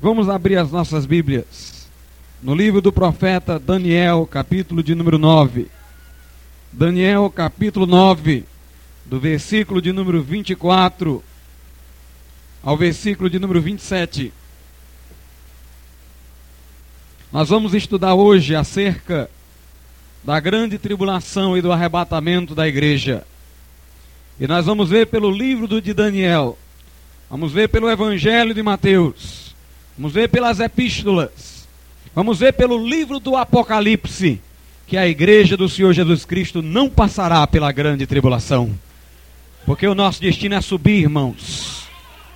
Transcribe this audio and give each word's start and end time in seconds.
Vamos 0.00 0.28
abrir 0.28 0.56
as 0.56 0.70
nossas 0.70 1.06
Bíblias 1.06 1.88
no 2.42 2.54
livro 2.54 2.82
do 2.82 2.92
profeta 2.92 3.58
Daniel, 3.58 4.28
capítulo 4.30 4.82
de 4.82 4.94
número 4.94 5.18
9. 5.18 5.68
Daniel, 6.70 7.30
capítulo 7.30 7.86
9, 7.86 8.44
do 9.04 9.18
versículo 9.18 9.80
de 9.80 9.92
número 9.92 10.22
24 10.22 11.22
ao 12.62 12.76
versículo 12.76 13.30
de 13.30 13.38
número 13.38 13.62
27. 13.62 14.32
Nós 17.32 17.48
vamos 17.48 17.72
estudar 17.72 18.14
hoje 18.14 18.54
acerca 18.54 19.30
da 20.22 20.40
grande 20.40 20.78
tribulação 20.78 21.56
e 21.56 21.62
do 21.62 21.70
arrebatamento 21.72 22.54
da 22.54 22.66
igreja. 22.66 23.24
E 24.40 24.46
nós 24.46 24.66
vamos 24.66 24.90
ver 24.90 25.06
pelo 25.06 25.30
livro 25.30 25.80
de 25.80 25.94
Daniel, 25.94 26.58
vamos 27.30 27.52
ver 27.52 27.68
pelo 27.68 27.88
Evangelho 27.88 28.52
de 28.52 28.62
Mateus, 28.62 29.43
vamos 29.96 30.12
ver 30.12 30.28
pelas 30.28 30.60
epístolas, 30.60 31.66
vamos 32.14 32.38
ver 32.38 32.52
pelo 32.52 32.84
livro 32.86 33.18
do 33.18 33.36
Apocalipse, 33.36 34.40
que 34.86 34.96
a 34.96 35.06
igreja 35.06 35.56
do 35.56 35.68
Senhor 35.68 35.92
Jesus 35.92 36.24
Cristo 36.24 36.60
não 36.60 36.88
passará 36.90 37.46
pela 37.46 37.72
grande 37.72 38.06
tribulação, 38.06 38.74
porque 39.64 39.86
o 39.86 39.94
nosso 39.94 40.20
destino 40.20 40.54
é 40.54 40.60
subir, 40.60 41.02
irmãos. 41.02 41.88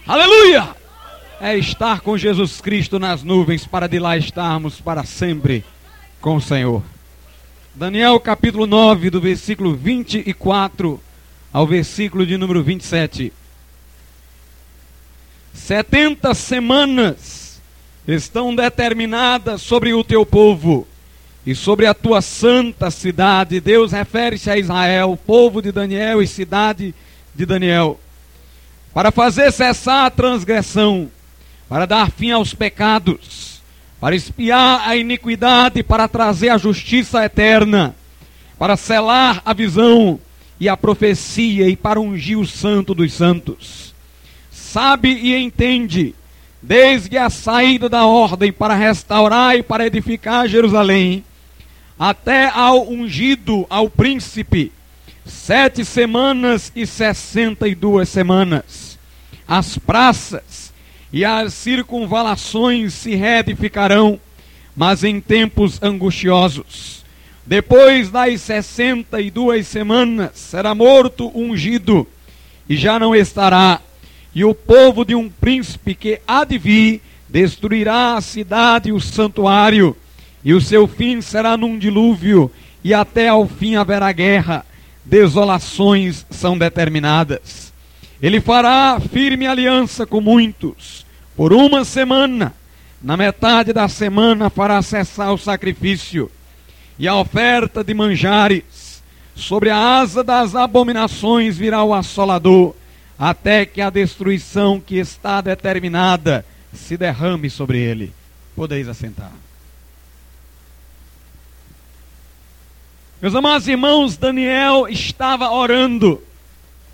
Aleluia! 0.07 0.69
É 1.41 1.57
estar 1.57 2.01
com 2.01 2.19
Jesus 2.19 2.61
Cristo 2.61 2.98
nas 2.98 3.23
nuvens, 3.23 3.67
para 3.67 3.87
de 3.87 3.98
lá 3.98 4.17
estarmos 4.17 4.81
para 4.81 5.05
sempre 5.05 5.65
com 6.20 6.37
o 6.37 6.41
Senhor. 6.41 6.83
Daniel 7.75 8.19
capítulo 8.19 8.67
9, 8.67 9.11
do 9.11 9.20
versículo 9.20 9.75
24 9.75 11.01
ao 11.53 11.67
versículo 11.67 12.27
de 12.27 12.37
número 12.37 12.62
27. 12.62 13.33
Setenta 15.55 16.34
semanas 16.34 17.48
estão 18.09 18.55
determinadas 18.55 19.62
sobre 19.62 19.95
o 19.95 20.03
teu 20.03 20.27
povo 20.27 20.89
e 21.47 21.55
sobre 21.55 21.87
a 21.87 21.95
tua 21.95 22.20
santa 22.20 22.91
cidade. 22.91 23.61
Deus 23.61 23.92
refere-se 23.92 24.51
a 24.51 24.56
Israel, 24.56 25.17
povo 25.27 25.62
de 25.62 25.70
Daniel 25.70 26.20
e 26.20 26.27
cidade 26.27 26.92
de 27.34 27.47
Daniel, 27.47 28.01
para 28.92 29.12
fazer 29.12 29.53
cessar 29.53 30.06
a 30.06 30.11
transgressão, 30.11 31.09
para 31.69 31.86
dar 31.86 32.11
fim 32.11 32.33
aos 32.33 32.53
pecados 32.53 33.48
para 34.01 34.14
espiar 34.14 34.89
a 34.89 34.97
iniquidade, 34.97 35.83
para 35.83 36.06
trazer 36.06 36.51
a 36.51 36.59
justiça 36.59 37.25
eterna, 37.25 37.97
para 38.59 38.77
selar 38.77 39.42
a 39.45 39.53
visão 39.53 40.20
e 40.61 40.69
a 40.69 40.77
profecia 40.77 41.69
e 41.69 41.77
para 41.77 42.01
ungir 42.01 42.39
o 42.39 42.47
santo 42.47 42.95
dos 42.95 43.12
santos. 43.12 43.95
Sabe 44.51 45.11
e 45.11 45.36
entende, 45.36 46.14
desde 46.61 47.17
a 47.17 47.31
saída 47.31 47.89
da 47.89 48.06
ordem 48.06 48.53
para 48.53 48.75
restaurar 48.75 49.56
e 49.56 49.62
para 49.62 49.87
edificar 49.87 50.48
Jerusalém, 50.48 51.25
até 51.98 52.48
ao 52.48 52.89
ungido, 52.89 53.67
ao 53.69 53.89
príncipe, 53.89 54.73
sete 55.25 55.84
semanas 55.84 56.73
e 56.75 56.86
sessenta 56.86 57.69
e 57.69 57.75
duas 57.75 58.09
semanas. 58.09 58.98
As 59.47 59.79
praças 59.79 60.73
e 61.12 61.25
as 61.25 61.55
circunvalações 61.55 62.92
se 62.95 63.14
reedificarão, 63.14 64.20
mas 64.77 65.03
em 65.03 65.20
tempos 65.20 65.83
angustiosos. 65.83 67.05
Depois 67.47 68.11
das 68.11 68.42
sessenta 68.42 69.20
e 69.20 69.31
duas 69.31 69.67
semanas 69.67 70.33
será 70.34 70.75
morto 70.75 71.33
ungido, 71.34 72.06
e 72.69 72.77
já 72.77 72.98
não 72.98 73.17
estará, 73.17 73.81
e 74.34 74.45
o 74.45 74.55
povo 74.55 75.05
de 75.05 75.15
um 75.15 75.29
príncipe 75.29 75.95
que 75.95 76.21
há 76.27 76.45
de 76.45 76.59
vir 76.59 77.03
destruirá 77.29 78.15
a 78.15 78.21
cidade 78.21 78.89
e 78.89 78.93
o 78.93 79.01
santuário, 79.01 79.97
e 80.45 80.55
o 80.55 80.61
seu 80.61 80.87
fim 80.87 81.20
será 81.20 81.57
num 81.57 81.79
dilúvio, 81.79 82.51
e 82.83 82.95
até 82.95 83.29
ao 83.29 83.47
fim 83.47 83.77
haverá 83.77 84.11
guerra, 84.12 84.65
desolações 85.05 86.25
são 86.30 86.57
determinadas. 86.57 87.73
Ele 88.20 88.41
fará 88.41 89.01
firme 89.01 89.47
aliança 89.47 90.07
com 90.07 90.20
muitos, 90.20 91.07
por 91.36 91.52
uma 91.52 91.85
semana. 91.85 92.55
Na 93.01 93.17
metade 93.17 93.73
da 93.73 93.89
semana 93.89 94.51
fará 94.51 94.83
cessar 94.83 95.33
o 95.33 95.39
sacrifício 95.39 96.31
e 96.98 97.07
a 97.07 97.14
oferta 97.14 97.85
de 97.85 97.95
manjares. 97.95 99.02
Sobre 99.36 99.70
a 99.70 100.01
asa 100.01 100.25
das 100.25 100.57
abominações 100.57 101.57
virá 101.57 101.85
o 101.85 101.95
assolador, 101.95 102.75
até 103.18 103.67
que 103.67 103.80
a 103.80 103.90
destruição 103.90 104.80
que 104.80 104.96
está 104.96 105.40
determinada 105.40 106.45
se 106.73 106.96
derrame 106.96 107.51
sobre 107.51 107.79
ele. 107.79 108.12
Podeis 108.55 108.89
assentar. 108.89 109.33
Meus 113.20 113.34
amados 113.34 113.67
irmãos, 113.67 114.17
Daniel 114.17 114.86
estava 114.89 115.51
orando 115.51 116.23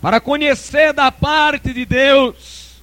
para 0.01 0.21
conhecer 0.21 0.93
da 0.95 1.13
parte 1.13 1.73
de 1.73 1.85
Deus 1.85 2.81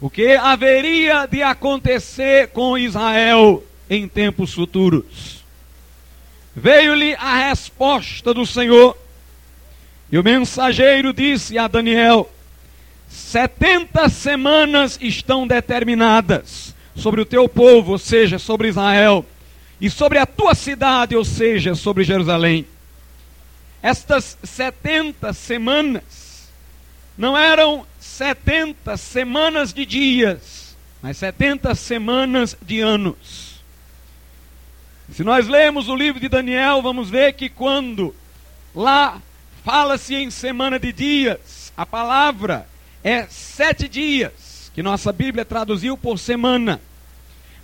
o 0.00 0.10
que 0.10 0.34
haveria 0.34 1.26
de 1.26 1.42
acontecer 1.42 2.48
com 2.48 2.76
Israel 2.76 3.62
em 3.88 4.08
tempos 4.08 4.52
futuros. 4.52 5.44
Veio-lhe 6.54 7.14
a 7.14 7.48
resposta 7.48 8.34
do 8.34 8.44
Senhor, 8.44 8.98
e 10.10 10.18
o 10.18 10.24
mensageiro 10.24 11.12
disse 11.12 11.56
a 11.56 11.68
Daniel: 11.68 12.30
setenta 13.14 14.08
semanas 14.08 14.98
estão 15.00 15.46
determinadas 15.46 16.74
sobre 16.96 17.20
o 17.20 17.24
teu 17.24 17.48
povo, 17.48 17.92
ou 17.92 17.98
seja, 17.98 18.38
sobre 18.38 18.68
Israel, 18.68 19.24
e 19.80 19.88
sobre 19.88 20.18
a 20.18 20.26
tua 20.26 20.54
cidade, 20.54 21.16
ou 21.16 21.24
seja, 21.24 21.74
sobre 21.74 22.02
Jerusalém. 22.04 22.66
Estas 23.82 24.36
setenta 24.42 25.32
semanas 25.32 26.48
não 27.16 27.38
eram 27.38 27.86
70 28.00 28.96
semanas 28.96 29.72
de 29.72 29.86
dias, 29.86 30.76
mas 31.00 31.16
70 31.18 31.74
semanas 31.74 32.56
de 32.60 32.80
anos. 32.80 33.62
Se 35.12 35.22
nós 35.22 35.46
lemos 35.46 35.88
o 35.88 35.94
livro 35.94 36.20
de 36.20 36.28
Daniel, 36.28 36.82
vamos 36.82 37.10
ver 37.10 37.34
que 37.34 37.48
quando 37.48 38.14
lá 38.74 39.20
fala-se 39.64 40.14
em 40.14 40.30
semana 40.30 40.78
de 40.78 40.92
dias, 40.92 41.72
a 41.76 41.86
palavra 41.86 42.66
é 43.04 43.26
sete 43.28 43.86
dias, 43.86 44.72
que 44.74 44.82
nossa 44.82 45.12
Bíblia 45.12 45.44
traduziu 45.44 45.96
por 45.96 46.18
semana. 46.18 46.80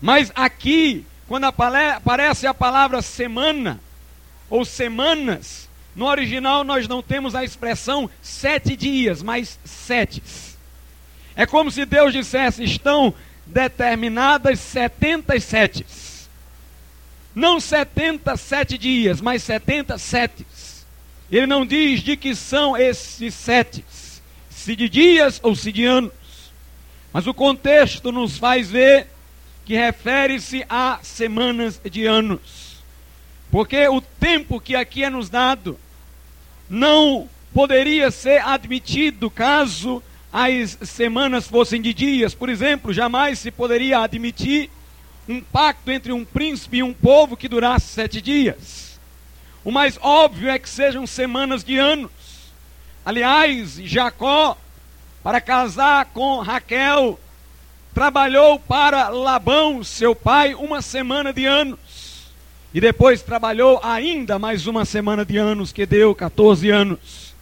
Mas 0.01 0.31
aqui, 0.35 1.05
quando 1.27 1.45
aparece 1.45 2.47
a 2.47 2.53
palavra 2.53 3.01
semana, 3.01 3.81
ou 4.51 4.65
semanas, 4.65 5.69
no 5.97 6.07
original 6.07 6.63
nós 6.63 6.87
não 6.87 7.03
temos 7.03 7.35
a 7.35 7.43
expressão 7.43 8.11
sete 8.21 8.77
dias, 8.77 9.23
mas 9.23 9.59
sete. 9.65 10.23
É 11.35 11.47
como 11.47 11.71
se 11.71 11.87
Deus 11.87 12.13
dissesse: 12.13 12.63
estão 12.63 13.15
determinadas 13.47 14.61
setenta 14.61 15.35
e 15.35 15.41
sete. 15.41 15.87
Não 17.35 17.61
setenta 17.61 18.37
sete 18.37 18.77
dias, 18.77 19.21
mas 19.21 19.43
setenta 19.43 19.97
sete. 19.97 20.47
Ele 21.31 21.47
não 21.47 21.65
diz 21.65 22.01
de 22.03 22.17
que 22.17 22.35
são 22.35 22.77
esses 22.77 23.35
sete, 23.35 23.85
se 24.61 24.77
de 24.77 24.89
dias 24.89 25.41
ou 25.43 25.57
se 25.57 25.73
de 25.73 25.87
anos. 25.87 26.13
Mas 27.13 27.27
o 27.27 27.33
contexto 27.33 28.13
nos 28.13 28.37
faz 28.37 28.71
ver 28.71 29.07
que 29.65 29.75
refere-se 29.75 30.65
a 30.69 30.99
semanas 31.03 31.81
de 31.83 32.05
anos. 32.05 32.77
Porque 33.51 33.89
o 33.89 34.01
tempo 34.01 34.61
que 34.61 34.77
aqui 34.77 35.03
é 35.03 35.11
nos 35.11 35.31
dado 35.31 35.79
não 36.69 37.29
poderia 37.55 38.11
ser 38.11 38.43
admitido 38.43 39.31
caso 39.31 40.03
as 40.33 40.79
semanas 40.83 41.49
fossem 41.49 41.81
de 41.81 41.95
dias. 41.95 42.35
Por 42.35 42.49
exemplo, 42.49 42.93
jamais 42.93 43.39
se 43.39 43.51
poderia 43.51 44.01
admitir 44.01 44.71
um 45.27 45.41
pacto 45.41 45.91
entre 45.91 46.13
um 46.13 46.25
príncipe 46.25 46.79
e 46.79 46.83
um 46.83 46.93
povo 46.93 47.37
que 47.37 47.49
durasse 47.49 47.89
sete 47.89 48.21
dias. 48.21 49.01
O 49.65 49.71
mais 49.71 49.99
óbvio 50.03 50.51
é 50.51 50.59
que 50.59 50.69
sejam 50.69 51.07
semanas 51.07 51.65
de 51.65 51.79
anos. 51.79 52.11
Aliás, 53.05 53.77
Jacó, 53.77 54.57
para 55.23 55.41
casar 55.41 56.07
com 56.07 56.41
Raquel, 56.41 57.19
trabalhou 57.95 58.59
para 58.59 59.09
Labão, 59.09 59.83
seu 59.83 60.15
pai, 60.15 60.55
uma 60.55 60.83
semana 60.83 61.33
de 61.33 61.47
anos. 61.47 61.79
E 62.73 62.81
depois 62.81 63.23
trabalhou 63.23 63.81
ainda 63.83 64.39
mais 64.39 64.67
uma 64.67 64.85
semana 64.85 65.25
de 65.25 65.37
anos, 65.37 65.73
que 65.73 65.87
deu 65.87 66.15
14 66.15 66.71
anos. 66.71 67.35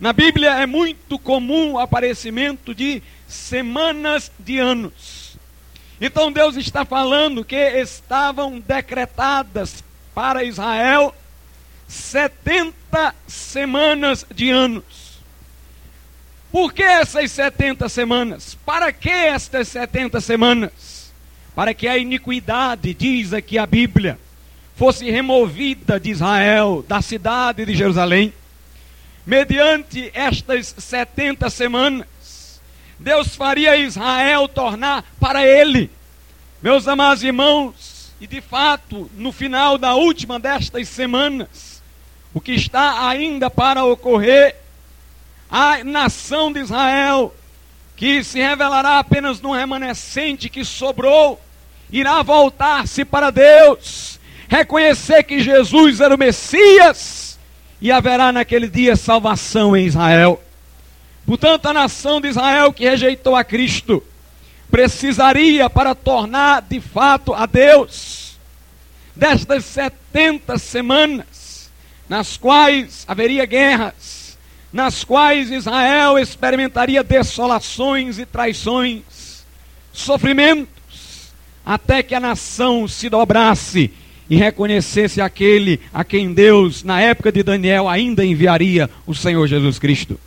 Na 0.00 0.12
Bíblia 0.12 0.54
é 0.54 0.66
muito 0.66 1.18
comum 1.18 1.72
o 1.72 1.78
aparecimento 1.78 2.74
de 2.74 3.02
semanas 3.28 4.30
de 4.38 4.58
anos. 4.58 5.38
Então 6.00 6.32
Deus 6.32 6.56
está 6.56 6.84
falando 6.84 7.44
que 7.44 7.56
estavam 7.56 8.60
decretadas 8.60 9.82
para 10.14 10.44
Israel 10.44 11.14
70 11.88 13.14
semanas 13.26 14.26
de 14.34 14.50
anos. 14.50 14.84
Por 16.50 16.72
que 16.72 16.82
essas 16.82 17.30
70 17.32 17.88
semanas? 17.88 18.56
Para 18.64 18.92
que 18.92 19.10
estas 19.10 19.68
70 19.68 20.20
semanas? 20.20 20.96
para 21.56 21.72
que 21.72 21.88
a 21.88 21.96
iniquidade, 21.96 22.92
diz 22.92 23.32
aqui 23.32 23.56
a 23.56 23.64
Bíblia, 23.64 24.18
fosse 24.76 25.10
removida 25.10 25.98
de 25.98 26.10
Israel, 26.10 26.84
da 26.86 27.00
cidade 27.00 27.64
de 27.64 27.74
Jerusalém. 27.74 28.30
Mediante 29.24 30.10
estas 30.12 30.74
70 30.76 31.48
semanas, 31.48 32.60
Deus 32.98 33.34
faria 33.34 33.74
Israel 33.74 34.46
tornar 34.46 35.02
para 35.18 35.46
ele. 35.46 35.90
Meus 36.60 36.86
amados 36.86 37.24
irmãos, 37.24 38.12
e 38.20 38.26
de 38.26 38.42
fato, 38.42 39.10
no 39.16 39.32
final 39.32 39.78
da 39.78 39.94
última 39.94 40.38
destas 40.38 40.86
semanas, 40.90 41.75
o 42.36 42.40
que 42.40 42.52
está 42.52 43.08
ainda 43.08 43.48
para 43.48 43.82
ocorrer, 43.82 44.56
a 45.50 45.82
nação 45.82 46.52
de 46.52 46.60
Israel, 46.60 47.34
que 47.96 48.22
se 48.22 48.38
revelará 48.38 48.98
apenas 48.98 49.40
no 49.40 49.52
remanescente 49.52 50.50
que 50.50 50.62
sobrou, 50.62 51.40
irá 51.90 52.22
voltar-se 52.22 53.06
para 53.06 53.30
Deus, 53.30 54.20
reconhecer 54.48 55.22
que 55.22 55.40
Jesus 55.40 56.02
era 56.02 56.14
o 56.14 56.18
Messias, 56.18 57.38
e 57.80 57.90
haverá 57.90 58.30
naquele 58.30 58.68
dia 58.68 58.96
salvação 58.96 59.74
em 59.74 59.86
Israel. 59.86 60.38
Portanto, 61.24 61.64
a 61.64 61.72
nação 61.72 62.20
de 62.20 62.28
Israel 62.28 62.70
que 62.70 62.84
rejeitou 62.84 63.34
a 63.34 63.42
Cristo 63.42 64.04
precisaria, 64.70 65.70
para 65.70 65.94
tornar 65.94 66.60
de 66.60 66.82
fato 66.82 67.32
a 67.32 67.46
Deus, 67.46 68.36
destas 69.16 69.64
70 69.64 70.58
semanas, 70.58 71.35
nas 72.08 72.36
quais 72.36 73.04
haveria 73.08 73.44
guerras, 73.44 74.38
nas 74.72 75.04
quais 75.04 75.50
Israel 75.50 76.18
experimentaria 76.18 77.02
desolações 77.02 78.18
e 78.18 78.26
traições, 78.26 79.44
sofrimentos, 79.92 81.32
até 81.64 82.02
que 82.02 82.14
a 82.14 82.20
nação 82.20 82.86
se 82.86 83.08
dobrasse 83.08 83.90
e 84.28 84.36
reconhecesse 84.36 85.20
aquele 85.20 85.80
a 85.92 86.04
quem 86.04 86.32
Deus, 86.32 86.82
na 86.82 87.00
época 87.00 87.32
de 87.32 87.42
Daniel, 87.42 87.88
ainda 87.88 88.24
enviaria 88.24 88.90
o 89.06 89.14
Senhor 89.14 89.46
Jesus 89.46 89.78
Cristo. 89.78 90.18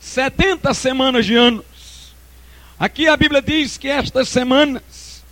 70 0.00 0.72
semanas 0.72 1.26
de 1.26 1.34
anos. 1.34 1.64
Aqui 2.78 3.08
a 3.08 3.16
Bíblia 3.16 3.42
diz 3.42 3.76
que 3.76 3.88
estas 3.88 4.28
semanas, 4.28 5.24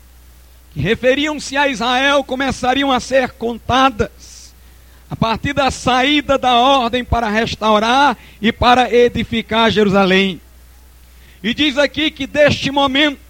que 0.73 0.81
referiam-se 0.81 1.57
a 1.57 1.69
Israel, 1.69 2.25
começariam 2.25 2.91
a 2.91 2.99
ser 2.99 3.33
contadas 3.33 4.34
a 5.15 5.17
partir 5.17 5.53
da 5.53 5.71
saída 5.71 6.37
da 6.37 6.57
ordem 6.57 7.05
para 7.05 7.29
restaurar 7.29 8.19
e 8.43 8.51
para 8.51 8.93
edificar 8.93 9.71
Jerusalém. 9.71 10.41
E 11.41 11.55
diz 11.55 11.79
aqui 11.79 12.11
que 12.11 12.27
deste 12.27 12.69
momento 12.69 13.21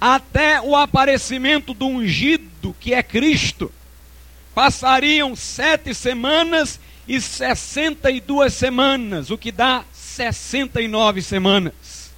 até 0.00 0.60
o 0.60 0.76
aparecimento 0.76 1.74
do 1.74 1.88
ungido, 1.88 2.72
que 2.78 2.94
é 2.94 3.02
Cristo, 3.02 3.72
passariam 4.54 5.34
sete 5.34 5.92
semanas 5.92 6.78
e 7.08 7.20
sessenta 7.20 8.12
e 8.12 8.20
duas 8.20 8.54
semanas, 8.54 9.28
o 9.28 9.36
que 9.36 9.50
dá 9.50 9.82
sessenta 9.92 10.80
e 10.80 10.86
nove 10.86 11.20
semanas. 11.20 12.12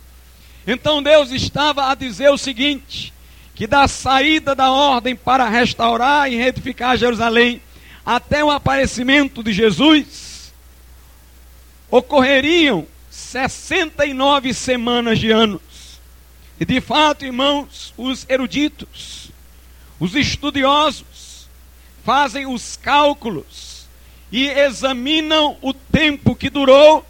Então 0.67 1.03
Deus 1.03 1.31
estava 1.31 1.91
a 1.91 1.95
dizer 1.95 2.29
o 2.29 2.37
seguinte: 2.37 3.15
que 3.55 3.67
da 3.67 3.89
saída 3.89 4.55
da 4.55 4.71
ordem 4.71 5.17
para 5.17 5.49
restaurar 5.49 6.31
e 6.31 6.37
reedificar 6.37 6.99
Jerusalém 6.99 7.63
até 8.11 8.43
o 8.43 8.51
aparecimento 8.51 9.41
de 9.41 9.53
Jesus, 9.53 10.53
ocorreriam 11.89 12.85
69 13.09 14.53
semanas 14.53 15.21
de 15.21 15.31
anos. 15.31 15.61
E 16.59 16.65
de 16.65 16.81
fato, 16.81 17.25
irmãos, 17.25 17.95
os 17.97 18.27
eruditos, 18.29 19.31
os 20.01 20.17
estudiosos, 20.17 21.49
fazem 22.05 22.47
os 22.47 22.77
cálculos 22.77 23.87
e 24.33 24.49
examinam 24.49 25.57
o 25.63 25.73
tempo 25.73 26.35
que 26.35 26.51
durou 26.51 27.07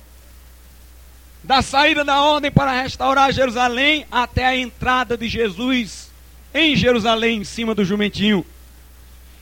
da 1.43 1.63
saída 1.63 2.05
da 2.05 2.21
ordem 2.21 2.51
para 2.51 2.83
restaurar 2.83 3.33
Jerusalém 3.33 4.05
até 4.13 4.45
a 4.45 4.55
entrada 4.55 5.17
de 5.17 5.31
Jesus 5.31 6.11
em 6.53 6.77
Jerusalém, 6.77 7.39
em 7.39 7.45
cima 7.45 7.75
do 7.75 7.87
jumentinho. 7.87 8.45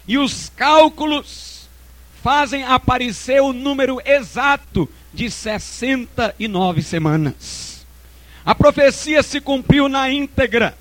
E 0.09 0.19
os 0.19 0.51
cálculos 0.57 1.69
fazem 2.23 2.65
aparecer 2.65 3.41
o 3.41 3.53
número 3.53 4.01
exato 4.05 4.89
de 5.15 5.31
69 5.31 6.83
semanas. 6.83 7.87
A 8.45 8.55
profecia 8.55 9.23
se 9.23 9.41
cumpriu 9.41 9.89
na 9.89 10.11
íntegra, 10.11 10.77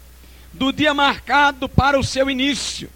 do 0.52 0.72
dia 0.72 0.94
marcado 0.94 1.70
para 1.70 2.00
o 2.00 2.04
seu 2.04 2.32
início 2.32 2.90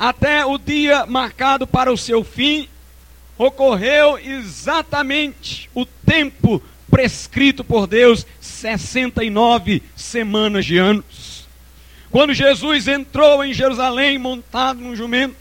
até 0.00 0.46
o 0.46 0.56
dia 0.56 1.04
marcado 1.04 1.66
para 1.66 1.92
o 1.92 1.98
seu 1.98 2.24
fim, 2.24 2.66
ocorreu 3.36 4.18
exatamente 4.18 5.68
o 5.74 5.84
tempo 5.84 6.62
prescrito 6.90 7.62
por 7.62 7.86
Deus 7.86 8.26
69 8.40 9.82
semanas 9.94 10.64
de 10.64 10.78
anos. 10.78 11.46
Quando 12.10 12.32
Jesus 12.32 12.88
entrou 12.88 13.44
em 13.44 13.52
Jerusalém 13.52 14.16
montado 14.16 14.80
num 14.80 14.96
jumento, 14.96 15.36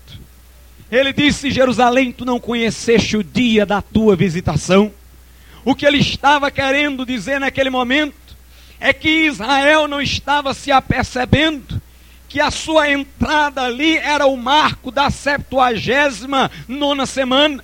ele 0.91 1.13
disse: 1.13 1.51
Jerusalém, 1.51 2.11
tu 2.11 2.25
não 2.25 2.39
conheceste 2.39 3.17
o 3.17 3.23
dia 3.23 3.65
da 3.65 3.81
tua 3.81 4.15
visitação. 4.15 4.91
O 5.63 5.75
que 5.75 5.85
ele 5.85 5.99
estava 5.99 6.49
querendo 6.49 7.05
dizer 7.05 7.39
naquele 7.39 7.69
momento 7.69 8.15
é 8.79 8.93
que 8.93 9.25
Israel 9.25 9.87
não 9.87 10.01
estava 10.01 10.53
se 10.53 10.71
apercebendo 10.71 11.81
que 12.29 12.39
a 12.39 12.51
sua 12.51 12.89
entrada 12.89 13.63
ali 13.63 13.97
era 13.97 14.27
o 14.27 14.37
marco 14.37 14.91
da 14.91 15.09
septuagésima 15.09 16.49
nona 16.67 17.05
semana. 17.05 17.63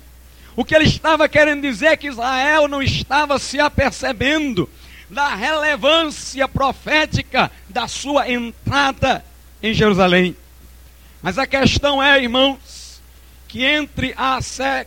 O 0.56 0.64
que 0.64 0.74
ele 0.74 0.84
estava 0.84 1.28
querendo 1.28 1.62
dizer 1.62 1.86
é 1.86 1.96
que 1.96 2.08
Israel 2.08 2.66
não 2.66 2.82
estava 2.82 3.38
se 3.38 3.60
apercebendo 3.60 4.68
da 5.08 5.34
relevância 5.34 6.48
profética 6.48 7.50
da 7.68 7.86
sua 7.86 8.28
entrada 8.30 9.24
em 9.62 9.72
Jerusalém. 9.72 10.36
Mas 11.22 11.38
a 11.38 11.46
questão 11.46 12.02
é, 12.02 12.20
irmãos, 12.20 12.58
que 13.56 13.64
entre 13.64 14.12
as, 14.18 14.60
a, 14.60 14.84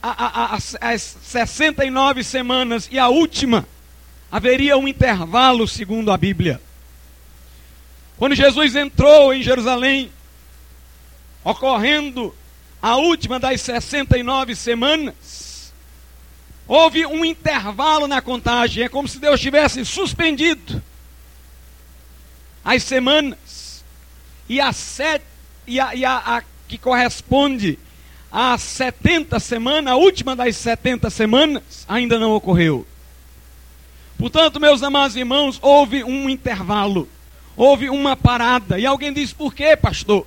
a, 0.00 0.54
a, 0.54 0.58
as 0.92 1.16
69 1.20 2.22
semanas 2.22 2.88
e 2.88 2.96
a 2.96 3.08
última, 3.08 3.66
haveria 4.30 4.78
um 4.78 4.86
intervalo, 4.86 5.66
segundo 5.66 6.12
a 6.12 6.16
Bíblia. 6.16 6.60
Quando 8.16 8.36
Jesus 8.36 8.76
entrou 8.76 9.34
em 9.34 9.42
Jerusalém, 9.42 10.12
ocorrendo 11.42 12.32
a 12.80 12.94
última 12.94 13.40
das 13.40 13.60
69 13.62 14.54
semanas, 14.54 15.72
houve 16.68 17.04
um 17.06 17.24
intervalo 17.24 18.06
na 18.06 18.22
contagem, 18.22 18.84
é 18.84 18.88
como 18.88 19.08
se 19.08 19.18
Deus 19.18 19.40
tivesse 19.40 19.84
suspendido 19.84 20.80
as 22.64 22.84
semanas, 22.84 23.84
e 24.48 24.60
a, 24.60 24.72
set, 24.72 25.20
e 25.66 25.80
a, 25.80 25.96
e 25.96 26.04
a, 26.04 26.16
a 26.18 26.42
que 26.68 26.78
corresponde 26.78 27.76
a 28.36 28.58
70 28.58 29.38
semanas, 29.38 29.92
a 29.92 29.96
última 29.96 30.34
das 30.34 30.56
70 30.56 31.08
semanas, 31.08 31.62
ainda 31.86 32.18
não 32.18 32.32
ocorreu. 32.32 32.84
Portanto, 34.18 34.58
meus 34.58 34.82
amados 34.82 35.14
irmãos, 35.14 35.56
houve 35.62 36.02
um 36.02 36.28
intervalo, 36.28 37.08
houve 37.56 37.88
uma 37.88 38.16
parada. 38.16 38.76
E 38.76 38.84
alguém 38.84 39.12
diz: 39.12 39.32
por 39.32 39.54
quê, 39.54 39.76
pastor? 39.76 40.26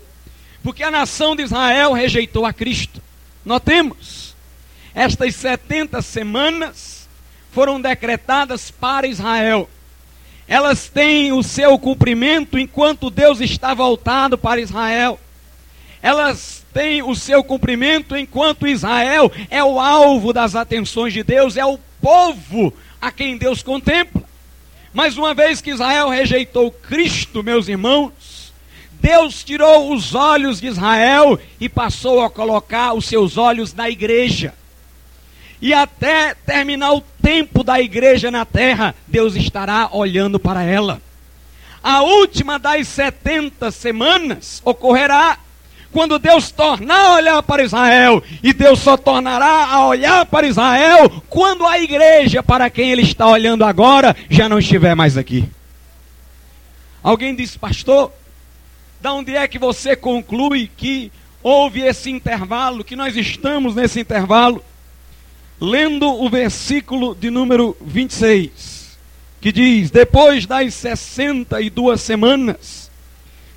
Porque 0.63 0.83
a 0.83 0.91
nação 0.91 1.35
de 1.35 1.43
Israel 1.43 1.91
rejeitou 1.91 2.45
a 2.45 2.53
Cristo. 2.53 3.03
Notemos, 3.43 4.33
estas 4.95 5.35
70 5.35 6.01
semanas 6.01 7.09
foram 7.51 7.81
decretadas 7.81 8.71
para 8.71 9.05
Israel. 9.05 9.69
Elas 10.47 10.87
têm 10.87 11.33
o 11.33 11.43
seu 11.43 11.77
cumprimento 11.77 12.57
enquanto 12.57 13.09
Deus 13.09 13.41
está 13.41 13.73
voltado 13.73 14.37
para 14.37 14.61
Israel. 14.61 15.19
Elas 16.01 16.65
têm 16.73 17.01
o 17.01 17.15
seu 17.15 17.43
cumprimento 17.43 18.15
enquanto 18.15 18.67
Israel 18.67 19.31
é 19.49 19.63
o 19.63 19.79
alvo 19.79 20.31
das 20.31 20.55
atenções 20.55 21.13
de 21.13 21.23
Deus, 21.23 21.57
é 21.57 21.65
o 21.65 21.79
povo 22.01 22.73
a 23.01 23.11
quem 23.11 23.37
Deus 23.37 23.63
contempla. 23.63 24.23
Mas 24.93 25.17
uma 25.17 25.33
vez 25.33 25.61
que 25.61 25.71
Israel 25.71 26.09
rejeitou 26.09 26.71
Cristo, 26.71 27.43
meus 27.43 27.67
irmãos, 27.67 28.53
Deus 28.99 29.43
tirou 29.43 29.93
os 29.93 30.15
olhos 30.15 30.59
de 30.59 30.67
Israel 30.67 31.39
e 31.59 31.69
passou 31.69 32.23
a 32.23 32.29
colocar 32.29 32.93
os 32.93 33.05
seus 33.05 33.37
olhos 33.37 33.73
na 33.73 33.89
igreja. 33.89 34.53
E 35.61 35.73
até 35.73 36.33
terminar 36.33 36.93
o 36.93 37.01
tempo 37.21 37.63
da 37.63 37.79
igreja 37.79 38.29
na 38.29 38.45
terra, 38.45 38.95
Deus 39.07 39.35
estará 39.35 39.89
olhando 39.91 40.39
para 40.39 40.63
ela. 40.63 41.01
A 41.81 42.01
última 42.01 42.59
das 42.59 42.87
70 42.87 43.71
semanas 43.71 44.61
ocorrerá 44.63 45.37
quando 45.91 46.19
Deus 46.19 46.51
tornar 46.51 47.11
a 47.11 47.13
olhar 47.15 47.43
para 47.43 47.63
Israel, 47.63 48.23
e 48.43 48.53
Deus 48.53 48.79
só 48.79 48.97
tornará 48.97 49.67
a 49.67 49.87
olhar 49.87 50.25
para 50.25 50.47
Israel 50.47 51.09
quando 51.29 51.65
a 51.65 51.79
igreja 51.79 52.43
para 52.43 52.69
quem 52.69 52.91
ele 52.91 53.01
está 53.01 53.27
olhando 53.27 53.63
agora 53.63 54.15
já 54.29 54.47
não 54.47 54.59
estiver 54.59 54.95
mais 54.95 55.17
aqui. 55.17 55.49
Alguém 57.01 57.35
disse, 57.35 57.57
pastor, 57.57 58.11
Da 58.99 59.13
onde 59.13 59.35
é 59.35 59.47
que 59.47 59.59
você 59.59 59.95
conclui 59.95 60.69
que 60.75 61.11
houve 61.43 61.81
esse 61.81 62.09
intervalo, 62.09 62.83
que 62.83 62.95
nós 62.95 63.15
estamos 63.15 63.75
nesse 63.75 63.99
intervalo? 63.99 64.63
Lendo 65.59 66.07
o 66.07 66.29
versículo 66.29 67.15
de 67.15 67.29
número 67.29 67.77
26, 67.81 68.97
que 69.39 69.51
diz: 69.51 69.89
Depois 69.89 70.45
das 70.45 70.73
62 70.73 72.01
semanas, 72.01 72.86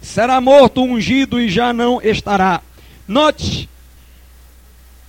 será 0.00 0.40
morto 0.40 0.82
ungido 0.82 1.40
e 1.40 1.48
já 1.48 1.72
não 1.72 2.00
estará. 2.02 2.60
Note, 3.06 3.68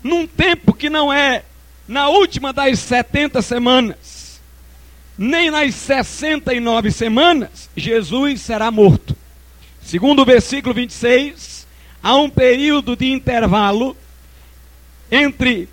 num 0.03 0.25
tempo 0.25 0.73
que 0.73 0.89
não 0.89 1.11
é 1.11 1.43
na 1.87 2.09
última 2.09 2.51
das 2.51 2.79
70 2.79 3.41
semanas, 3.41 4.41
nem 5.17 5.51
nas 5.51 5.75
69 5.75 6.91
semanas, 6.91 7.69
Jesus 7.75 8.41
será 8.41 8.71
morto. 8.71 9.15
Segundo 9.81 10.21
o 10.21 10.25
versículo 10.25 10.73
26, 10.73 11.67
há 12.01 12.15
um 12.15 12.29
período 12.29 12.95
de 12.95 13.11
intervalo 13.11 13.95
entre 15.11 15.67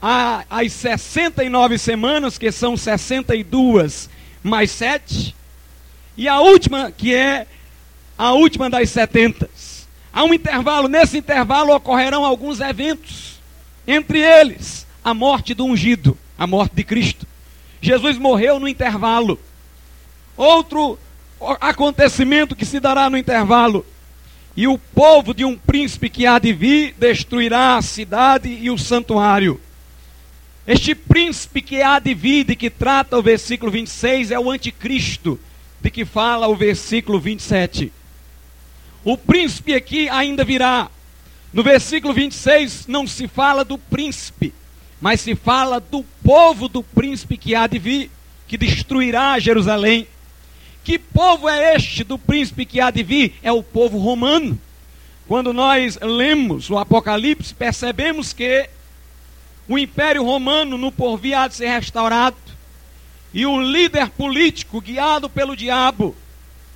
a, 0.00 0.44
as 0.50 0.72
69 0.72 1.78
semanas, 1.78 2.36
que 2.36 2.52
são 2.52 2.76
62 2.76 4.10
mais 4.42 4.70
7, 4.70 5.34
e 6.16 6.28
a 6.28 6.40
última, 6.40 6.92
que 6.92 7.14
é 7.14 7.46
a 8.16 8.32
última 8.32 8.70
das 8.70 8.90
70. 8.90 9.48
Há 10.12 10.24
um 10.24 10.32
intervalo, 10.32 10.88
nesse 10.88 11.18
intervalo 11.18 11.74
ocorrerão 11.74 12.24
alguns 12.24 12.60
eventos, 12.60 13.40
entre 13.86 14.20
eles 14.20 14.86
a 15.02 15.12
morte 15.12 15.54
do 15.54 15.64
ungido, 15.64 16.16
a 16.38 16.46
morte 16.46 16.74
de 16.74 16.84
Cristo. 16.84 17.26
Jesus 17.80 18.16
morreu 18.16 18.58
no 18.58 18.68
intervalo. 18.68 19.38
Outro 20.36 20.98
acontecimento 21.60 22.56
que 22.56 22.64
se 22.64 22.80
dará 22.80 23.10
no 23.10 23.18
intervalo. 23.18 23.84
E 24.56 24.66
o 24.68 24.78
povo 24.78 25.34
de 25.34 25.44
um 25.44 25.56
príncipe 25.56 26.08
que 26.08 26.26
há 26.26 26.38
de 26.38 26.52
vir 26.52 26.94
destruirá 26.96 27.76
a 27.76 27.82
cidade 27.82 28.48
e 28.48 28.70
o 28.70 28.78
santuário. 28.78 29.60
Este 30.66 30.94
príncipe 30.94 31.60
que 31.60 31.82
há 31.82 31.98
de 31.98 32.14
vir, 32.14 32.44
de 32.44 32.56
que 32.56 32.70
trata 32.70 33.18
o 33.18 33.22
versículo 33.22 33.70
26, 33.70 34.30
é 34.30 34.38
o 34.38 34.50
anticristo, 34.50 35.38
de 35.80 35.90
que 35.90 36.04
fala 36.04 36.48
o 36.48 36.56
versículo 36.56 37.20
27. 37.20 37.92
O 39.04 39.18
príncipe 39.18 39.74
aqui 39.74 40.08
ainda 40.08 40.44
virá. 40.44 40.90
No 41.52 41.62
versículo 41.62 42.14
26 42.14 42.86
não 42.86 43.06
se 43.06 43.28
fala 43.28 43.64
do 43.64 43.76
príncipe, 43.76 44.52
mas 45.00 45.20
se 45.20 45.34
fala 45.34 45.78
do 45.78 46.02
povo 46.24 46.68
do 46.68 46.82
príncipe 46.82 47.36
que 47.36 47.54
há 47.54 47.66
de 47.66 47.78
vir, 47.78 48.10
que 48.48 48.56
destruirá 48.56 49.38
Jerusalém. 49.38 50.06
Que 50.82 50.98
povo 50.98 51.48
é 51.48 51.74
este 51.76 52.02
do 52.02 52.18
príncipe 52.18 52.64
que 52.64 52.80
há 52.80 52.90
de 52.90 53.02
vir? 53.02 53.34
É 53.42 53.52
o 53.52 53.62
povo 53.62 53.98
romano. 53.98 54.58
Quando 55.28 55.52
nós 55.52 55.98
lemos 56.00 56.70
o 56.70 56.78
Apocalipse, 56.78 57.54
percebemos 57.54 58.32
que 58.32 58.68
o 59.68 59.78
Império 59.78 60.24
Romano 60.24 60.76
no 60.76 60.92
porvir 60.92 61.34
há 61.34 61.48
de 61.48 61.54
ser 61.54 61.68
restaurado. 61.68 62.36
E 63.32 63.46
o 63.46 63.60
líder 63.60 64.10
político, 64.10 64.80
guiado 64.80 65.28
pelo 65.28 65.56
diabo, 65.56 66.14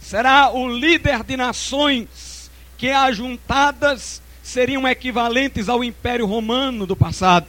será 0.00 0.50
o 0.50 0.68
líder 0.68 1.22
de 1.22 1.36
nações 1.36 2.50
que, 2.76 2.90
ajuntadas, 2.90 4.22
seriam 4.42 4.88
equivalentes 4.88 5.68
ao 5.68 5.84
Império 5.84 6.26
Romano 6.26 6.86
do 6.86 6.96
passado. 6.96 7.46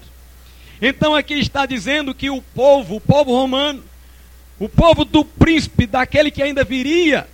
Então 0.82 1.15
aqui 1.15 1.36
está 1.36 1.65
dizendo 1.65 2.13
que 2.13 2.29
o 2.29 2.41
povo, 2.41 2.96
o 2.96 3.01
povo 3.01 3.32
romano, 3.32 3.84
o 4.60 4.68
povo 4.68 5.06
do 5.06 5.24
príncipe, 5.24 5.86
daquele 5.86 6.32
que 6.32 6.44
ainda 6.44 6.63
viria, 6.63 7.27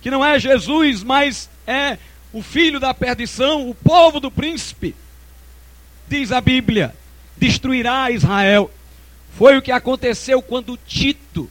que 0.00 0.10
não 0.10 0.24
é 0.24 0.38
Jesus, 0.38 1.02
mas 1.02 1.50
é 1.66 1.98
o 2.32 2.42
filho 2.42 2.78
da 2.78 2.94
perdição, 2.94 3.68
o 3.68 3.74
povo 3.74 4.20
do 4.20 4.30
príncipe, 4.30 4.94
diz 6.08 6.30
a 6.30 6.40
Bíblia, 6.40 6.94
destruirá 7.36 8.10
Israel. 8.10 8.70
Foi 9.36 9.56
o 9.56 9.62
que 9.62 9.72
aconteceu 9.72 10.40
quando 10.40 10.78
Tito, 10.86 11.50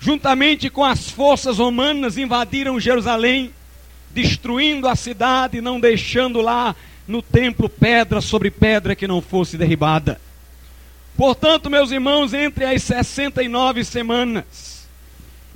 juntamente 0.00 0.70
com 0.70 0.82
as 0.82 1.10
forças 1.10 1.58
romanas, 1.58 2.16
invadiram 2.16 2.80
Jerusalém, 2.80 3.52
destruindo 4.10 4.88
a 4.88 4.96
cidade, 4.96 5.60
não 5.60 5.78
deixando 5.78 6.40
lá 6.40 6.74
no 7.06 7.20
templo 7.20 7.68
pedra 7.68 8.20
sobre 8.20 8.50
pedra 8.50 8.96
que 8.96 9.06
não 9.06 9.20
fosse 9.20 9.56
derribada. 9.56 10.20
Portanto, 11.16 11.68
meus 11.68 11.90
irmãos, 11.90 12.32
entre 12.32 12.64
as 12.64 12.82
69 12.82 13.84
semanas 13.84 14.88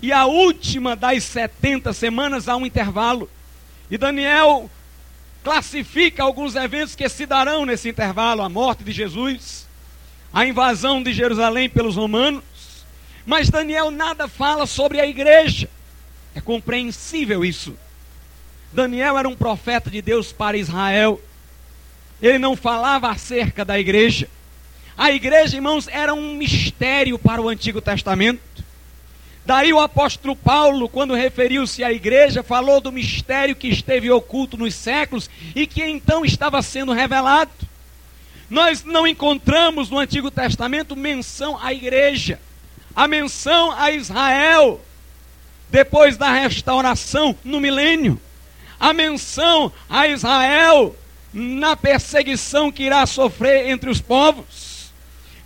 e 0.02 0.12
a 0.12 0.26
última 0.26 0.94
das 0.94 1.24
70 1.24 1.92
semanas 1.94 2.46
há 2.46 2.56
um 2.56 2.66
intervalo. 2.66 3.30
E 3.90 3.96
Daniel 3.96 4.70
classifica 5.42 6.22
alguns 6.22 6.54
eventos 6.54 6.94
que 6.94 7.08
se 7.08 7.24
darão 7.24 7.64
nesse 7.64 7.88
intervalo: 7.88 8.42
a 8.42 8.48
morte 8.50 8.84
de 8.84 8.92
Jesus, 8.92 9.66
a 10.30 10.44
invasão 10.44 11.02
de 11.02 11.14
Jerusalém 11.14 11.70
pelos 11.70 11.96
romanos. 11.96 12.42
Mas 13.24 13.48
Daniel 13.48 13.90
nada 13.90 14.28
fala 14.28 14.66
sobre 14.66 15.00
a 15.00 15.06
igreja. 15.06 15.68
É 16.34 16.40
compreensível 16.40 17.44
isso. 17.44 17.76
Daniel 18.72 19.16
era 19.16 19.28
um 19.28 19.36
profeta 19.36 19.90
de 19.90 20.02
Deus 20.02 20.32
para 20.32 20.56
Israel. 20.56 21.20
Ele 22.20 22.38
não 22.38 22.56
falava 22.56 23.08
acerca 23.08 23.64
da 23.64 23.78
igreja. 23.78 24.28
A 24.96 25.12
igreja, 25.12 25.56
irmãos, 25.56 25.88
era 25.88 26.14
um 26.14 26.34
mistério 26.34 27.18
para 27.18 27.40
o 27.40 27.48
Antigo 27.48 27.80
Testamento. 27.80 28.64
Daí 29.46 29.72
o 29.72 29.80
apóstolo 29.80 30.34
Paulo, 30.34 30.88
quando 30.88 31.14
referiu-se 31.14 31.84
à 31.84 31.92
igreja, 31.92 32.42
falou 32.42 32.80
do 32.80 32.90
mistério 32.90 33.54
que 33.54 33.68
esteve 33.68 34.10
oculto 34.10 34.56
nos 34.56 34.74
séculos 34.74 35.28
e 35.54 35.66
que 35.66 35.84
então 35.84 36.24
estava 36.24 36.62
sendo 36.62 36.92
revelado. 36.92 37.50
Nós 38.48 38.84
não 38.84 39.06
encontramos 39.06 39.90
no 39.90 39.98
Antigo 39.98 40.30
Testamento 40.30 40.96
menção 40.96 41.58
à 41.60 41.74
igreja, 41.74 42.40
a 42.94 43.08
menção 43.08 43.72
a 43.72 43.90
Israel, 43.90 44.80
depois 45.70 46.16
da 46.16 46.30
restauração 46.30 47.36
no 47.44 47.60
milênio, 47.60 48.20
a 48.78 48.92
menção 48.92 49.72
a 49.88 50.06
Israel 50.06 50.94
na 51.32 51.74
perseguição 51.74 52.70
que 52.70 52.84
irá 52.84 53.04
sofrer 53.06 53.68
entre 53.68 53.90
os 53.90 54.00
povos. 54.00 54.92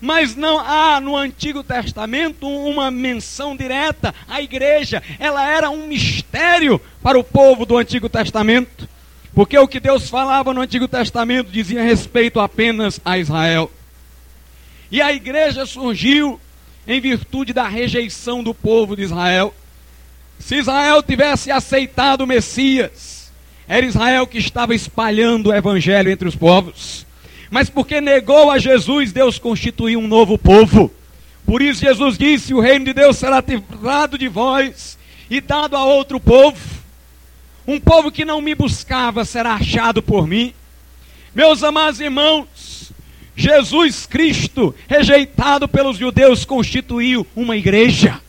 Mas 0.00 0.36
não 0.36 0.60
há 0.60 1.00
no 1.00 1.16
Antigo 1.16 1.64
Testamento 1.64 2.46
uma 2.46 2.90
menção 2.90 3.56
direta 3.56 4.14
à 4.28 4.40
igreja. 4.40 5.02
Ela 5.18 5.48
era 5.48 5.70
um 5.70 5.88
mistério 5.88 6.80
para 7.02 7.18
o 7.18 7.24
povo 7.24 7.66
do 7.66 7.76
Antigo 7.76 8.08
Testamento. 8.08 8.88
Porque 9.34 9.58
o 9.58 9.66
que 9.66 9.80
Deus 9.80 10.08
falava 10.08 10.54
no 10.54 10.60
Antigo 10.60 10.86
Testamento 10.86 11.50
dizia 11.50 11.82
respeito 11.82 12.38
apenas 12.38 13.00
a 13.04 13.18
Israel. 13.18 13.70
E 14.90 15.02
a 15.02 15.12
igreja 15.12 15.66
surgiu 15.66 16.40
em 16.88 17.00
virtude 17.02 17.52
da 17.52 17.68
rejeição 17.68 18.42
do 18.42 18.54
povo 18.54 18.96
de 18.96 19.02
Israel. 19.02 19.54
Se 20.38 20.56
Israel 20.56 21.02
tivesse 21.02 21.50
aceitado 21.50 22.22
o 22.22 22.26
Messias, 22.26 23.30
era 23.68 23.84
Israel 23.84 24.26
que 24.26 24.38
estava 24.38 24.74
espalhando 24.74 25.50
o 25.50 25.54
evangelho 25.54 26.10
entre 26.10 26.26
os 26.26 26.34
povos. 26.34 27.06
Mas 27.50 27.68
porque 27.68 28.00
negou 28.00 28.50
a 28.50 28.58
Jesus, 28.58 29.12
Deus 29.12 29.38
constituiu 29.38 30.00
um 30.00 30.08
novo 30.08 30.38
povo. 30.38 30.90
Por 31.44 31.60
isso 31.60 31.82
Jesus 31.82 32.16
disse: 32.16 32.54
O 32.54 32.60
reino 32.60 32.86
de 32.86 32.94
Deus 32.94 33.18
será 33.18 33.42
tirado 33.42 34.16
de 34.16 34.28
vós 34.28 34.98
e 35.28 35.42
dado 35.42 35.76
a 35.76 35.84
outro 35.84 36.18
povo. 36.18 36.58
Um 37.66 37.78
povo 37.78 38.10
que 38.10 38.24
não 38.24 38.40
me 38.40 38.54
buscava 38.54 39.26
será 39.26 39.54
achado 39.54 40.02
por 40.02 40.26
mim. 40.26 40.54
Meus 41.34 41.62
amados 41.62 42.00
irmãos, 42.00 42.46
Jesus 43.38 44.04
Cristo, 44.04 44.74
rejeitado 44.88 45.68
pelos 45.68 45.96
judeus, 45.96 46.44
constituiu 46.44 47.24
uma 47.36 47.56
igreja. 47.56 48.20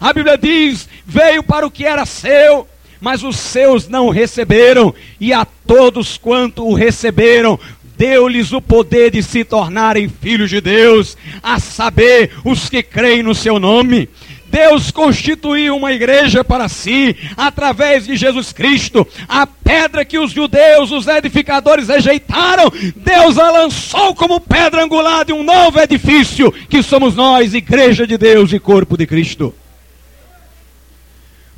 A 0.00 0.14
Bíblia 0.14 0.38
diz: 0.38 0.88
veio 1.04 1.42
para 1.42 1.66
o 1.66 1.70
que 1.70 1.84
era 1.84 2.06
seu, 2.06 2.66
mas 3.02 3.22
os 3.22 3.36
seus 3.36 3.86
não 3.86 4.08
receberam, 4.08 4.94
e 5.20 5.30
a 5.34 5.44
todos 5.44 6.16
quanto 6.16 6.66
o 6.66 6.72
receberam, 6.72 7.60
deu-lhes 7.98 8.50
o 8.52 8.62
poder 8.62 9.10
de 9.10 9.22
se 9.22 9.44
tornarem 9.44 10.08
filhos 10.08 10.48
de 10.48 10.58
Deus, 10.58 11.18
a 11.42 11.60
saber, 11.60 12.30
os 12.42 12.70
que 12.70 12.82
creem 12.82 13.22
no 13.22 13.34
seu 13.34 13.58
nome. 13.58 14.08
Deus 14.50 14.90
constituiu 14.90 15.76
uma 15.76 15.92
igreja 15.92 16.42
para 16.42 16.68
si, 16.68 17.16
através 17.36 18.06
de 18.06 18.16
Jesus 18.16 18.52
Cristo. 18.52 19.06
A 19.28 19.46
pedra 19.46 20.04
que 20.04 20.18
os 20.18 20.32
judeus, 20.32 20.90
os 20.90 21.06
edificadores, 21.06 21.88
rejeitaram, 21.88 22.70
Deus 22.96 23.38
a 23.38 23.50
lançou 23.50 24.14
como 24.14 24.40
pedra 24.40 24.82
angular 24.82 25.24
de 25.24 25.32
um 25.32 25.42
novo 25.42 25.78
edifício, 25.78 26.50
que 26.68 26.82
somos 26.82 27.14
nós, 27.14 27.54
igreja 27.54 28.06
de 28.06 28.18
Deus 28.18 28.52
e 28.52 28.58
corpo 28.58 28.96
de 28.96 29.06
Cristo. 29.06 29.54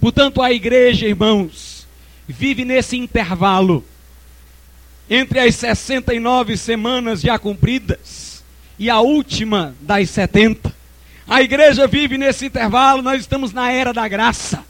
Portanto, 0.00 0.42
a 0.42 0.52
igreja, 0.52 1.06
irmãos, 1.06 1.87
vive 2.28 2.64
nesse 2.64 2.96
intervalo 2.96 3.84
entre 5.08 5.38
as 5.38 5.54
69 5.56 6.56
semanas 6.56 7.20
já 7.20 7.38
cumpridas 7.38 8.42
e 8.78 8.90
a 8.90 9.00
última 9.00 9.75
das 9.80 10.11
70. 10.11 10.71
A 11.32 11.40
igreja 11.40 11.86
vive 11.86 12.18
nesse 12.18 12.44
intervalo, 12.44 13.00
nós 13.00 13.22
estamos 13.22 13.54
na 13.54 13.72
era 13.72 13.90
da 13.90 14.06
graça. 14.06 14.62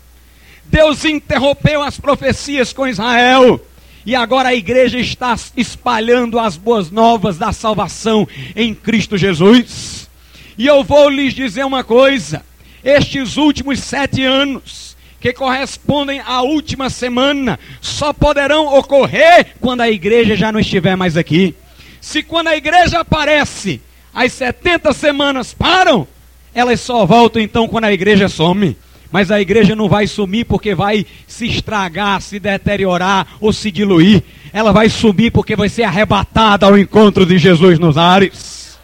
Deus 0.67 1.05
interrompeu 1.05 1.83
as 1.83 1.99
profecias 1.99 2.73
com 2.73 2.87
Israel. 2.87 3.61
E 4.07 4.15
agora 4.15 4.51
a 4.51 4.55
igreja 4.55 4.97
está 4.97 5.37
espalhando 5.57 6.39
as 6.39 6.57
boas 6.57 6.89
novas 6.89 7.37
da 7.37 7.53
salvação 7.53 8.29
em 8.55 8.77
Cristo 8.77 9.19
Jesus. 9.19 10.09
E 10.57 10.65
eu 10.65 10.85
vou 10.85 11.09
lhes 11.09 11.35
dizer 11.35 11.65
uma 11.65 11.83
coisa: 11.83 12.45
estes 12.85 13.37
últimos 13.37 13.81
sete 13.81 14.23
anos, 14.23 14.97
que 15.19 15.33
correspondem 15.33 16.21
à 16.21 16.43
última 16.43 16.89
semana, 16.91 17.59
só 17.81 18.13
poderão 18.13 18.73
ocorrer 18.79 19.57
quando 19.61 19.81
a 19.81 19.91
igreja 19.91 20.37
já 20.37 20.53
não 20.53 20.61
estiver 20.61 20.95
mais 20.95 21.17
aqui. 21.17 21.57
Se 22.01 22.23
quando 22.23 22.47
a 22.47 22.57
igreja 22.57 23.01
aparece, 23.01 23.83
as 24.15 24.33
70 24.33 24.93
semanas 24.93 25.53
param, 25.53 26.07
elas 26.55 26.81
só 26.81 27.05
voltam 27.07 27.41
então 27.41 27.67
quando 27.69 27.85
a 27.85 27.93
igreja 27.93 28.29
some. 28.29 28.77
Mas 29.11 29.31
a 29.31 29.41
igreja 29.41 29.77
não 29.77 29.91
vai 29.91 30.07
sumir 30.07 30.47
porque 30.47 30.75
vai 30.75 31.05
se 31.27 31.47
estragar, 31.47 32.21
se 32.23 32.41
deteriorar 32.41 33.27
ou 33.41 33.53
se 33.53 33.71
diluir. 33.71 34.23
Ela 34.53 34.73
vai 34.73 34.89
sumir 34.89 35.31
porque 35.31 35.55
vai 35.55 35.69
ser 35.69 35.83
arrebatada 35.83 36.65
ao 36.65 36.79
encontro 36.79 37.27
de 37.27 37.37
Jesus 37.37 37.79
nos 37.79 37.99
ares. 37.99 38.79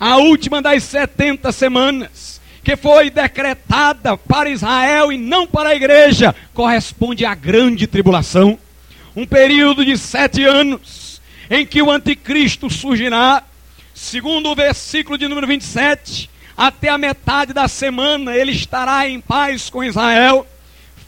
A 0.00 0.16
última 0.16 0.62
das 0.62 0.82
70 0.84 1.52
semanas, 1.52 2.40
que 2.64 2.76
foi 2.76 3.10
decretada 3.10 4.16
para 4.16 4.50
Israel 4.50 5.12
e 5.12 5.18
não 5.18 5.46
para 5.46 5.70
a 5.70 5.74
igreja, 5.74 6.34
corresponde 6.54 7.24
à 7.24 7.34
grande 7.34 7.86
tribulação. 7.86 8.58
Um 9.14 9.26
período 9.26 9.84
de 9.84 9.96
sete 9.96 10.42
anos, 10.42 11.20
em 11.50 11.64
que 11.64 11.80
o 11.80 11.90
anticristo 11.90 12.68
surgirá, 12.68 13.42
segundo 13.96 14.50
o 14.50 14.54
versículo 14.54 15.16
de 15.16 15.26
número 15.26 15.46
27 15.46 16.28
até 16.54 16.90
a 16.90 16.98
metade 16.98 17.54
da 17.54 17.66
semana 17.66 18.36
ele 18.36 18.52
estará 18.52 19.08
em 19.08 19.22
paz 19.22 19.70
com 19.70 19.82
Israel, 19.82 20.46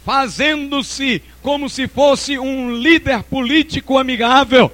fazendo-se 0.06 1.22
como 1.42 1.68
se 1.68 1.86
fosse 1.86 2.38
um 2.38 2.74
líder 2.74 3.22
político 3.24 3.98
amigável. 3.98 4.72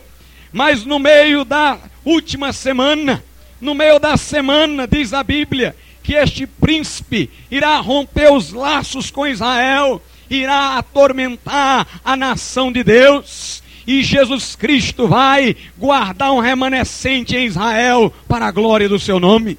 Mas 0.52 0.84
no 0.84 1.00
meio 1.00 1.44
da 1.44 1.76
última 2.04 2.52
semana, 2.52 3.22
no 3.60 3.74
meio 3.74 3.98
da 3.98 4.16
semana, 4.16 4.86
diz 4.86 5.12
a 5.12 5.24
Bíblia, 5.24 5.74
que 6.00 6.14
este 6.14 6.46
príncipe 6.46 7.28
irá 7.50 7.78
romper 7.78 8.30
os 8.32 8.52
laços 8.52 9.10
com 9.10 9.26
Israel, 9.26 10.00
irá 10.30 10.78
atormentar 10.78 12.00
a 12.04 12.16
nação 12.16 12.70
de 12.70 12.84
Deus. 12.84 13.63
E 13.86 14.02
Jesus 14.02 14.56
Cristo 14.56 15.06
vai 15.06 15.56
guardar 15.76 16.32
um 16.32 16.40
remanescente 16.40 17.36
em 17.36 17.46
Israel 17.46 18.12
para 18.26 18.46
a 18.46 18.50
glória 18.50 18.88
do 18.88 18.98
seu 18.98 19.20
nome. 19.20 19.58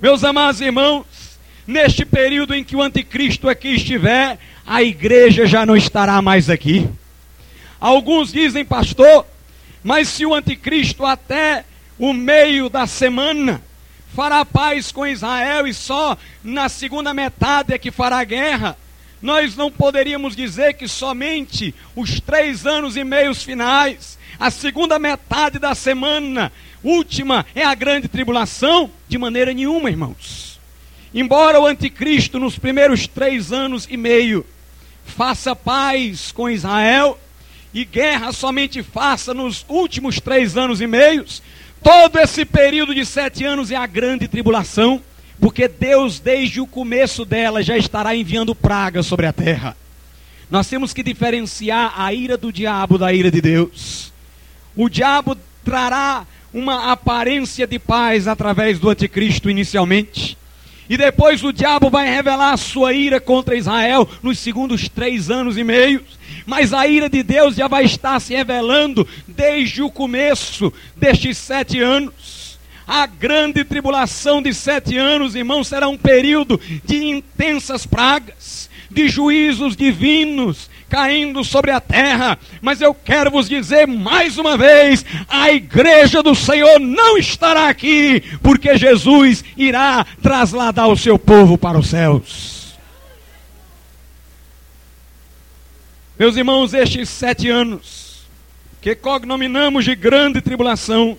Meus 0.00 0.24
amados 0.24 0.60
irmãos, 0.60 1.04
neste 1.66 2.04
período 2.04 2.54
em 2.54 2.64
que 2.64 2.76
o 2.76 2.82
anticristo 2.82 3.48
aqui 3.48 3.74
estiver, 3.74 4.38
a 4.66 4.82
igreja 4.82 5.46
já 5.46 5.66
não 5.66 5.76
estará 5.76 6.22
mais 6.22 6.48
aqui. 6.48 6.88
Alguns 7.80 8.32
dizem, 8.32 8.64
pastor, 8.64 9.26
mas 9.84 10.08
se 10.08 10.24
o 10.24 10.34
anticristo 10.34 11.04
até 11.04 11.64
o 11.98 12.12
meio 12.12 12.68
da 12.68 12.86
semana 12.86 13.62
fará 14.14 14.44
paz 14.44 14.90
com 14.90 15.06
Israel 15.06 15.66
e 15.66 15.74
só 15.74 16.16
na 16.42 16.68
segunda 16.68 17.12
metade 17.12 17.74
é 17.74 17.78
que 17.78 17.90
fará 17.90 18.22
guerra, 18.24 18.76
nós 19.20 19.56
não 19.56 19.70
poderíamos 19.70 20.36
dizer 20.36 20.74
que 20.74 20.86
somente 20.86 21.74
os 21.96 22.20
três 22.20 22.66
anos 22.66 22.96
e 22.96 23.04
meios 23.04 23.42
finais, 23.42 24.18
a 24.38 24.50
segunda 24.50 24.98
metade 24.98 25.58
da 25.58 25.74
semana, 25.74 26.52
última 26.82 27.44
é 27.54 27.64
a 27.64 27.74
grande 27.74 28.08
tribulação? 28.08 28.90
De 29.08 29.18
maneira 29.18 29.52
nenhuma, 29.52 29.90
irmãos. 29.90 30.60
Embora 31.12 31.60
o 31.60 31.66
anticristo, 31.66 32.38
nos 32.38 32.58
primeiros 32.58 33.06
três 33.06 33.52
anos 33.52 33.86
e 33.90 33.96
meio, 33.96 34.46
faça 35.04 35.56
paz 35.56 36.30
com 36.30 36.48
Israel, 36.48 37.18
e 37.72 37.84
guerra 37.84 38.32
somente 38.32 38.82
faça 38.82 39.34
nos 39.34 39.64
últimos 39.68 40.20
três 40.20 40.56
anos 40.56 40.80
e 40.80 40.86
meios, 40.86 41.42
todo 41.82 42.18
esse 42.18 42.44
período 42.44 42.94
de 42.94 43.04
sete 43.04 43.44
anos 43.44 43.70
é 43.70 43.76
a 43.76 43.86
grande 43.86 44.28
tribulação, 44.28 45.02
porque 45.40 45.68
Deus, 45.68 46.18
desde 46.18 46.60
o 46.60 46.66
começo 46.66 47.24
dela, 47.24 47.62
já 47.62 47.76
estará 47.76 48.14
enviando 48.14 48.54
praga 48.54 49.02
sobre 49.02 49.26
a 49.26 49.32
terra. 49.32 49.76
Nós 50.50 50.66
temos 50.66 50.92
que 50.92 51.02
diferenciar 51.02 51.92
a 51.96 52.12
ira 52.12 52.36
do 52.36 52.52
diabo 52.52 52.98
da 52.98 53.12
ira 53.12 53.30
de 53.30 53.40
Deus. 53.40 54.12
O 54.74 54.88
diabo 54.88 55.36
trará 55.64 56.26
uma 56.52 56.90
aparência 56.90 57.66
de 57.66 57.78
paz 57.78 58.26
através 58.26 58.78
do 58.78 58.88
anticristo 58.88 59.50
inicialmente. 59.50 60.36
E 60.88 60.96
depois 60.96 61.44
o 61.44 61.52
diabo 61.52 61.90
vai 61.90 62.08
revelar 62.08 62.52
a 62.52 62.56
sua 62.56 62.94
ira 62.94 63.20
contra 63.20 63.54
Israel 63.54 64.08
nos 64.22 64.38
segundos 64.38 64.88
três 64.88 65.30
anos 65.30 65.58
e 65.58 65.62
meio. 65.62 66.02
Mas 66.46 66.72
a 66.72 66.86
ira 66.86 67.10
de 67.10 67.22
Deus 67.22 67.54
já 67.54 67.68
vai 67.68 67.84
estar 67.84 68.18
se 68.20 68.34
revelando 68.34 69.06
desde 69.26 69.82
o 69.82 69.90
começo 69.90 70.72
destes 70.96 71.36
sete 71.36 71.78
anos. 71.78 72.37
A 72.88 73.04
grande 73.04 73.64
tribulação 73.64 74.40
de 74.40 74.54
sete 74.54 74.96
anos, 74.96 75.34
irmãos, 75.34 75.68
será 75.68 75.86
um 75.88 75.98
período 75.98 76.58
de 76.86 77.04
intensas 77.04 77.84
pragas, 77.84 78.70
de 78.90 79.10
juízos 79.10 79.76
divinos, 79.76 80.70
caindo 80.88 81.44
sobre 81.44 81.70
a 81.70 81.82
terra. 81.82 82.38
Mas 82.62 82.80
eu 82.80 82.94
quero 82.94 83.30
vos 83.30 83.46
dizer 83.46 83.86
mais 83.86 84.38
uma 84.38 84.56
vez: 84.56 85.04
a 85.28 85.52
igreja 85.52 86.22
do 86.22 86.34
Senhor 86.34 86.80
não 86.80 87.18
estará 87.18 87.68
aqui, 87.68 88.22
porque 88.42 88.78
Jesus 88.78 89.44
irá 89.54 90.06
trasladar 90.22 90.88
o 90.88 90.96
seu 90.96 91.18
povo 91.18 91.58
para 91.58 91.78
os 91.78 91.88
céus. 91.88 92.78
Meus 96.18 96.38
irmãos, 96.38 96.72
estes 96.72 97.10
sete 97.10 97.50
anos, 97.50 98.22
que 98.80 98.94
cognominamos 98.94 99.84
de 99.84 99.94
grande 99.94 100.40
tribulação, 100.40 101.18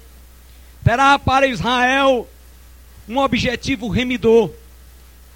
terá 0.84 1.18
para 1.20 1.48
Israel 1.48 2.28
um 3.08 3.18
objetivo 3.18 3.88
remidor 3.88 4.52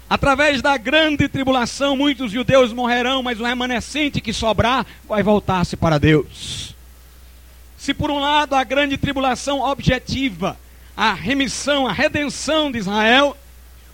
Através 0.08 0.60
da 0.60 0.76
grande 0.76 1.28
tribulação, 1.28 1.96
muitos 1.96 2.30
judeus 2.30 2.72
morrerão, 2.72 3.22
mas 3.22 3.40
o 3.40 3.44
remanescente 3.44 4.20
que 4.20 4.32
sobrar 4.32 4.86
vai 5.08 5.22
voltar-se 5.22 5.76
para 5.76 5.98
Deus. 5.98 6.74
Se 7.78 7.94
por 7.94 8.10
um 8.10 8.18
lado 8.18 8.54
a 8.54 8.62
grande 8.62 8.96
tribulação 8.96 9.60
objetiva 9.60 10.56
a 10.96 11.12
remissão, 11.12 11.86
a 11.86 11.92
redenção 11.92 12.70
de 12.70 12.78
Israel, 12.78 13.36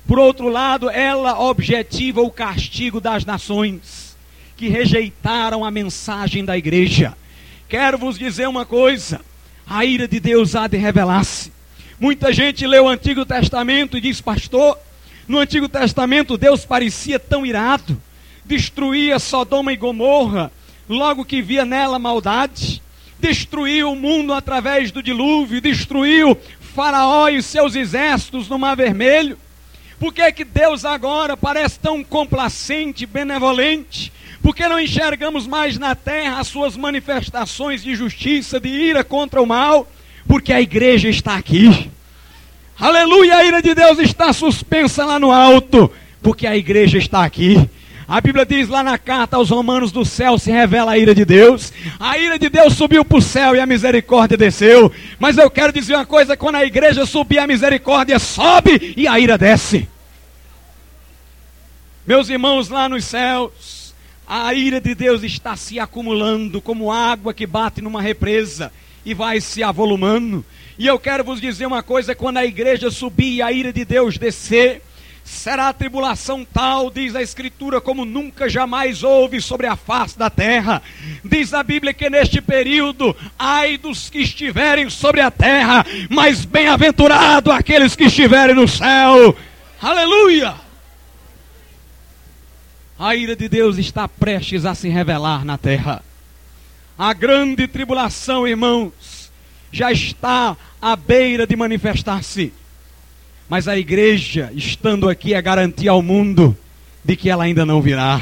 por 0.07 0.19
outro 0.19 0.49
lado, 0.49 0.91
ela 0.91 1.41
objetiva 1.41 2.21
o 2.21 2.31
castigo 2.31 3.01
das 3.01 3.25
nações 3.25 4.17
que 4.57 4.69
rejeitaram 4.69 5.65
a 5.65 5.71
mensagem 5.71 6.45
da 6.45 6.59
igreja. 6.59 7.17
Quero 7.69 7.97
vos 7.97 8.19
dizer 8.19 8.49
uma 8.49 8.67
coisa: 8.67 9.21
a 9.70 9.85
ira 9.85 10.09
de 10.09 10.18
Deus 10.18 10.56
há 10.56 10.66
de 10.66 10.76
revelar-se. 10.76 11.52
Muita 12.00 12.33
gente 12.33 12.66
lê 12.66 12.80
o 12.80 12.88
Antigo 12.88 13.24
Testamento 13.24 13.96
e 13.96 14.00
diz, 14.00 14.20
pastor, 14.20 14.76
no 15.28 15.38
Antigo 15.38 15.68
Testamento, 15.68 16.37
Deus 16.37 16.64
parecia 16.64 17.20
tão 17.20 17.46
irado, 17.46 18.02
destruía 18.44 19.20
Sodoma 19.20 19.72
e 19.72 19.76
Gomorra, 19.76 20.50
logo 20.88 21.24
que 21.24 21.40
via 21.40 21.64
nela 21.64 22.00
maldade, 22.00 22.83
destruiu 23.20 23.92
o 23.92 23.96
mundo 23.96 24.33
através 24.33 24.90
do 24.90 25.00
dilúvio, 25.00 25.61
destruiu 25.61 26.37
Faraó 26.74 27.28
e 27.28 27.40
seus 27.40 27.76
exércitos 27.76 28.48
no 28.48 28.59
Mar 28.59 28.74
Vermelho. 28.74 29.38
Por 30.00 30.12
que, 30.12 30.33
que 30.33 30.44
Deus 30.44 30.85
agora 30.85 31.37
parece 31.37 31.78
tão 31.78 32.02
complacente, 32.02 33.06
benevolente? 33.06 34.12
Por 34.42 34.55
que 34.55 34.66
não 34.66 34.81
enxergamos 34.81 35.46
mais 35.46 35.79
na 35.79 35.94
terra 35.94 36.40
as 36.40 36.48
suas 36.48 36.76
manifestações 36.76 37.83
de 37.83 37.94
justiça, 37.94 38.59
de 38.59 38.68
ira 38.68 39.05
contra 39.05 39.42
o 39.42 39.46
mal? 39.46 39.90
Porque 40.26 40.53
a 40.53 40.61
igreja 40.61 41.09
está 41.09 41.37
aqui. 41.37 41.90
Aleluia, 42.79 43.37
a 43.37 43.44
ira 43.44 43.61
de 43.61 43.74
Deus 43.74 43.98
está 43.98 44.33
suspensa 44.33 45.05
lá 45.05 45.18
no 45.18 45.31
alto, 45.31 45.92
porque 46.22 46.46
a 46.46 46.57
igreja 46.57 46.96
está 46.96 47.24
aqui. 47.24 47.68
A 48.09 48.20
Bíblia 48.20 48.44
diz 48.44 48.68
lá 48.68 48.83
na 48.83 48.96
carta 48.96 49.37
aos 49.37 49.50
Romanos: 49.50 49.92
do 49.92 50.05
céu 50.05 50.38
se 50.38 50.50
revela 50.50 50.92
a 50.92 50.98
ira 50.98 51.14
de 51.14 51.24
Deus. 51.24 51.72
A 52.00 52.18
ira 52.18 52.38
de 52.38 52.48
Deus 52.48 52.74
subiu 52.74 53.05
para 53.05 53.18
o 53.18 53.22
céu 53.22 53.55
e 53.55 53.61
a 53.61 53.66
misericórdia 53.66 54.37
desceu. 54.37 54.90
Mas 55.18 55.38
eu 55.38 55.48
quero 55.48 55.72
dizer 55.72 55.94
uma 55.94 56.07
coisa: 56.07 56.37
quando 56.37 56.57
a 56.57 56.64
igreja 56.64 57.07
subir, 57.07 57.38
a 57.38 57.46
misericórdia 57.46 58.18
sobe 58.18 58.94
e 58.96 59.07
a 59.07 59.20
ira 59.20 59.38
desce. 59.38 59.88
Meus 62.05 62.29
irmãos, 62.29 62.68
lá 62.68 62.88
nos 62.88 63.05
céus, 63.05 63.53
a 64.33 64.55
ira 64.55 64.81
de 64.81 64.95
Deus 64.95 65.25
está 65.25 65.57
se 65.57 65.81
acumulando 65.81 66.62
como 66.62 66.93
água 66.93 67.35
que 67.35 67.45
bate 67.45 67.83
numa 67.83 68.01
represa 68.01 68.73
e 69.05 69.12
vai 69.12 69.40
se 69.40 69.61
avolumando. 69.61 70.45
E 70.79 70.87
eu 70.87 71.01
quero 71.01 71.25
vos 71.25 71.40
dizer 71.40 71.66
uma 71.66 71.83
coisa: 71.83 72.14
quando 72.14 72.37
a 72.37 72.47
igreja 72.47 72.93
subir 72.93 73.35
e 73.35 73.43
a 73.43 73.51
ira 73.51 73.73
de 73.73 73.85
Deus 73.85 74.16
descer, 74.16 74.83
será 75.25 75.69
a 75.69 75.73
tribulação 75.73 76.45
tal, 76.45 76.93
diz 76.93 77.16
a 77.16 77.23
Escritura, 77.23 77.81
como 77.81 78.05
nunca 78.05 78.49
jamais 78.49 79.03
houve 79.03 79.40
sobre 79.40 79.66
a 79.66 79.75
face 79.75 80.16
da 80.16 80.31
terra. 80.31 80.81
Diz 81.25 81.53
a 81.53 81.64
Bíblia 81.64 81.93
que 81.93 82.09
neste 82.09 82.40
período, 82.40 83.16
ai 83.37 83.77
dos 83.77 84.09
que 84.09 84.21
estiverem 84.21 84.88
sobre 84.88 85.21
a 85.21 85.31
terra, 85.33 85.85
mas 86.09 86.45
bem-aventurado 86.45 87.51
aqueles 87.51 87.97
que 87.97 88.05
estiverem 88.05 88.55
no 88.55 88.69
céu. 88.69 89.37
Aleluia! 89.83 90.69
A 93.01 93.17
ira 93.17 93.35
de 93.35 93.49
Deus 93.49 93.79
está 93.79 94.07
prestes 94.07 94.67
a 94.67 94.75
se 94.75 94.87
revelar 94.91 95.43
na 95.43 95.57
terra. 95.57 96.03
A 96.99 97.15
grande 97.15 97.67
tribulação, 97.67 98.47
irmãos, 98.47 99.33
já 99.73 99.91
está 99.91 100.55
à 100.83 100.95
beira 100.97 101.47
de 101.47 101.57
manifestar-se. 101.57 102.53
Mas 103.49 103.67
a 103.67 103.79
igreja, 103.79 104.53
estando 104.55 105.09
aqui, 105.09 105.33
é 105.33 105.41
garantir 105.41 105.89
ao 105.89 106.03
mundo 106.03 106.55
de 107.03 107.17
que 107.17 107.31
ela 107.31 107.45
ainda 107.45 107.65
não 107.65 107.81
virá. 107.81 108.21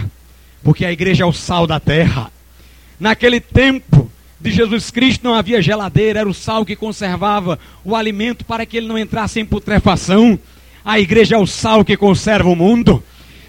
Porque 0.63 0.85
a 0.85 0.93
igreja 0.93 1.25
é 1.25 1.27
o 1.27 1.33
sal 1.33 1.67
da 1.67 1.81
terra. 1.81 2.31
Naquele 3.01 3.41
tempo 3.41 4.09
de 4.41 4.53
Jesus 4.53 4.93
Cristo 4.93 5.25
não 5.25 5.35
havia 5.35 5.61
geladeira, 5.61 6.21
era 6.21 6.29
o 6.29 6.35
sal 6.35 6.65
que 6.65 6.77
conservava 6.77 7.59
o 7.85 7.97
alimento 7.97 8.45
para 8.45 8.65
que 8.65 8.77
ele 8.77 8.87
não 8.87 8.97
entrasse 8.97 9.41
em 9.41 9.45
putrefação. 9.45 10.39
A 10.85 11.01
igreja 11.01 11.35
é 11.35 11.39
o 11.39 11.49
sal 11.49 11.85
que 11.85 11.97
conserva 11.97 12.49
o 12.49 12.55
mundo. 12.55 13.03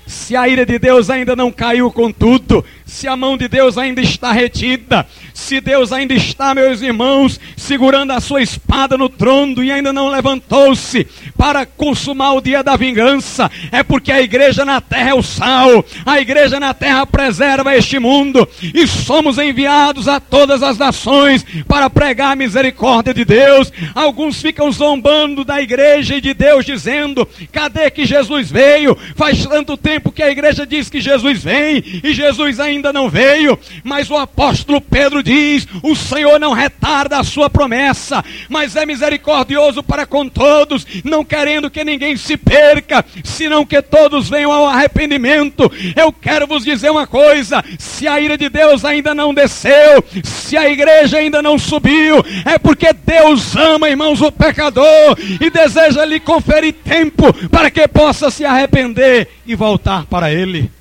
Se 0.09 0.35
a 0.35 0.47
ira 0.47 0.65
de 0.65 0.79
Deus 0.79 1.07
ainda 1.11 1.35
não 1.35 1.51
caiu 1.51 1.91
com 1.91 2.11
tudo, 2.11 2.65
se 2.89 3.07
a 3.07 3.15
mão 3.15 3.37
de 3.37 3.47
Deus 3.47 3.77
ainda 3.77 4.01
está 4.01 4.31
retida, 4.31 5.05
se 5.33 5.61
Deus 5.61 5.93
ainda 5.93 6.13
está, 6.13 6.53
meus 6.53 6.81
irmãos, 6.81 7.39
segurando 7.55 8.11
a 8.11 8.19
sua 8.19 8.41
espada 8.41 8.97
no 8.97 9.07
trono 9.07 9.63
e 9.63 9.71
ainda 9.71 9.93
não 9.93 10.09
levantou-se 10.09 11.07
para 11.37 11.65
consumar 11.65 12.33
o 12.33 12.41
dia 12.41 12.63
da 12.63 12.75
vingança, 12.75 13.49
é 13.71 13.83
porque 13.83 14.11
a 14.11 14.21
igreja 14.21 14.65
na 14.65 14.81
terra 14.81 15.11
é 15.11 15.13
o 15.13 15.23
sal, 15.23 15.85
a 16.05 16.19
igreja 16.19 16.59
na 16.59 16.73
terra 16.73 17.05
preserva 17.05 17.75
este 17.75 17.99
mundo 17.99 18.47
e 18.73 18.85
somos 18.87 19.37
enviados 19.37 20.07
a 20.07 20.19
todas 20.19 20.63
as 20.63 20.77
nações 20.77 21.45
para 21.67 21.89
pregar 21.89 22.33
a 22.33 22.35
misericórdia 22.35 23.13
de 23.13 23.23
Deus. 23.23 23.71
Alguns 23.93 24.41
ficam 24.41 24.71
zombando 24.71 25.45
da 25.45 25.61
igreja 25.61 26.15
e 26.15 26.21
de 26.21 26.33
Deus, 26.33 26.65
dizendo: 26.65 27.27
cadê 27.51 27.89
que 27.91 28.05
Jesus 28.05 28.49
veio? 28.51 28.97
Faz 29.15 29.45
tanto 29.45 29.77
tempo 29.77 30.11
que 30.11 30.23
a 30.23 30.31
igreja 30.31 30.65
diz 30.65 30.89
que 30.89 30.99
Jesus 30.99 31.43
vem 31.43 31.83
e 32.03 32.13
Jesus 32.13 32.59
ainda 32.59 32.78
ainda 32.79 32.93
não 32.93 33.09
veio, 33.09 33.59
mas 33.83 34.09
o 34.09 34.17
apóstolo 34.17 34.81
Pedro 34.81 35.21
diz: 35.21 35.67
o 35.83 35.95
Senhor 35.95 36.39
não 36.39 36.53
retarda 36.53 37.19
a 37.19 37.23
sua 37.23 37.49
promessa, 37.49 38.23
mas 38.47 38.75
é 38.75 38.85
misericordioso 38.85 39.83
para 39.83 40.05
com 40.05 40.27
todos, 40.27 40.87
não 41.03 41.23
querendo 41.23 41.69
que 41.69 41.83
ninguém 41.83 42.15
se 42.17 42.37
perca, 42.37 43.05
senão 43.23 43.65
que 43.65 43.81
todos 43.81 44.29
venham 44.29 44.51
ao 44.51 44.65
arrependimento. 44.65 45.71
Eu 45.95 46.11
quero 46.11 46.47
vos 46.47 46.63
dizer 46.63 46.89
uma 46.89 47.05
coisa: 47.05 47.63
se 47.77 48.07
a 48.07 48.19
ira 48.19 48.37
de 48.37 48.49
Deus 48.49 48.85
ainda 48.85 49.13
não 49.13 49.33
desceu, 49.33 50.03
se 50.23 50.57
a 50.57 50.69
igreja 50.69 51.17
ainda 51.17 51.41
não 51.41 51.59
subiu, 51.59 52.23
é 52.45 52.57
porque 52.57 52.93
Deus 52.93 53.55
ama, 53.55 53.89
irmãos, 53.89 54.21
o 54.21 54.31
pecador 54.31 55.17
e 55.39 55.49
deseja 55.49 56.05
lhe 56.05 56.19
conferir 56.19 56.73
tempo 56.73 57.33
para 57.49 57.69
que 57.69 57.87
possa 57.87 58.31
se 58.31 58.45
arrepender 58.45 59.27
e 59.45 59.53
voltar 59.55 60.05
para 60.05 60.31
Ele. 60.31 60.78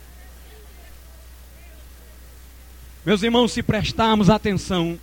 Meus 3.09 3.23
irmãos, 3.23 3.53
se 3.53 3.63
prestarmos 3.63 4.29
atenção, 4.29 4.99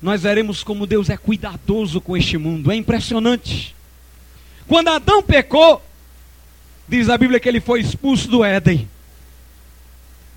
nós 0.00 0.22
veremos 0.22 0.62
como 0.62 0.86
Deus 0.86 1.10
é 1.10 1.16
cuidadoso 1.16 2.00
com 2.00 2.16
este 2.16 2.38
mundo. 2.38 2.70
É 2.70 2.76
impressionante. 2.76 3.74
Quando 4.68 4.90
Adão 4.90 5.20
pecou, 5.20 5.82
diz 6.86 7.08
a 7.08 7.18
Bíblia 7.18 7.40
que 7.40 7.48
ele 7.48 7.60
foi 7.60 7.80
expulso 7.80 8.28
do 8.28 8.44
Éden 8.44 8.88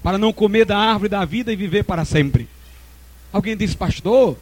para 0.02 0.18
não 0.18 0.34
comer 0.34 0.66
da 0.66 0.76
árvore 0.76 1.10
da 1.10 1.24
vida 1.24 1.54
e 1.54 1.56
viver 1.56 1.84
para 1.84 2.04
sempre. 2.06 2.50
Alguém 3.32 3.56
diz, 3.56 3.76
pastor, 3.76 4.36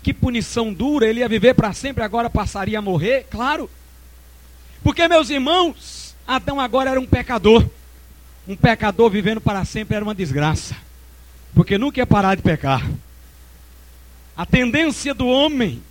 que 0.00 0.14
punição 0.14 0.72
dura, 0.72 1.08
ele 1.08 1.18
ia 1.18 1.28
viver 1.28 1.54
para 1.54 1.72
sempre, 1.72 2.04
agora 2.04 2.30
passaria 2.30 2.78
a 2.78 2.82
morrer? 2.82 3.26
Claro. 3.28 3.68
Porque, 4.80 5.08
meus 5.08 5.28
irmãos, 5.28 6.14
Adão 6.24 6.60
agora 6.60 6.90
era 6.90 7.00
um 7.00 7.06
pecador. 7.06 7.68
Um 8.46 8.54
pecador 8.54 9.10
vivendo 9.10 9.40
para 9.40 9.64
sempre 9.64 9.96
era 9.96 10.04
uma 10.04 10.14
desgraça. 10.14 10.76
Porque 11.54 11.76
nunca 11.78 12.00
ia 12.00 12.06
parar 12.06 12.34
de 12.34 12.42
pecar. 12.42 12.88
A 14.36 14.46
tendência 14.46 15.12
do 15.12 15.26
homem, 15.26 15.82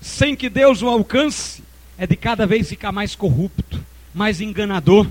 sem 0.00 0.36
que 0.36 0.48
Deus 0.48 0.82
o 0.82 0.88
alcance, 0.88 1.62
é 1.98 2.06
de 2.06 2.16
cada 2.16 2.46
vez 2.46 2.68
ficar 2.68 2.92
mais 2.92 3.14
corrupto, 3.14 3.78
mais 4.14 4.40
enganador. 4.40 5.06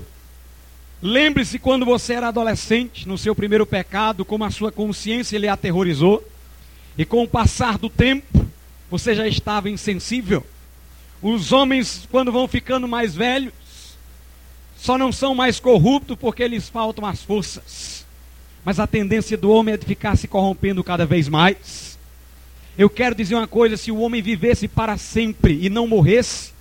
Lembre-se 1.02 1.58
quando 1.58 1.86
você 1.86 2.14
era 2.14 2.28
adolescente, 2.28 3.06
no 3.08 3.16
seu 3.16 3.34
primeiro 3.34 3.64
pecado, 3.64 4.24
como 4.24 4.44
a 4.44 4.50
sua 4.50 4.72
consciência 4.72 5.38
lhe 5.38 5.48
aterrorizou, 5.48 6.26
e 6.96 7.04
com 7.04 7.22
o 7.22 7.28
passar 7.28 7.78
do 7.78 7.88
tempo, 7.88 8.46
você 8.90 9.14
já 9.14 9.26
estava 9.26 9.70
insensível. 9.70 10.44
Os 11.22 11.52
homens, 11.52 12.08
quando 12.10 12.32
vão 12.32 12.48
ficando 12.48 12.88
mais 12.88 13.14
velhos, 13.14 13.52
só 14.76 14.96
não 14.96 15.12
são 15.12 15.34
mais 15.34 15.60
corruptos 15.60 16.16
porque 16.18 16.48
lhes 16.48 16.68
faltam 16.68 17.06
as 17.06 17.22
forças. 17.22 18.04
Mas 18.64 18.78
a 18.78 18.86
tendência 18.86 19.36
do 19.36 19.50
homem 19.50 19.74
é 19.74 19.76
de 19.76 19.86
ficar 19.86 20.16
se 20.16 20.28
corrompendo 20.28 20.84
cada 20.84 21.06
vez 21.06 21.28
mais. 21.28 21.98
Eu 22.76 22.90
quero 22.90 23.14
dizer 23.14 23.34
uma 23.34 23.46
coisa: 23.46 23.76
se 23.76 23.90
o 23.90 23.98
homem 23.98 24.22
vivesse 24.22 24.68
para 24.68 24.96
sempre 24.96 25.58
e 25.62 25.70
não 25.70 25.86
morresse, 25.86 26.52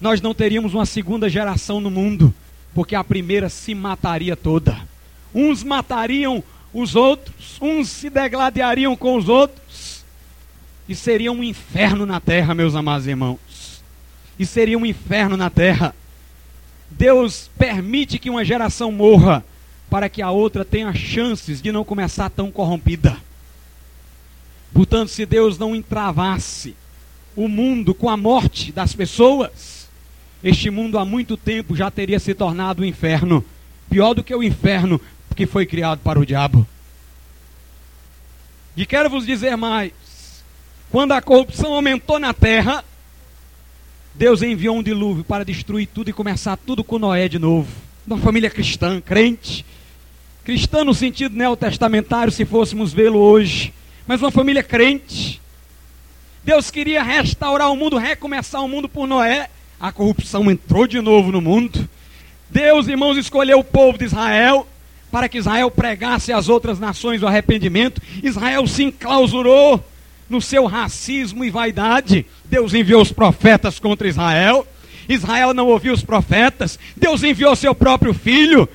nós 0.00 0.20
não 0.20 0.34
teríamos 0.34 0.74
uma 0.74 0.86
segunda 0.86 1.28
geração 1.28 1.80
no 1.80 1.90
mundo, 1.90 2.34
porque 2.74 2.94
a 2.94 3.02
primeira 3.04 3.48
se 3.48 3.74
mataria 3.74 4.36
toda. 4.36 4.78
Uns 5.34 5.62
matariam 5.62 6.42
os 6.72 6.94
outros, 6.94 7.58
uns 7.60 7.88
se 7.88 8.10
degladiariam 8.10 8.96
com 8.96 9.16
os 9.16 9.28
outros, 9.28 10.04
e 10.88 10.94
seria 10.94 11.32
um 11.32 11.42
inferno 11.42 12.06
na 12.06 12.20
terra, 12.20 12.54
meus 12.54 12.74
amados 12.74 13.06
irmãos. 13.06 13.82
E 14.38 14.44
seria 14.44 14.78
um 14.78 14.86
inferno 14.86 15.36
na 15.36 15.50
terra. 15.50 15.94
Deus 16.90 17.50
permite 17.58 18.18
que 18.18 18.30
uma 18.30 18.44
geração 18.44 18.92
morra 18.92 19.44
para 19.90 20.08
que 20.08 20.20
a 20.20 20.30
outra 20.30 20.64
tenha 20.64 20.92
chances 20.94 21.62
de 21.62 21.70
não 21.70 21.84
começar 21.84 22.28
tão 22.30 22.50
corrompida. 22.50 23.16
Portanto, 24.72 25.08
se 25.08 25.24
Deus 25.24 25.58
não 25.58 25.74
entravasse 25.74 26.74
o 27.34 27.48
mundo 27.48 27.94
com 27.94 28.08
a 28.08 28.16
morte 28.16 28.72
das 28.72 28.94
pessoas, 28.94 29.88
este 30.42 30.70
mundo 30.70 30.98
há 30.98 31.04
muito 31.04 31.36
tempo 31.36 31.76
já 31.76 31.90
teria 31.90 32.18
se 32.18 32.34
tornado 32.34 32.82
um 32.82 32.84
inferno, 32.84 33.44
pior 33.88 34.14
do 34.14 34.22
que 34.22 34.34
o 34.34 34.42
inferno 34.42 35.00
que 35.34 35.46
foi 35.46 35.66
criado 35.66 36.00
para 36.00 36.18
o 36.18 36.26
diabo. 36.26 36.66
E 38.76 38.84
quero 38.84 39.08
vos 39.08 39.24
dizer 39.24 39.56
mais: 39.56 39.92
quando 40.90 41.12
a 41.12 41.22
corrupção 41.22 41.74
aumentou 41.74 42.18
na 42.18 42.34
terra, 42.34 42.84
Deus 44.14 44.42
enviou 44.42 44.76
um 44.76 44.82
dilúvio 44.82 45.24
para 45.24 45.44
destruir 45.44 45.86
tudo 45.86 46.10
e 46.10 46.12
começar 46.12 46.56
tudo 46.56 46.82
com 46.82 46.98
Noé 46.98 47.28
de 47.28 47.38
novo. 47.38 47.70
Uma 48.06 48.18
família 48.18 48.48
cristã, 48.48 49.00
crente, 49.00 49.64
cristã 50.46 50.84
no 50.84 50.94
sentido 50.94 51.36
neotestamentário, 51.36 52.32
se 52.32 52.44
fôssemos 52.44 52.92
vê-lo 52.92 53.18
hoje, 53.18 53.74
mas 54.06 54.22
uma 54.22 54.30
família 54.30 54.62
crente. 54.62 55.40
Deus 56.44 56.70
queria 56.70 57.02
restaurar 57.02 57.68
o 57.72 57.74
mundo, 57.74 57.96
recomeçar 57.96 58.62
o 58.62 58.68
mundo 58.68 58.88
por 58.88 59.08
Noé. 59.08 59.50
A 59.80 59.90
corrupção 59.90 60.48
entrou 60.48 60.86
de 60.86 61.00
novo 61.00 61.32
no 61.32 61.40
mundo. 61.40 61.88
Deus, 62.48 62.86
irmãos, 62.86 63.18
escolheu 63.18 63.58
o 63.58 63.64
povo 63.64 63.98
de 63.98 64.04
Israel 64.04 64.68
para 65.10 65.28
que 65.28 65.38
Israel 65.38 65.68
pregasse 65.68 66.32
às 66.32 66.48
outras 66.48 66.78
nações 66.78 67.24
o 67.24 67.26
arrependimento. 67.26 68.00
Israel 68.22 68.68
se 68.68 68.84
enclausurou 68.84 69.84
no 70.30 70.40
seu 70.40 70.66
racismo 70.66 71.44
e 71.44 71.50
vaidade. 71.50 72.24
Deus 72.44 72.72
enviou 72.72 73.02
os 73.02 73.10
profetas 73.10 73.80
contra 73.80 74.06
Israel. 74.06 74.64
Israel 75.08 75.52
não 75.52 75.66
ouviu 75.66 75.92
os 75.92 76.04
profetas. 76.04 76.78
Deus 76.96 77.24
enviou 77.24 77.56
seu 77.56 77.74
próprio 77.74 78.14
filho 78.14 78.68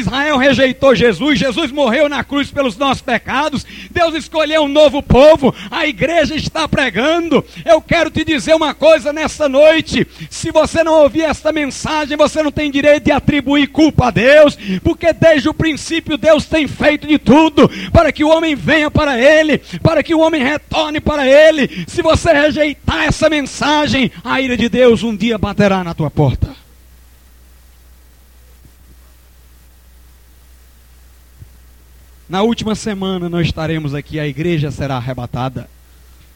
Israel 0.00 0.36
rejeitou 0.36 0.94
Jesus, 0.94 1.38
Jesus 1.38 1.72
morreu 1.72 2.08
na 2.08 2.22
cruz 2.22 2.50
pelos 2.50 2.76
nossos 2.76 3.02
pecados, 3.02 3.66
Deus 3.90 4.14
escolheu 4.14 4.62
um 4.62 4.68
novo 4.68 5.02
povo, 5.02 5.54
a 5.70 5.86
igreja 5.86 6.34
está 6.34 6.68
pregando. 6.68 7.44
Eu 7.64 7.80
quero 7.80 8.10
te 8.10 8.24
dizer 8.24 8.54
uma 8.54 8.74
coisa 8.74 9.12
nessa 9.12 9.48
noite: 9.48 10.06
se 10.30 10.50
você 10.50 10.82
não 10.84 11.02
ouvir 11.02 11.22
esta 11.22 11.52
mensagem, 11.52 12.16
você 12.16 12.42
não 12.42 12.52
tem 12.52 12.70
direito 12.70 13.04
de 13.04 13.12
atribuir 13.12 13.68
culpa 13.68 14.08
a 14.08 14.10
Deus, 14.10 14.56
porque 14.82 15.12
desde 15.12 15.48
o 15.48 15.54
princípio 15.54 16.16
Deus 16.16 16.44
tem 16.44 16.66
feito 16.66 17.06
de 17.06 17.18
tudo 17.18 17.70
para 17.92 18.12
que 18.12 18.24
o 18.24 18.28
homem 18.28 18.54
venha 18.54 18.90
para 18.90 19.18
Ele, 19.18 19.58
para 19.82 20.02
que 20.02 20.14
o 20.14 20.20
homem 20.20 20.42
retorne 20.42 21.00
para 21.00 21.26
Ele. 21.26 21.84
Se 21.86 22.02
você 22.02 22.32
rejeitar 22.32 23.04
essa 23.04 23.28
mensagem, 23.28 24.10
a 24.24 24.40
ira 24.40 24.56
de 24.56 24.68
Deus 24.68 25.02
um 25.02 25.16
dia 25.16 25.38
baterá 25.38 25.82
na 25.82 25.94
tua 25.94 26.10
porta. 26.10 26.65
Na 32.28 32.42
última 32.42 32.74
semana 32.74 33.28
nós 33.28 33.46
estaremos 33.46 33.94
aqui, 33.94 34.18
a 34.18 34.26
igreja 34.26 34.72
será 34.72 34.96
arrebatada. 34.96 35.68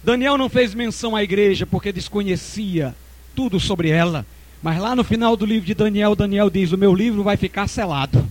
Daniel 0.04 0.38
não 0.38 0.48
fez 0.48 0.72
menção 0.72 1.16
à 1.16 1.22
igreja 1.22 1.66
porque 1.66 1.92
desconhecia 1.92 2.94
tudo 3.34 3.58
sobre 3.58 3.90
ela. 3.90 4.24
Mas 4.62 4.78
lá 4.80 4.94
no 4.94 5.02
final 5.02 5.36
do 5.36 5.44
livro 5.44 5.66
de 5.66 5.74
Daniel, 5.74 6.14
Daniel 6.14 6.48
diz: 6.48 6.70
O 6.70 6.78
meu 6.78 6.94
livro 6.94 7.24
vai 7.24 7.36
ficar 7.36 7.66
selado 7.66 8.24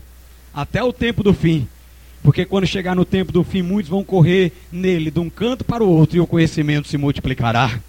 até 0.54 0.82
o 0.82 0.94
tempo 0.94 1.22
do 1.22 1.34
fim. 1.34 1.68
Porque 2.24 2.46
quando 2.46 2.66
chegar 2.66 2.96
no 2.96 3.04
tempo 3.04 3.32
do 3.32 3.44
fim, 3.44 3.62
muitos 3.62 3.90
vão 3.90 4.06
correr 4.06 4.54
nele 4.72 5.12
de 5.12 5.20
um 5.20 5.30
canto 5.30 5.66
para 5.66 5.84
o 5.84 5.90
outro 5.90 6.16
e 6.16 6.22
o 6.22 6.28
conhecimento 6.28 6.88
se 6.88 6.98
multiplicará. 6.98 7.80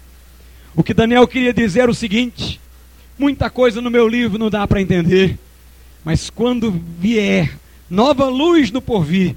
O 0.75 0.83
que 0.83 0.93
Daniel 0.93 1.27
queria 1.27 1.53
dizer 1.53 1.81
era 1.81 1.91
o 1.91 1.95
seguinte: 1.95 2.59
muita 3.17 3.49
coisa 3.49 3.79
no 3.79 3.89
meu 3.89 4.05
livro 4.05 4.37
não 4.37 4.49
dá 4.49 4.67
para 4.67 4.81
entender, 4.81 5.37
mas 6.03 6.29
quando 6.29 6.71
vier 6.99 7.57
nova 7.89 8.25
luz 8.25 8.69
no 8.69 8.81
porvir. 8.81 9.35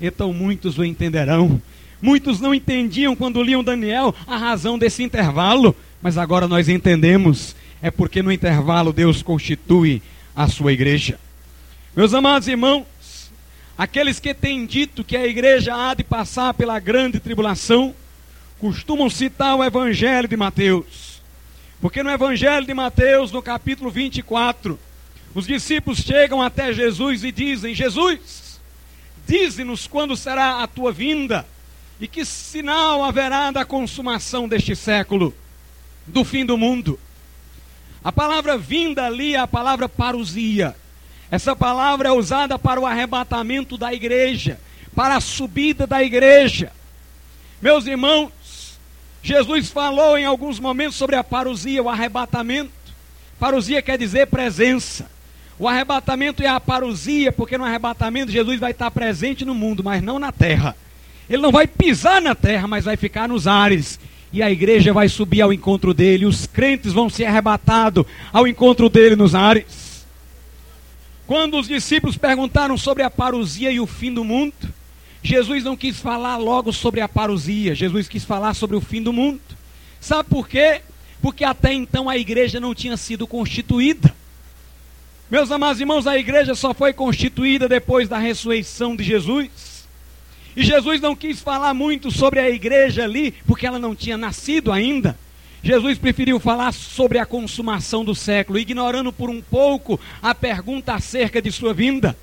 Então 0.00 0.32
muitos 0.32 0.78
o 0.78 0.84
entenderão. 0.84 1.60
Muitos 2.00 2.40
não 2.40 2.54
entendiam 2.54 3.16
quando 3.16 3.42
liam 3.42 3.64
Daniel 3.64 4.14
a 4.26 4.36
razão 4.36 4.78
desse 4.78 5.02
intervalo, 5.02 5.74
mas 6.02 6.18
agora 6.18 6.46
nós 6.46 6.68
entendemos. 6.68 7.56
É 7.80 7.90
porque 7.90 8.22
no 8.22 8.32
intervalo 8.32 8.92
Deus 8.92 9.22
constitui 9.22 10.02
a 10.34 10.48
sua 10.48 10.72
igreja. 10.72 11.18
Meus 11.94 12.12
amados 12.12 12.46
irmãos, 12.46 12.84
aqueles 13.76 14.20
que 14.20 14.34
têm 14.34 14.66
dito 14.66 15.02
que 15.02 15.16
a 15.16 15.26
igreja 15.26 15.74
há 15.74 15.94
de 15.94 16.04
passar 16.04 16.52
pela 16.52 16.78
grande 16.78 17.18
tribulação, 17.18 17.94
costumam 18.58 19.08
citar 19.08 19.56
o 19.56 19.64
Evangelho 19.64 20.28
de 20.28 20.36
Mateus. 20.36 21.20
Porque 21.80 22.02
no 22.02 22.10
Evangelho 22.10 22.66
de 22.66 22.74
Mateus, 22.74 23.32
no 23.32 23.42
capítulo 23.42 23.90
24, 23.90 24.78
os 25.34 25.46
discípulos 25.46 25.98
chegam 26.00 26.40
até 26.40 26.72
Jesus 26.72 27.24
e 27.24 27.30
dizem: 27.30 27.74
Jesus, 27.74 28.45
dize-nos 29.26 29.86
quando 29.86 30.16
será 30.16 30.62
a 30.62 30.66
tua 30.66 30.92
vinda 30.92 31.46
e 32.00 32.06
que 32.06 32.24
sinal 32.24 33.02
haverá 33.02 33.50
da 33.50 33.64
consumação 33.64 34.48
deste 34.48 34.76
século, 34.76 35.34
do 36.06 36.24
fim 36.24 36.46
do 36.46 36.56
mundo. 36.56 36.98
A 38.04 38.12
palavra 38.12 38.56
vinda 38.56 39.04
ali 39.04 39.34
é 39.34 39.38
a 39.38 39.48
palavra 39.48 39.88
parousia. 39.88 40.76
Essa 41.30 41.56
palavra 41.56 42.08
é 42.08 42.12
usada 42.12 42.56
para 42.56 42.80
o 42.80 42.86
arrebatamento 42.86 43.76
da 43.76 43.92
igreja, 43.92 44.60
para 44.94 45.16
a 45.16 45.20
subida 45.20 45.86
da 45.86 46.02
igreja. 46.02 46.72
Meus 47.60 47.86
irmãos, 47.86 48.78
Jesus 49.22 49.70
falou 49.70 50.16
em 50.16 50.24
alguns 50.24 50.60
momentos 50.60 50.96
sobre 50.96 51.16
a 51.16 51.24
parousia, 51.24 51.82
o 51.82 51.88
arrebatamento. 51.88 52.70
Parousia 53.40 53.82
quer 53.82 53.98
dizer 53.98 54.28
presença. 54.28 55.10
O 55.58 55.66
arrebatamento 55.66 56.42
é 56.42 56.48
a 56.48 56.60
parousia, 56.60 57.32
porque 57.32 57.56
no 57.56 57.64
arrebatamento 57.64 58.30
Jesus 58.30 58.60
vai 58.60 58.72
estar 58.72 58.90
presente 58.90 59.44
no 59.44 59.54
mundo, 59.54 59.82
mas 59.82 60.02
não 60.02 60.18
na 60.18 60.30
terra. 60.30 60.76
Ele 61.28 61.42
não 61.42 61.50
vai 61.50 61.66
pisar 61.66 62.20
na 62.20 62.34
terra, 62.34 62.68
mas 62.68 62.84
vai 62.84 62.96
ficar 62.96 63.28
nos 63.28 63.46
ares. 63.46 63.98
E 64.32 64.42
a 64.42 64.50
igreja 64.50 64.92
vai 64.92 65.08
subir 65.08 65.40
ao 65.40 65.52
encontro 65.52 65.94
dele. 65.94 66.26
Os 66.26 66.46
crentes 66.46 66.92
vão 66.92 67.08
ser 67.08 67.24
arrebatados 67.24 68.04
ao 68.32 68.46
encontro 68.46 68.88
dele 68.88 69.16
nos 69.16 69.34
ares. 69.34 70.04
Quando 71.26 71.58
os 71.58 71.66
discípulos 71.66 72.16
perguntaram 72.16 72.76
sobre 72.76 73.02
a 73.02 73.10
parousia 73.10 73.72
e 73.72 73.80
o 73.80 73.86
fim 73.86 74.12
do 74.12 74.22
mundo, 74.22 74.54
Jesus 75.22 75.64
não 75.64 75.76
quis 75.76 75.98
falar 75.98 76.36
logo 76.36 76.72
sobre 76.72 77.00
a 77.00 77.08
parousia. 77.08 77.74
Jesus 77.74 78.08
quis 78.08 78.24
falar 78.24 78.54
sobre 78.54 78.76
o 78.76 78.80
fim 78.80 79.02
do 79.02 79.12
mundo. 79.12 79.40
Sabe 80.00 80.28
por 80.28 80.46
quê? 80.46 80.82
Porque 81.20 81.44
até 81.44 81.72
então 81.72 82.08
a 82.08 82.16
igreja 82.16 82.60
não 82.60 82.74
tinha 82.74 82.96
sido 82.96 83.26
constituída. 83.26 84.14
Meus 85.28 85.50
amados 85.50 85.80
irmãos, 85.80 86.06
a 86.06 86.16
igreja 86.16 86.54
só 86.54 86.72
foi 86.72 86.92
constituída 86.92 87.68
depois 87.68 88.08
da 88.08 88.16
ressurreição 88.16 88.94
de 88.94 89.02
Jesus. 89.02 89.84
E 90.56 90.62
Jesus 90.62 91.00
não 91.00 91.16
quis 91.16 91.40
falar 91.40 91.74
muito 91.74 92.12
sobre 92.12 92.38
a 92.38 92.48
igreja 92.48 93.02
ali, 93.02 93.34
porque 93.44 93.66
ela 93.66 93.78
não 93.78 93.92
tinha 93.92 94.16
nascido 94.16 94.70
ainda. 94.70 95.18
Jesus 95.64 95.98
preferiu 95.98 96.38
falar 96.38 96.72
sobre 96.72 97.18
a 97.18 97.26
consumação 97.26 98.04
do 98.04 98.14
século, 98.14 98.56
ignorando 98.56 99.12
por 99.12 99.28
um 99.28 99.42
pouco 99.42 99.98
a 100.22 100.32
pergunta 100.32 100.94
acerca 100.94 101.42
de 101.42 101.50
sua 101.50 101.74
vinda. 101.74 102.16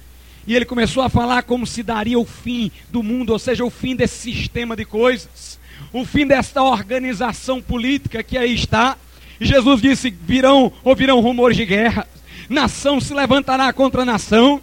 E 0.48 0.56
ele 0.56 0.64
começou 0.64 1.04
a 1.04 1.10
falar 1.10 1.44
como 1.44 1.68
se 1.68 1.84
daria 1.84 2.18
o 2.18 2.24
fim 2.24 2.72
do 2.90 3.04
mundo, 3.04 3.32
ou 3.34 3.40
seja, 3.40 3.66
o 3.66 3.70
fim 3.70 3.98
desse 3.98 4.32
sistema 4.32 4.78
de 4.78 4.86
coisas, 4.86 5.60
o 5.92 6.06
fim 6.06 6.26
desta 6.26 6.64
organização 6.64 7.62
política 7.62 8.24
que 8.24 8.38
aí 8.38 8.54
está. 8.54 8.98
E 9.42 9.46
Jesus 9.46 9.82
disse: 9.82 10.10
virão, 10.10 10.72
ouvirão 10.86 11.20
rumores 11.20 11.58
de 11.58 11.66
guerra, 11.66 12.08
nação 12.50 13.00
se 13.00 13.14
levantará 13.14 13.72
contra 13.74 14.06
nação, 14.06 14.62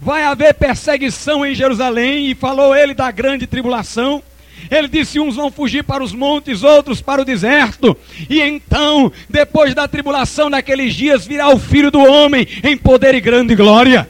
vai 0.00 0.24
haver 0.24 0.54
perseguição 0.54 1.46
em 1.46 1.54
Jerusalém, 1.54 2.26
e 2.26 2.34
falou 2.34 2.74
ele 2.74 2.94
da 2.94 3.10
grande 3.10 3.46
tribulação. 3.46 4.22
Ele 4.70 4.88
disse: 4.88 5.20
uns 5.20 5.36
vão 5.36 5.50
fugir 5.50 5.84
para 5.84 6.02
os 6.02 6.12
montes, 6.12 6.62
outros 6.62 7.00
para 7.00 7.22
o 7.22 7.24
deserto. 7.24 7.96
E 8.28 8.40
então, 8.40 9.12
depois 9.28 9.74
da 9.74 9.88
tribulação 9.88 10.50
daqueles 10.50 10.94
dias, 10.94 11.26
virá 11.26 11.48
o 11.48 11.58
filho 11.58 11.90
do 11.90 12.00
homem 12.00 12.46
em 12.62 12.76
poder 12.76 13.14
e 13.14 13.20
grande 13.20 13.54
glória. 13.54 14.08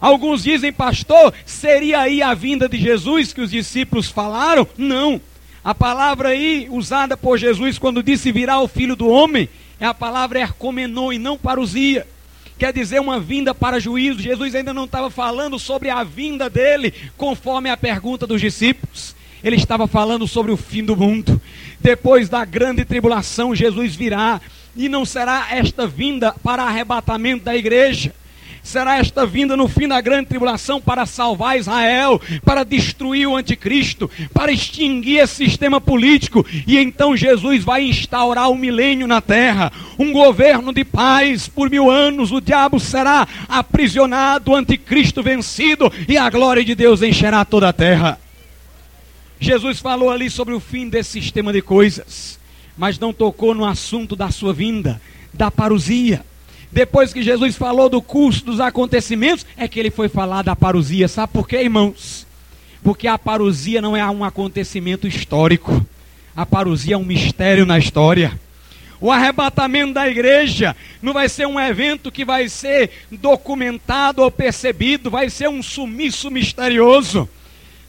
Alguns 0.00 0.42
dizem, 0.42 0.72
pastor, 0.72 1.32
seria 1.44 2.00
aí 2.00 2.22
a 2.22 2.34
vinda 2.34 2.68
de 2.68 2.76
Jesus 2.76 3.32
que 3.32 3.40
os 3.40 3.50
discípulos 3.50 4.08
falaram? 4.08 4.66
Não. 4.76 5.20
A 5.64 5.74
palavra 5.74 6.28
aí 6.28 6.68
usada 6.70 7.16
por 7.16 7.38
Jesus 7.38 7.78
quando 7.78 8.02
disse 8.02 8.30
virá 8.30 8.60
o 8.60 8.68
filho 8.68 8.94
do 8.94 9.08
homem 9.08 9.48
é 9.80 9.86
a 9.86 9.94
palavra 9.94 10.38
ercomenou 10.38 11.12
e 11.12 11.18
não 11.18 11.36
parousia 11.36 12.06
quer 12.58 12.72
dizer 12.72 13.00
uma 13.00 13.20
vinda 13.20 13.54
para 13.54 13.80
juízo. 13.80 14.20
Jesus 14.20 14.54
ainda 14.54 14.72
não 14.72 14.84
estava 14.84 15.10
falando 15.10 15.58
sobre 15.58 15.90
a 15.90 16.02
vinda 16.02 16.48
dele, 16.48 16.92
conforme 17.16 17.70
a 17.70 17.76
pergunta 17.76 18.26
dos 18.26 18.40
discípulos. 18.40 19.14
Ele 19.42 19.56
estava 19.56 19.86
falando 19.86 20.26
sobre 20.26 20.50
o 20.50 20.56
fim 20.56 20.84
do 20.84 20.96
mundo. 20.96 21.40
Depois 21.80 22.28
da 22.28 22.44
grande 22.44 22.84
tribulação, 22.84 23.54
Jesus 23.54 23.94
virá, 23.94 24.40
e 24.74 24.88
não 24.88 25.04
será 25.04 25.48
esta 25.50 25.86
vinda 25.86 26.32
para 26.32 26.62
arrebatamento 26.62 27.44
da 27.44 27.56
igreja 27.56 28.12
será 28.66 28.98
esta 28.98 29.24
vinda 29.24 29.56
no 29.56 29.68
fim 29.68 29.86
da 29.86 30.00
grande 30.00 30.26
tribulação 30.26 30.80
para 30.80 31.06
salvar 31.06 31.58
Israel, 31.58 32.20
para 32.44 32.64
destruir 32.64 33.26
o 33.28 33.36
anticristo, 33.36 34.10
para 34.34 34.50
extinguir 34.50 35.20
esse 35.20 35.36
sistema 35.36 35.80
político. 35.80 36.44
E 36.66 36.76
então 36.76 37.16
Jesus 37.16 37.62
vai 37.62 37.84
instaurar 37.84 38.50
um 38.50 38.56
milênio 38.56 39.06
na 39.06 39.20
terra, 39.20 39.72
um 39.96 40.12
governo 40.12 40.72
de 40.72 40.84
paz 40.84 41.46
por 41.46 41.70
mil 41.70 41.88
anos. 41.88 42.32
O 42.32 42.40
diabo 42.40 42.80
será 42.80 43.26
aprisionado, 43.48 44.50
o 44.50 44.56
anticristo 44.56 45.22
vencido 45.22 45.90
e 46.08 46.18
a 46.18 46.28
glória 46.28 46.64
de 46.64 46.74
Deus 46.74 47.02
encherá 47.02 47.44
toda 47.44 47.68
a 47.68 47.72
terra. 47.72 48.18
Jesus 49.38 49.78
falou 49.78 50.10
ali 50.10 50.28
sobre 50.28 50.54
o 50.54 50.60
fim 50.60 50.88
desse 50.88 51.12
sistema 51.12 51.52
de 51.52 51.62
coisas, 51.62 52.36
mas 52.76 52.98
não 52.98 53.12
tocou 53.12 53.54
no 53.54 53.64
assunto 53.64 54.16
da 54.16 54.30
sua 54.30 54.52
vinda, 54.52 55.00
da 55.32 55.52
parousia. 55.52 56.24
Depois 56.70 57.12
que 57.12 57.22
Jesus 57.22 57.56
falou 57.56 57.88
do 57.88 58.02
curso 58.02 58.44
dos 58.44 58.60
acontecimentos, 58.60 59.46
é 59.56 59.68
que 59.68 59.78
ele 59.78 59.90
foi 59.90 60.08
falar 60.08 60.42
da 60.42 60.56
parousia. 60.56 61.08
Sabe 61.08 61.32
por 61.32 61.48
quê, 61.48 61.58
irmãos? 61.58 62.26
Porque 62.82 63.08
a 63.08 63.18
parousia 63.18 63.80
não 63.80 63.96
é 63.96 64.08
um 64.10 64.24
acontecimento 64.24 65.06
histórico. 65.06 65.84
A 66.34 66.44
parousia 66.44 66.94
é 66.94 66.98
um 66.98 67.04
mistério 67.04 67.64
na 67.64 67.78
história. 67.78 68.38
O 69.00 69.10
arrebatamento 69.10 69.94
da 69.94 70.08
igreja 70.08 70.74
não 71.02 71.12
vai 71.12 71.28
ser 71.28 71.46
um 71.46 71.60
evento 71.60 72.10
que 72.10 72.24
vai 72.24 72.48
ser 72.48 72.90
documentado 73.10 74.22
ou 74.22 74.30
percebido, 74.30 75.10
vai 75.10 75.28
ser 75.28 75.48
um 75.48 75.62
sumiço 75.62 76.30
misterioso. 76.30 77.28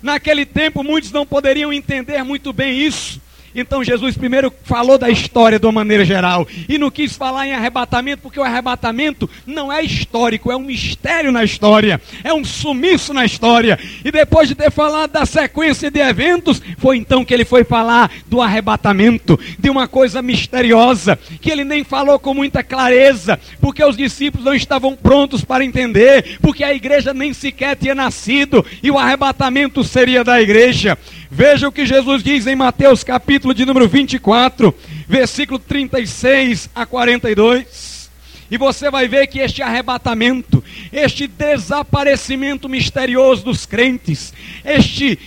Naquele 0.02 0.46
tempo, 0.46 0.84
muitos 0.84 1.12
não 1.12 1.26
poderiam 1.26 1.72
entender 1.72 2.24
muito 2.24 2.52
bem 2.52 2.80
isso. 2.80 3.22
Então 3.56 3.84
Jesus 3.84 4.18
primeiro 4.18 4.54
falou 4.64 4.98
da 4.98 5.10
história 5.10 5.60
de 5.60 5.66
uma 5.66 5.72
maneira 5.72 6.06
geral 6.06 6.48
e 6.68 6.78
não 6.78 6.92
quis 6.92 7.16
falar 7.16 7.48
em 7.48 7.54
arrebatamento, 7.54 8.22
porque 8.22 8.40
o 8.40 8.44
arrebatamento 8.44 9.30
não 9.46 9.72
é 9.72 9.84
histórico, 9.84 10.52
é 10.52 10.56
um 10.56 10.62
mistério 10.62 11.32
na 11.32 11.44
história, 11.44 12.00
é 12.24 12.34
um 12.34 12.44
sumiço 12.44 13.14
na 13.14 13.26
história. 13.26 13.80
E 14.04 14.12
depois 14.12 14.48
de 14.48 14.56
ter 14.56 14.72
falado 14.72 15.12
da 15.12 15.26
sequência 15.26 15.90
de 15.90 16.00
eventos, 16.00 16.62
foi 16.78 16.98
então 16.98 17.26
que 17.26 17.34
ele 17.34 17.46
foi 17.46 17.64
falar 17.64 18.12
do 18.28 18.42
arrebatamento, 18.42 19.40
de 19.58 19.70
uma 19.70 19.88
coisa 19.88 20.22
misteriosa, 20.22 21.18
que 21.42 21.50
ele 21.50 21.64
nem 21.64 21.84
falou 21.84 22.20
com 22.20 22.34
muita 22.34 22.64
clareza, 22.64 23.40
porque 23.60 23.84
os 23.84 23.98
discípulos 23.98 24.46
não 24.46 24.54
estavam 24.54 24.96
prontos 24.96 25.44
para 25.44 25.66
entender, 25.66 26.38
porque 26.42 26.64
a 26.64 26.74
igreja 26.74 27.14
nem 27.14 27.34
sequer 27.34 27.76
tinha 27.76 27.96
nascido 27.96 28.66
e 28.84 28.92
o 28.92 28.98
arrebatamento 28.98 29.84
seria 29.84 30.24
da 30.24 30.42
igreja. 30.42 30.98
Veja 31.30 31.68
o 31.68 31.72
que 31.72 31.86
Jesus 31.86 32.24
diz 32.24 32.48
em 32.48 32.56
Mateus 32.56 33.04
capítulo 33.04 33.54
de 33.54 33.66
número 33.66 33.88
24, 33.88 34.74
versículo 35.08 35.60
36 35.60 36.70
a 36.74 36.86
42. 36.86 38.10
E 38.50 38.58
você 38.58 38.90
vai 38.90 39.10
ver 39.10 39.28
que 39.28 39.40
este 39.40 39.62
arrebatamento, 39.62 40.64
este 40.92 41.28
desaparecimento 41.28 42.70
misterioso 42.70 43.44
dos 43.44 43.66
crentes, 43.66 44.34
este, 44.64 45.20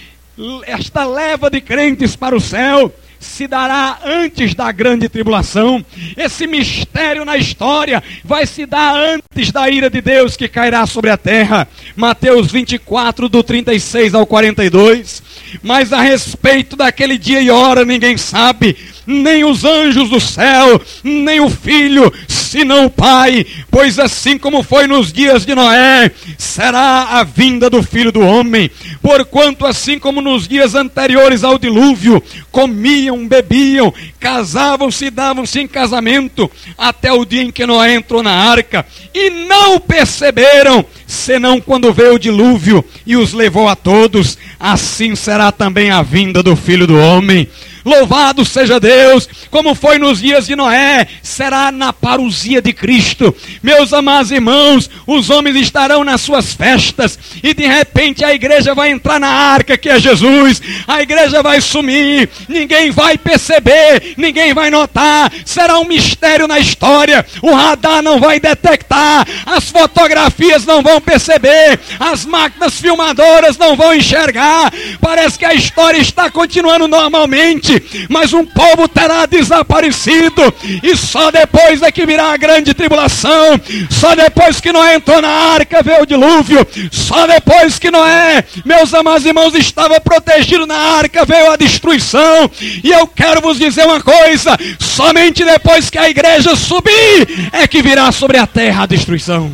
esta 0.65 1.05
leva 1.05 1.51
de 1.51 1.61
crentes 1.61 2.17
para 2.17 2.35
o 2.35 2.41
céu, 2.41 2.91
se 3.19 3.47
dará 3.47 3.99
antes 4.03 4.55
da 4.55 4.73
grande 4.73 5.07
tribulação. 5.07 5.85
Esse 6.17 6.47
mistério 6.47 7.27
na 7.27 7.37
história 7.37 8.03
vai 8.25 8.47
se 8.47 8.65
dar 8.65 8.97
antes 8.97 9.53
da 9.53 9.69
ira 9.69 9.91
de 9.91 10.01
Deus 10.01 10.39
que 10.39 10.49
cairá 10.49 10.87
sobre 10.87 11.11
a 11.11 11.19
terra. 11.19 11.69
Mateus 11.95 12.51
24, 12.51 13.29
do 13.29 13.43
36 13.43 14.15
ao 14.15 14.27
42. 14.27 15.23
Mas 15.63 15.93
a 15.93 16.01
respeito 16.01 16.77
daquele 16.77 17.19
dia 17.19 17.41
e 17.41 17.51
hora 17.51 17.85
ninguém 17.85 18.17
sabe, 18.17 18.77
nem 19.07 19.45
os 19.45 19.65
anjos 19.65 20.09
do 20.09 20.21
céu, 20.21 20.81
nem 21.03 21.41
o 21.41 21.49
filho, 21.49 22.13
senão 22.29 22.87
o 22.87 22.91
Pai, 22.91 23.47
pois 23.71 23.99
assim 23.99 24.37
como 24.37 24.63
foi 24.63 24.87
nos 24.87 25.13
dias 25.13 25.47
de 25.47 25.55
Noé, 25.55 26.11
será 26.37 27.03
a 27.19 27.23
vinda 27.23 27.71
do 27.71 27.83
Filho 27.83 28.11
do 28.11 28.21
Homem. 28.21 28.71
Porquanto, 29.01 29.65
assim 29.65 29.99
como 29.99 30.21
nos 30.21 30.49
dias 30.49 30.75
anteriores 30.75 31.45
ao 31.45 31.59
dilúvio, 31.59 32.23
comiam, 32.51 33.27
bebiam, 33.27 33.95
casavam-se, 34.19 35.11
davam-se 35.11 35.61
em 35.61 35.69
casamento, 35.69 36.51
até 36.77 37.13
o 37.13 37.25
dia 37.25 37.43
em 37.43 37.53
que 37.53 37.65
Noé 37.65 37.95
entrou 37.95 38.23
na 38.23 38.33
arca, 38.33 38.85
e 39.15 39.31
não 39.31 39.79
perceberam, 39.79 40.85
senão 41.07 41.61
quando 41.61 41.93
veio 41.93 42.15
o 42.15 42.19
dilúvio 42.19 42.85
e 43.07 43.17
os 43.17 43.33
levou 43.33 43.69
a 43.69 43.77
todos, 43.77 44.37
assim 44.59 45.15
será 45.15 45.53
também 45.53 45.91
a 45.91 46.03
vinda 46.03 46.43
do 46.43 46.57
Filho 46.57 46.87
do 46.87 46.99
Homem. 46.99 47.49
Louvado 47.91 48.45
seja 48.45 48.79
Deus, 48.79 49.29
como 49.51 49.75
foi 49.75 49.99
nos 49.99 50.21
dias 50.21 50.47
de 50.47 50.55
Noé, 50.55 51.09
será 51.25 51.73
na 51.73 51.93
parousia 51.93 52.63
de 52.63 52.73
Cristo. 52.73 53.35
Meus 53.61 53.93
amados 53.93 54.31
irmãos, 54.31 54.89
os 55.05 55.29
homens 55.29 55.57
estarão 55.57 56.05
nas 56.05 56.21
suas 56.21 56.55
festas 56.55 57.19
e 57.43 57.53
de 57.53 57.67
repente 57.67 58.25
a 58.25 58.33
igreja 58.33 58.77
vai 58.77 58.93
entrar 58.93 59.19
na 59.19 59.27
arca 59.27 59.77
que 59.77 59.89
é 59.89 59.99
Jesus. 59.99 60.63
A 60.87 61.03
igreja 61.03 61.43
vai 61.43 61.61
sumir, 61.61 62.31
ninguém 62.49 62.93
vai 62.93 63.19
perceber, 63.19 64.15
ninguém 64.17 64.55
vai 64.55 64.71
notar. 64.71 65.33
Será 65.45 65.81
um 65.81 65.85
mistério 65.85 66.47
na 66.47 66.61
história. 66.61 67.27
O 67.43 67.53
radar 67.53 68.03
não 68.03 68.21
vai 68.21 68.39
detectar, 68.39 69.27
as 69.45 69.69
fotografias 69.69 70.65
não 70.65 70.81
vão 70.81 71.01
perceber, 71.01 71.81
as 71.99 72.25
máquinas 72.25 72.81
filmadoras 72.81 73.59
não 73.59 73.75
vão 73.75 73.93
enxergar. 73.93 74.73
Parece 75.01 75.37
que 75.37 75.45
a 75.45 75.55
história 75.55 75.99
está 75.99 76.31
continuando 76.31 76.87
normalmente 76.87 77.80
mas 78.09 78.33
um 78.33 78.45
povo 78.45 78.89
terá 78.89 79.27
desaparecido, 79.27 80.43
e 80.83 80.97
só 80.97 81.31
depois 81.31 81.83
é 81.83 81.91
que 81.91 82.07
virá 82.07 82.33
a 82.33 82.37
grande 82.37 82.75
tribulação, 82.75 83.61
só 83.89 84.15
depois 84.15 84.61
que 84.61 84.73
Noé 84.73 84.95
entrou 84.95 85.21
na 85.21 85.29
arca 85.29 85.83
veio 85.83 86.03
o 86.03 86.07
dilúvio, 86.07 86.67
só 86.91 87.27
depois 87.27 87.79
que 87.79 87.91
Noé, 87.91 88.45
meus 88.65 88.93
amados 88.95 89.25
irmãos, 89.25 89.55
estava 89.55 90.01
protegido 90.01 90.67
na 90.67 90.77
arca 90.77 91.25
veio 91.25 91.53
a 91.53 91.57
destruição, 91.57 92.51
e 92.83 92.91
eu 92.91 93.07
quero 93.07 93.41
vos 93.41 93.59
dizer 93.59 93.85
uma 93.85 94.01
coisa: 94.01 94.57
somente 94.79 95.45
depois 95.45 95.91
que 95.91 95.99
a 95.99 96.09
igreja 96.09 96.57
subir 96.57 97.51
é 97.53 97.67
que 97.67 97.83
virá 97.83 98.11
sobre 98.13 98.39
a 98.39 98.47
terra 98.47 98.85
a 98.85 98.87
destruição. 98.87 99.51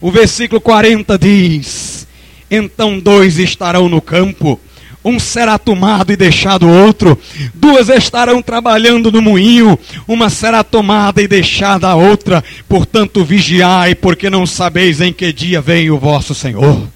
O 0.00 0.10
versículo 0.10 0.60
40 0.60 1.18
diz: 1.18 2.06
Então 2.50 2.98
dois 2.98 3.38
estarão 3.38 3.88
no 3.88 4.00
campo 4.00 4.58
um 5.04 5.18
será 5.18 5.58
tomado 5.58 6.12
e 6.12 6.16
deixado 6.16 6.68
outro, 6.68 7.18
duas 7.54 7.88
estarão 7.88 8.42
trabalhando 8.42 9.10
no 9.10 9.22
moinho, 9.22 9.78
uma 10.06 10.28
será 10.28 10.62
tomada 10.62 11.22
e 11.22 11.28
deixada 11.28 11.88
a 11.88 11.94
outra. 11.94 12.44
Portanto, 12.68 13.24
vigiai, 13.24 13.94
porque 13.94 14.28
não 14.28 14.46
sabeis 14.46 15.00
em 15.00 15.12
que 15.12 15.32
dia 15.32 15.60
vem 15.60 15.90
o 15.90 15.98
vosso 15.98 16.34
Senhor. 16.34 16.88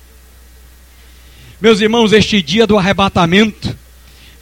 Meus 1.60 1.80
irmãos, 1.80 2.12
este 2.12 2.42
dia 2.42 2.66
do 2.66 2.76
arrebatamento 2.76 3.74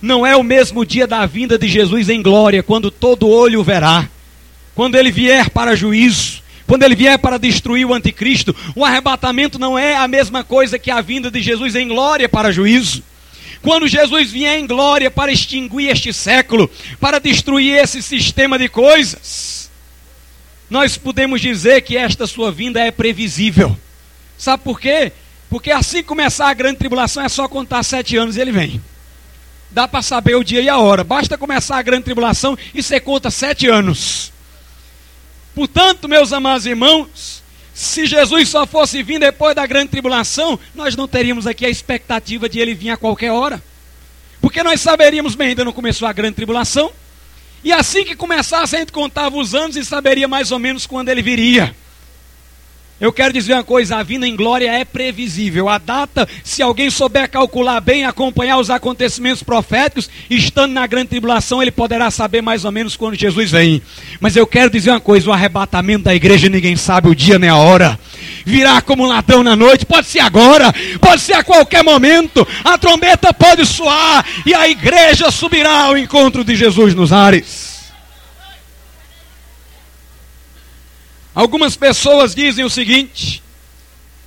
não 0.01 0.27
é 0.27 0.35
o 0.35 0.43
mesmo 0.43 0.85
dia 0.85 1.07
da 1.07 1.25
vinda 1.25 1.57
de 1.57 1.69
Jesus 1.69 2.09
em 2.09 2.21
glória, 2.21 2.63
quando 2.63 2.91
todo 2.91 3.29
olho 3.29 3.63
verá, 3.63 4.09
quando 4.75 4.97
ele 4.97 5.13
vier 5.13 5.49
para 5.51 5.77
juízo 5.77 6.43
quando 6.67 6.85
ele 6.85 6.95
vier 6.95 7.19
para 7.19 7.39
destruir 7.39 7.85
o 7.85 7.93
anticristo, 7.93 8.57
o 8.75 8.83
arrebatamento 8.83 9.59
não 9.59 9.79
é 9.79 9.95
a 9.95 10.09
mesma 10.09 10.43
coisa 10.43 10.79
que 10.79 10.91
a 10.91 11.03
vinda 11.03 11.31
de 11.31 11.43
Jesus 11.43 11.75
em 11.75 11.89
glória 11.89 12.29
para 12.31 12.51
juízo. 12.51 13.03
Quando 13.63 13.87
Jesus 13.87 14.31
vier 14.31 14.59
em 14.59 14.67
glória 14.67 15.11
para 15.11 15.33
extinguir 15.33 15.89
este 15.89 16.13
século, 16.13 16.69
para 17.01 17.21
destruir 17.21 17.77
esse 17.77 18.03
sistema 18.03 18.59
de 18.59 18.69
coisas, 18.69 19.71
nós 20.69 20.97
podemos 20.97 21.41
dizer 21.41 21.83
que 21.83 21.97
esta 21.97 22.27
sua 22.27 22.51
vinda 22.51 22.81
é 22.81 22.91
previsível. 22.91 23.77
Sabe 24.37 24.65
por 24.65 24.81
quê? 24.81 25.13
Porque 25.49 25.71
assim 25.71 26.03
começar 26.03 26.49
a 26.49 26.55
grande 26.55 26.79
tribulação 26.79 27.23
é 27.23 27.29
só 27.29 27.47
contar 27.47 27.83
sete 27.83 28.17
anos 28.17 28.37
e 28.37 28.41
ele 28.41 28.51
vem. 28.51 28.83
Dá 29.71 29.87
para 29.87 30.03
saber 30.03 30.35
o 30.35 30.43
dia 30.43 30.61
e 30.61 30.69
a 30.69 30.79
hora. 30.79 31.05
Basta 31.05 31.39
começar 31.39 31.79
a 31.79 31.83
grande 31.83 32.05
tribulação 32.05 32.59
e 32.75 32.83
você 32.83 32.99
conta 32.99 33.31
sete 33.31 33.69
anos. 33.69 34.33
Portanto, 35.55 36.09
meus 36.09 36.33
amados 36.33 36.67
irmãos, 36.67 37.42
se 37.75 38.07
Jesus 38.07 38.49
só 38.49 38.67
fosse 38.67 39.03
vir 39.03 39.19
depois 39.19 39.55
da 39.55 39.67
grande 39.67 39.89
tribulação, 39.89 40.59
nós 40.75 40.95
não 40.95 41.09
teríamos 41.09 41.47
aqui 41.47 41.65
a 41.65 41.71
expectativa 41.71 42.49
de 42.49 42.59
ele 42.59 42.75
vir 42.75 42.91
a 42.91 42.97
qualquer 42.97 43.33
hora. 43.33 43.63
Porque 44.41 44.63
nós 44.63 44.81
saberíamos 44.81 45.35
bem, 45.35 45.49
ainda 45.49 45.65
não 45.65 45.73
começou 45.73 46.07
a 46.07 46.13
grande 46.13 46.35
tribulação. 46.35 46.93
E 47.65 47.73
assim 47.73 48.05
que 48.05 48.17
começasse, 48.17 48.75
a 48.75 48.81
gente 48.81 48.93
contava 48.93 49.37
os 49.37 49.55
anos 49.55 49.77
e 49.77 49.85
saberia 49.85 50.27
mais 50.27 50.51
ou 50.51 50.59
menos 50.59 50.87
quando 50.87 51.09
ele 51.09 51.23
viria. 51.23 51.75
Eu 53.03 53.13
quero 53.13 53.33
dizer 53.33 53.55
uma 53.55 53.65
coisa: 53.65 53.97
a 53.97 54.03
vinda 54.05 54.29
em 54.29 54.37
glória 54.37 54.71
é 54.71 54.85
previsível. 54.85 55.69
A 55.69 55.77
data, 55.77 56.29
se 56.45 56.63
alguém 56.63 56.89
souber 56.89 57.29
calcular 57.29 57.81
bem, 57.81 58.05
acompanhar 58.05 58.59
os 58.59 58.71
acontecimentos 58.71 59.43
proféticos, 59.43 60.09
estando 60.31 60.71
na 60.71 60.87
grande 60.87 61.09
tribulação, 61.09 61.61
ele 61.61 61.73
poderá 61.73 62.13
saber 62.13 62.43
mais 62.43 62.65
ou 62.65 62.71
menos 62.71 62.95
quando 62.95 63.17
Jesus 63.17 63.51
vem. 63.51 63.83
Mas 64.21 64.37
eu 64.37 64.47
quero 64.47 64.71
dizer 64.71 64.91
uma 64.91 65.01
coisa: 65.01 65.29
o 65.29 65.33
arrebatamento 65.33 66.05
da 66.05 66.15
igreja 66.15 66.49
ninguém 66.49 66.77
sabe 66.77 67.09
o 67.09 67.15
dia 67.15 67.41
nem 67.41 67.51
a 67.51 67.57
hora. 67.57 67.99
Virá 68.47 68.81
como 68.81 69.03
um 69.03 69.09
ladrão 69.09 69.43
na 69.43 69.57
noite, 69.57 69.85
pode 69.85 70.07
ser 70.07 70.21
agora, 70.21 70.73
pode 71.01 71.23
ser 71.23 71.33
a 71.33 71.43
qualquer 71.43 71.83
momento. 71.83 72.47
A 72.63 72.79
trombeta 72.79 73.35
pode 73.35 73.67
soar 73.67 74.25
e 74.47 74.55
a 74.55 74.69
igreja 74.69 75.29
subirá 75.33 75.87
ao 75.87 75.99
encontro 75.99 76.45
de 76.45 76.55
Jesus 76.55 76.95
nos 76.95 77.13
ares. 77.13 77.72
Algumas 81.35 81.77
pessoas 81.77 82.35
dizem 82.35 82.65
o 82.65 82.71
seguinte: 82.71 83.43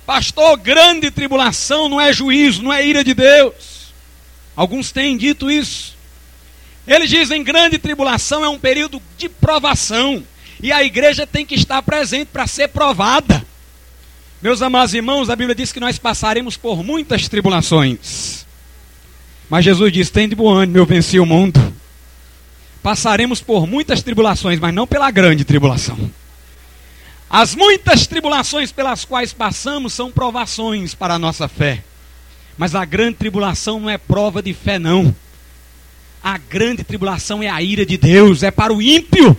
Pastor, 0.04 0.56
grande 0.56 1.10
tribulação 1.10 1.88
não 1.88 2.00
é 2.00 2.12
juízo, 2.12 2.62
não 2.62 2.72
é 2.72 2.86
ira 2.86 3.02
de 3.02 3.14
Deus. 3.14 3.92
Alguns 4.54 4.92
têm 4.92 5.16
dito 5.16 5.50
isso. 5.50 5.96
Eles 6.86 7.10
dizem 7.10 7.42
grande 7.42 7.78
tribulação 7.78 8.44
é 8.44 8.48
um 8.48 8.58
período 8.58 9.02
de 9.18 9.28
provação. 9.28 10.22
E 10.62 10.72
a 10.72 10.82
igreja 10.82 11.26
tem 11.26 11.44
que 11.44 11.54
estar 11.54 11.82
presente 11.82 12.28
para 12.32 12.46
ser 12.46 12.68
provada. 12.68 13.44
Meus 14.40 14.62
amados 14.62 14.94
irmãos, 14.94 15.28
a 15.28 15.36
Bíblia 15.36 15.54
diz 15.54 15.72
que 15.72 15.80
nós 15.80 15.98
passaremos 15.98 16.56
por 16.56 16.82
muitas 16.84 17.28
tribulações. 17.28 18.46
Mas 19.50 19.64
Jesus 19.64 19.92
diz: 19.92 20.10
tem 20.10 20.28
de 20.28 20.34
bom 20.34 20.52
ânimo, 20.52 20.78
eu 20.78 20.86
venci 20.86 21.18
o 21.18 21.26
mundo. 21.26 21.74
Passaremos 22.82 23.40
por 23.40 23.66
muitas 23.66 24.02
tribulações, 24.02 24.60
mas 24.60 24.72
não 24.72 24.86
pela 24.86 25.10
grande 25.10 25.44
tribulação. 25.44 25.98
As 27.28 27.54
muitas 27.54 28.06
tribulações 28.06 28.70
pelas 28.70 29.04
quais 29.04 29.32
passamos 29.32 29.92
são 29.92 30.10
provações 30.10 30.94
para 30.94 31.14
a 31.14 31.18
nossa 31.18 31.48
fé. 31.48 31.82
Mas 32.56 32.74
a 32.74 32.84
grande 32.84 33.16
tribulação 33.16 33.80
não 33.80 33.90
é 33.90 33.98
prova 33.98 34.42
de 34.42 34.54
fé, 34.54 34.78
não. 34.78 35.14
A 36.22 36.38
grande 36.38 36.84
tribulação 36.84 37.42
é 37.42 37.48
a 37.48 37.60
ira 37.60 37.84
de 37.84 37.96
Deus, 37.96 38.42
é 38.42 38.50
para 38.50 38.72
o 38.72 38.80
ímpio. 38.80 39.36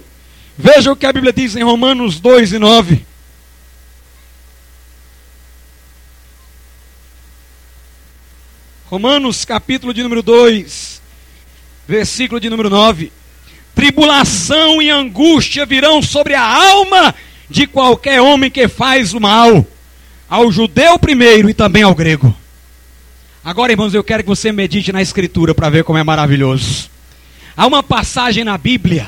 Veja 0.57 0.91
o 0.91 0.95
que 0.95 1.05
a 1.05 1.13
Bíblia 1.13 1.33
diz 1.33 1.55
em 1.55 1.63
Romanos 1.63 2.19
2 2.19 2.53
e 2.53 2.59
9. 2.59 3.05
Romanos 8.85 9.43
capítulo 9.43 9.93
de 9.93 10.01
número 10.01 10.23
2, 10.23 11.01
versículo 11.87 12.39
de 12.39 12.49
número 12.49 12.69
9. 12.69 13.11
Tribulação 13.75 14.81
e 14.81 14.89
angústia 14.89 15.65
virão 15.65 16.01
sobre 16.01 16.33
a 16.33 16.41
alma 16.41 17.13
de 17.49 17.65
qualquer 17.67 18.21
homem 18.21 18.51
que 18.51 18.67
faz 18.67 19.13
o 19.13 19.19
mal, 19.19 19.65
ao 20.29 20.51
judeu 20.51 20.99
primeiro 20.99 21.49
e 21.49 21.53
também 21.53 21.83
ao 21.83 21.95
grego. 21.95 22.35
Agora, 23.43 23.71
irmãos, 23.71 23.93
eu 23.93 24.03
quero 24.03 24.23
que 24.23 24.29
você 24.29 24.51
medite 24.51 24.91
na 24.91 25.01
Escritura 25.01 25.55
para 25.55 25.69
ver 25.69 25.83
como 25.83 25.97
é 25.97 26.03
maravilhoso. 26.03 26.89
Há 27.55 27.65
uma 27.65 27.81
passagem 27.81 28.43
na 28.43 28.57
Bíblia 28.57 29.07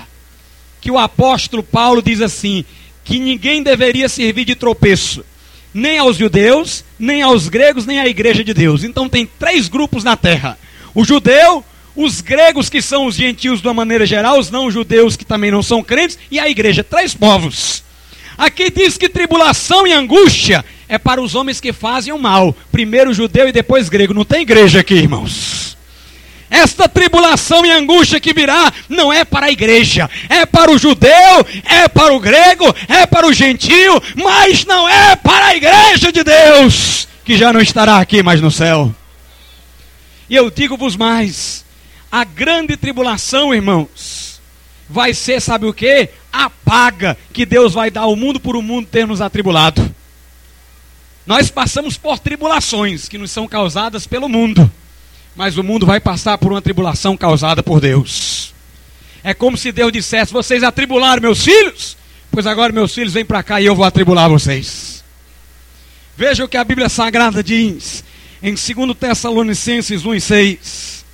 que 0.79 0.89
o 0.89 0.97
apóstolo 0.97 1.61
Paulo 1.61 2.01
diz 2.01 2.21
assim: 2.21 2.63
que 3.03 3.19
ninguém 3.19 3.61
deveria 3.61 4.07
servir 4.07 4.45
de 4.45 4.55
tropeço, 4.55 5.25
nem 5.73 5.97
aos 5.97 6.15
judeus, 6.15 6.85
nem 6.97 7.21
aos 7.21 7.49
gregos, 7.49 7.85
nem 7.85 7.99
à 7.99 8.07
igreja 8.07 8.43
de 8.43 8.53
Deus. 8.53 8.83
Então 8.83 9.09
tem 9.09 9.25
três 9.25 9.67
grupos 9.67 10.03
na 10.03 10.15
terra: 10.15 10.57
o 10.95 11.03
judeu, 11.03 11.65
os 11.95 12.21
gregos 12.21 12.69
que 12.69 12.81
são 12.81 13.07
os 13.07 13.15
gentios 13.15 13.61
de 13.61 13.67
uma 13.67 13.73
maneira 13.73 14.05
geral, 14.05 14.39
os 14.39 14.49
não 14.49 14.71
judeus 14.71 15.17
que 15.17 15.25
também 15.25 15.51
não 15.51 15.61
são 15.61 15.83
crentes, 15.83 16.17
e 16.31 16.39
a 16.39 16.49
igreja, 16.49 16.83
três 16.83 17.13
povos. 17.13 17.83
Aqui 18.39 18.71
diz 18.71 18.97
que 18.97 19.09
tribulação 19.09 19.85
e 19.85 19.91
angústia 19.91 20.63
é 20.87 20.97
para 20.97 21.21
os 21.21 21.35
homens 21.35 21.59
que 21.59 21.73
fazem 21.73 22.13
o 22.13 22.17
mal. 22.17 22.55
Primeiro 22.71 23.13
judeu 23.13 23.49
e 23.49 23.51
depois 23.51 23.89
grego. 23.89 24.13
Não 24.13 24.23
tem 24.23 24.43
igreja 24.43 24.79
aqui, 24.79 24.93
irmãos. 24.93 25.77
Esta 26.49 26.87
tribulação 26.87 27.65
e 27.65 27.69
angústia 27.69 28.17
que 28.17 28.33
virá 28.33 28.71
não 28.87 29.11
é 29.11 29.25
para 29.25 29.47
a 29.47 29.51
igreja, 29.51 30.09
é 30.29 30.45
para 30.45 30.71
o 30.71 30.77
judeu, 30.79 31.45
é 31.65 31.87
para 31.89 32.13
o 32.13 32.19
grego, 32.19 32.73
é 32.87 33.05
para 33.05 33.27
o 33.27 33.33
gentio, 33.33 34.01
mas 34.15 34.65
não 34.65 34.87
é 34.87 35.17
para 35.17 35.47
a 35.47 35.55
igreja 35.55 36.11
de 36.11 36.23
Deus, 36.23 37.09
que 37.25 37.37
já 37.37 37.51
não 37.51 37.59
estará 37.59 37.99
aqui 37.99 38.23
mais 38.23 38.39
no 38.41 38.49
céu. 38.49 38.95
E 40.29 40.35
eu 40.35 40.49
digo-vos 40.49 40.95
mais: 40.95 41.65
a 42.09 42.23
grande 42.23 42.77
tribulação, 42.77 43.53
irmãos, 43.53 44.28
vai 44.89 45.13
ser, 45.13 45.39
sabe 45.39 45.65
o 45.65 45.73
que? 45.73 46.09
A 46.33 46.49
paga 46.49 47.17
que 47.31 47.45
Deus 47.45 47.73
vai 47.73 47.91
dar 47.91 48.01
ao 48.01 48.15
mundo 48.15 48.39
por 48.39 48.55
o 48.55 48.61
mundo 48.61 48.87
ter 48.87 49.05
nos 49.05 49.21
atribulado. 49.21 49.93
Nós 51.25 51.51
passamos 51.51 51.95
por 51.95 52.17
tribulações 52.17 53.07
que 53.07 53.17
nos 53.17 53.29
são 53.29 53.47
causadas 53.47 54.07
pelo 54.07 54.27
mundo, 54.27 54.69
mas 55.35 55.57
o 55.57 55.63
mundo 55.63 55.85
vai 55.85 55.99
passar 55.99 56.37
por 56.39 56.51
uma 56.51 56.61
tribulação 56.61 57.15
causada 57.15 57.61
por 57.61 57.79
Deus. 57.79 58.53
É 59.23 59.33
como 59.33 59.55
se 59.55 59.71
Deus 59.71 59.91
dissesse: 59.91 60.33
Vocês 60.33 60.63
atribularam 60.63 61.21
meus 61.21 61.43
filhos? 61.43 61.95
Pois 62.31 62.47
agora 62.47 62.73
meus 62.73 62.93
filhos 62.93 63.13
vêm 63.13 63.25
para 63.25 63.43
cá 63.43 63.61
e 63.61 63.65
eu 63.65 63.75
vou 63.75 63.85
atribular 63.85 64.29
vocês. 64.29 65.03
Veja 66.17 66.43
o 66.43 66.47
que 66.47 66.57
a 66.57 66.63
Bíblia 66.63 66.89
Sagrada 66.89 67.43
diz 67.43 68.03
em 68.41 68.53
2 68.53 68.97
Tessalonicenses 68.97 70.05
1 70.05 70.15
e 70.15 70.21
6. 70.21 71.05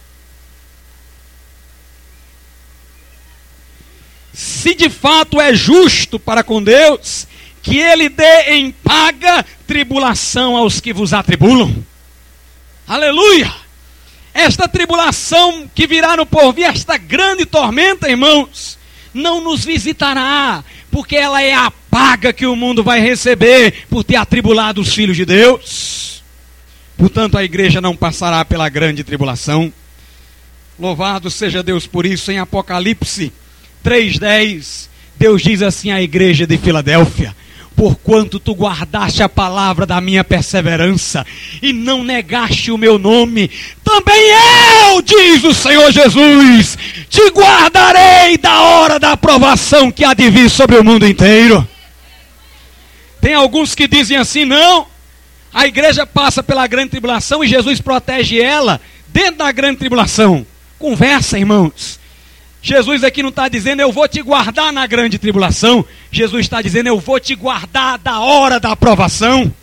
Se 4.66 4.74
de 4.74 4.89
fato 4.89 5.39
é 5.39 5.53
justo 5.53 6.18
para 6.18 6.43
com 6.43 6.59
Deus 6.59 7.28
que 7.61 7.78
ele 7.78 8.09
dê 8.09 8.53
em 8.53 8.72
paga 8.72 9.45
tribulação 9.68 10.57
aos 10.57 10.80
que 10.80 10.91
vos 10.91 11.13
atribulam. 11.13 11.72
Aleluia! 12.88 13.53
Esta 14.34 14.68
tribulação 14.68 15.70
que 15.76 15.86
virá 15.86 16.18
no 16.18 16.26
porvir, 16.26 16.66
esta 16.66 16.97
grande 16.97 17.45
tormenta, 17.45 18.09
irmãos, 18.09 18.76
não 19.13 19.39
nos 19.39 19.63
visitará, 19.63 20.63
porque 20.89 21.16
ela 21.16 21.43
é 21.43 21.53
a 21.53 21.72
paga 21.91 22.34
que 22.34 22.47
o 22.47 22.55
mundo 22.55 22.84
vai 22.84 22.99
receber 22.99 23.86
por 23.88 24.03
ter 24.03 24.16
atribulado 24.16 24.82
os 24.82 24.95
filhos 24.95 25.16
de 25.16 25.26
Deus. 25.26 26.24
Portanto, 26.97 27.38
a 27.38 27.43
igreja 27.43 27.80
não 27.80 27.95
passará 27.95 28.43
pela 28.43 28.68
grande 28.68 29.03
tribulação. 29.03 29.72
Louvado 30.80 31.30
seja 31.30 31.61
Deus 31.61 31.86
por 31.86 32.03
isso, 32.03 32.32
em 32.32 32.39
Apocalipse 32.39 33.32
3,10, 33.86 34.88
Deus 35.16 35.44
diz 35.44 35.62
assim 35.62 35.92
à 35.92 36.02
igreja 36.02 36.48
de 36.48 36.58
Filadélfia: 36.58 37.36
porquanto 37.76 38.40
tu 38.40 38.54
guardaste 38.54 39.22
a 39.22 39.30
palavra 39.30 39.86
da 39.86 40.02
minha 40.02 40.24
perseverança 40.24 41.24
e 41.62 41.72
não 41.72 42.04
negaste 42.04 42.72
o 42.72 42.80
meu 42.80 42.98
nome, 42.98 43.52
também 43.84 44.22
eu, 44.90 45.02
diz 45.04 45.44
o 45.44 45.54
Senhor 45.54 45.92
Jesus, 45.92 46.78
te 47.08 47.30
guardarei 47.30 48.40
da 48.40 48.60
hora 48.60 49.00
da 49.00 49.12
aprovação 49.12 49.92
que 49.92 50.04
há 50.04 50.16
de 50.16 50.32
vir 50.32 50.50
sobre 50.50 50.78
o 50.78 50.84
mundo 50.84 51.08
inteiro. 51.08 51.68
Tem 53.22 53.36
alguns 53.36 53.76
que 53.76 53.88
dizem 53.88 54.18
assim: 54.18 54.46
não, 54.46 54.88
a 55.54 55.68
igreja 55.68 56.08
passa 56.08 56.42
pela 56.42 56.66
grande 56.66 56.90
tribulação 56.90 57.44
e 57.44 57.48
Jesus 57.48 57.80
protege 57.80 58.42
ela 58.42 58.82
dentro 59.10 59.38
da 59.38 59.52
grande 59.52 59.78
tribulação. 59.78 60.44
Conversa, 60.80 61.38
irmãos. 61.38 62.04
Jesus 62.68 63.03
aqui 63.03 63.22
não 63.22 63.30
está 63.30 63.47
dizendo 63.47 63.80
eu 63.80 63.91
vou 63.91 64.07
te 64.07 64.24
guardar 64.24 64.74
na 64.74 64.88
grande 64.88 65.20
tribulação. 65.20 65.86
Jesus 66.09 66.47
está 66.47 66.63
dizendo 66.63 66.88
eu 66.88 66.99
vou 66.99 67.20
te 67.20 67.36
guardar 67.36 67.99
da 67.99 68.20
hora 68.22 68.59
da 68.59 68.72
aprovação. 68.72 69.53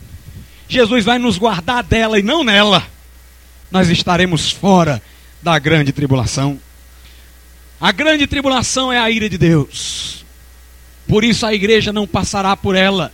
Jesus 0.68 1.04
vai 1.04 1.18
nos 1.18 1.36
guardar 1.36 1.82
dela 1.82 2.16
e 2.16 2.22
não 2.22 2.44
nela. 2.44 2.86
Nós 3.72 3.88
estaremos 3.88 4.52
fora 4.52 5.02
da 5.42 5.58
grande 5.58 5.90
tribulação. 5.90 6.60
A 7.80 7.90
grande 7.90 8.24
tribulação 8.28 8.92
é 8.92 9.00
a 9.00 9.10
ira 9.10 9.28
de 9.28 9.36
Deus. 9.36 10.24
Por 11.08 11.24
isso 11.24 11.44
a 11.44 11.52
igreja 11.52 11.92
não 11.92 12.06
passará 12.06 12.56
por 12.56 12.76
ela, 12.76 13.12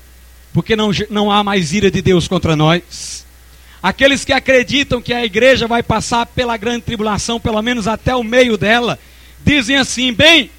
porque 0.52 0.76
não, 0.76 0.90
não 1.08 1.32
há 1.32 1.42
mais 1.42 1.72
ira 1.72 1.90
de 1.90 2.02
Deus 2.02 2.28
contra 2.28 2.54
nós. 2.54 3.24
Aqueles 3.82 4.22
que 4.22 4.34
acreditam 4.34 5.00
que 5.00 5.14
a 5.14 5.24
igreja 5.24 5.66
vai 5.66 5.82
passar 5.82 6.26
pela 6.26 6.58
grande 6.58 6.82
tribulação, 6.82 7.40
pelo 7.40 7.62
menos 7.62 7.88
até 7.88 8.14
o 8.14 8.22
meio 8.22 8.58
dela, 8.58 8.98
dizem 9.44 9.76
assim: 9.76 10.12
bem, 10.12 10.50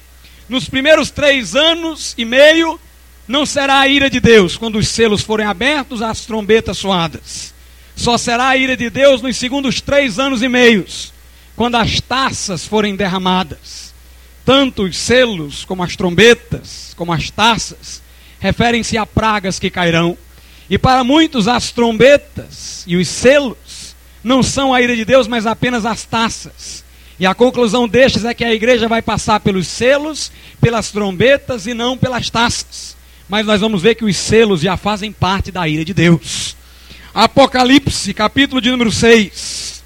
nos 0.48 0.68
primeiros 0.68 1.10
três 1.10 1.54
anos 1.54 2.14
e 2.18 2.24
meio 2.24 2.78
não 3.26 3.46
será 3.46 3.80
a 3.80 3.88
ira 3.88 4.10
de 4.10 4.18
Deus 4.18 4.56
quando 4.56 4.76
os 4.76 4.88
selos 4.88 5.22
forem 5.22 5.46
abertos, 5.46 6.02
as 6.02 6.26
trombetas 6.26 6.78
soadas. 6.78 7.54
Só 7.94 8.18
será 8.18 8.48
a 8.48 8.56
ira 8.56 8.76
de 8.76 8.90
Deus 8.90 9.22
nos 9.22 9.36
segundos 9.36 9.80
três 9.80 10.18
anos 10.18 10.42
e 10.42 10.48
meios, 10.48 11.12
quando 11.54 11.76
as 11.76 12.00
taças 12.00 12.66
forem 12.66 12.96
derramadas. 12.96 13.94
Tanto 14.44 14.84
os 14.84 14.96
selos, 14.96 15.64
como 15.64 15.82
as 15.82 15.94
trombetas, 15.94 16.94
como 16.96 17.12
as 17.12 17.30
taças, 17.30 18.02
referem-se 18.40 18.96
a 18.96 19.06
pragas 19.06 19.58
que 19.58 19.70
cairão. 19.70 20.16
E 20.68 20.78
para 20.78 21.04
muitos, 21.04 21.46
as 21.46 21.70
trombetas 21.70 22.82
e 22.86 22.96
os 22.96 23.06
selos 23.06 23.94
não 24.24 24.42
são 24.42 24.74
a 24.74 24.80
ira 24.80 24.96
de 24.96 25.04
Deus, 25.04 25.28
mas 25.28 25.46
apenas 25.46 25.86
as 25.86 26.04
taças. 26.04 26.84
E 27.20 27.26
a 27.26 27.34
conclusão 27.34 27.86
destes 27.86 28.24
é 28.24 28.32
que 28.32 28.42
a 28.42 28.54
igreja 28.54 28.88
vai 28.88 29.02
passar 29.02 29.40
pelos 29.40 29.68
selos, 29.68 30.32
pelas 30.58 30.90
trombetas 30.90 31.66
e 31.66 31.74
não 31.74 31.94
pelas 31.94 32.30
taças. 32.30 32.96
Mas 33.28 33.44
nós 33.44 33.60
vamos 33.60 33.82
ver 33.82 33.94
que 33.94 34.06
os 34.06 34.16
selos 34.16 34.62
já 34.62 34.74
fazem 34.78 35.12
parte 35.12 35.52
da 35.52 35.68
ira 35.68 35.84
de 35.84 35.92
Deus. 35.92 36.56
Apocalipse, 37.12 38.14
capítulo 38.14 38.58
de 38.58 38.70
número 38.70 38.90
6. 38.90 39.84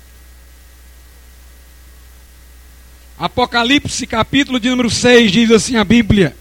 Apocalipse, 3.18 4.06
capítulo 4.06 4.60
de 4.60 4.70
número 4.70 4.88
6, 4.88 5.32
diz 5.32 5.50
assim 5.50 5.74
a 5.74 5.82
Bíblia, 5.82 6.36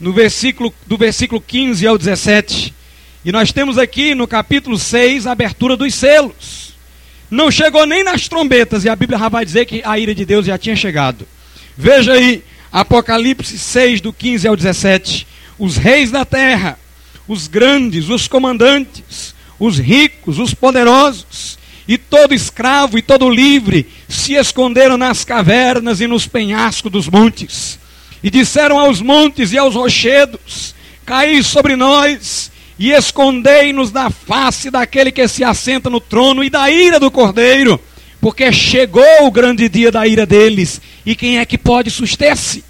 no 0.00 0.10
versículo, 0.10 0.72
do 0.86 0.96
versículo 0.96 1.38
15 1.38 1.86
ao 1.86 1.98
17. 1.98 2.74
E 3.26 3.30
nós 3.30 3.52
temos 3.52 3.76
aqui 3.76 4.14
no 4.14 4.26
capítulo 4.26 4.78
6 4.78 5.26
a 5.26 5.32
abertura 5.32 5.76
dos 5.76 5.94
selos. 5.94 6.73
Não 7.34 7.50
chegou 7.50 7.84
nem 7.84 8.04
nas 8.04 8.28
trombetas, 8.28 8.84
e 8.84 8.88
a 8.88 8.94
Bíblia 8.94 9.18
já 9.18 9.28
vai 9.28 9.44
dizer 9.44 9.66
que 9.66 9.82
a 9.84 9.98
ira 9.98 10.14
de 10.14 10.24
Deus 10.24 10.46
já 10.46 10.56
tinha 10.56 10.76
chegado. 10.76 11.26
Veja 11.76 12.12
aí, 12.12 12.44
Apocalipse 12.70 13.58
6, 13.58 14.00
do 14.00 14.12
15 14.12 14.46
ao 14.46 14.54
17. 14.54 15.26
Os 15.58 15.76
reis 15.76 16.12
da 16.12 16.24
terra, 16.24 16.78
os 17.26 17.48
grandes, 17.48 18.08
os 18.08 18.28
comandantes, 18.28 19.34
os 19.58 19.80
ricos, 19.80 20.38
os 20.38 20.54
poderosos, 20.54 21.58
e 21.88 21.98
todo 21.98 22.34
escravo 22.34 22.96
e 22.96 23.02
todo 23.02 23.28
livre 23.28 23.88
se 24.08 24.34
esconderam 24.34 24.96
nas 24.96 25.24
cavernas 25.24 26.00
e 26.00 26.06
nos 26.06 26.28
penhascos 26.28 26.92
dos 26.92 27.08
montes. 27.08 27.80
E 28.22 28.30
disseram 28.30 28.78
aos 28.78 29.00
montes 29.00 29.50
e 29.50 29.58
aos 29.58 29.74
rochedos: 29.74 30.72
Caí 31.04 31.42
sobre 31.42 31.74
nós 31.74 32.52
e 32.78 32.90
escondei-nos 32.90 33.90
da 33.90 34.10
face 34.10 34.70
daquele 34.70 35.12
que 35.12 35.26
se 35.28 35.44
assenta 35.44 35.88
no 35.88 36.00
trono 36.00 36.42
e 36.42 36.50
da 36.50 36.70
ira 36.70 36.98
do 36.98 37.10
cordeiro, 37.10 37.80
porque 38.20 38.50
chegou 38.52 39.04
o 39.22 39.30
grande 39.30 39.68
dia 39.68 39.92
da 39.92 40.06
ira 40.06 40.26
deles, 40.26 40.80
e 41.04 41.14
quem 41.14 41.38
é 41.38 41.44
que 41.44 41.58
pode 41.58 41.90
suster-se? 41.90 42.64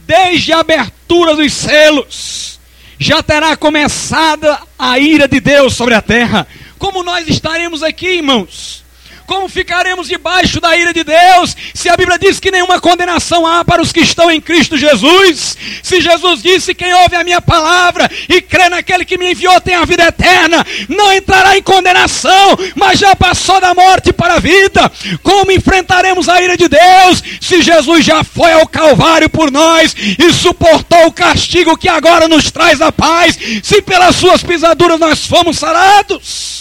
Desde 0.00 0.52
a 0.52 0.60
abertura 0.60 1.34
dos 1.34 1.52
selos, 1.52 2.60
já 2.98 3.22
terá 3.22 3.56
começado 3.56 4.46
a 4.78 4.98
ira 4.98 5.26
de 5.26 5.40
Deus 5.40 5.74
sobre 5.74 5.94
a 5.94 6.00
terra. 6.00 6.46
Como 6.78 7.02
nós 7.02 7.28
estaremos 7.28 7.82
aqui, 7.82 8.18
irmãos? 8.18 8.85
Como 9.26 9.48
ficaremos 9.48 10.06
debaixo 10.06 10.60
da 10.60 10.76
ira 10.76 10.94
de 10.94 11.02
Deus 11.02 11.56
se 11.74 11.88
a 11.88 11.96
Bíblia 11.96 12.18
diz 12.18 12.38
que 12.38 12.50
nenhuma 12.50 12.80
condenação 12.80 13.44
há 13.44 13.64
para 13.64 13.82
os 13.82 13.90
que 13.90 14.00
estão 14.00 14.30
em 14.30 14.40
Cristo 14.40 14.78
Jesus? 14.78 15.56
Se 15.82 16.00
Jesus 16.00 16.42
disse: 16.42 16.74
Quem 16.74 16.94
ouve 16.94 17.16
a 17.16 17.24
minha 17.24 17.40
palavra 17.40 18.08
e 18.28 18.40
crê 18.40 18.68
naquele 18.68 19.04
que 19.04 19.18
me 19.18 19.32
enviou 19.32 19.60
tem 19.60 19.74
a 19.74 19.84
vida 19.84 20.04
eterna, 20.04 20.64
não 20.88 21.12
entrará 21.12 21.58
em 21.58 21.62
condenação, 21.62 22.56
mas 22.76 23.00
já 23.00 23.16
passou 23.16 23.60
da 23.60 23.74
morte 23.74 24.12
para 24.12 24.34
a 24.34 24.40
vida. 24.40 24.90
Como 25.22 25.50
enfrentaremos 25.50 26.28
a 26.28 26.40
ira 26.40 26.56
de 26.56 26.68
Deus 26.68 27.22
se 27.40 27.62
Jesus 27.62 28.04
já 28.04 28.22
foi 28.22 28.52
ao 28.52 28.66
Calvário 28.66 29.28
por 29.28 29.50
nós 29.50 29.94
e 29.96 30.32
suportou 30.32 31.06
o 31.06 31.12
castigo 31.12 31.76
que 31.76 31.88
agora 31.88 32.28
nos 32.28 32.50
traz 32.50 32.80
a 32.80 32.92
paz? 32.92 33.36
Se 33.62 33.82
pelas 33.82 34.14
suas 34.14 34.42
pisaduras 34.42 35.00
nós 35.00 35.26
fomos 35.26 35.58
sarados 35.58 36.55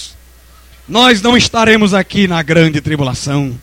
nós 0.88 1.22
não 1.22 1.36
estaremos 1.36 1.94
aqui 1.94 2.28
na 2.28 2.42
grande 2.44 2.80
tribulação. 2.82 3.58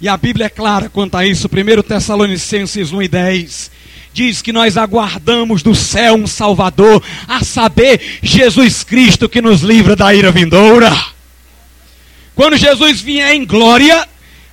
E 0.00 0.08
a 0.08 0.16
Bíblia 0.16 0.46
é 0.46 0.48
clara 0.48 0.88
quanto 0.88 1.16
a 1.16 1.26
isso, 1.26 1.48
1 1.48 1.82
Tessalonicenses 1.82 2.92
1 2.92 3.02
e 3.02 3.08
10 3.08 3.70
diz 4.12 4.42
que 4.42 4.52
nós 4.52 4.76
aguardamos 4.76 5.62
do 5.62 5.74
céu 5.74 6.14
um 6.14 6.26
Salvador, 6.26 7.02
a 7.28 7.44
saber, 7.44 8.00
Jesus 8.22 8.82
Cristo 8.82 9.28
que 9.28 9.40
nos 9.40 9.60
livra 9.60 9.94
da 9.94 10.12
ira 10.14 10.32
vindoura. 10.32 10.90
Quando 12.34 12.56
Jesus 12.56 13.00
vier 13.00 13.34
em 13.34 13.44
glória 13.44 14.08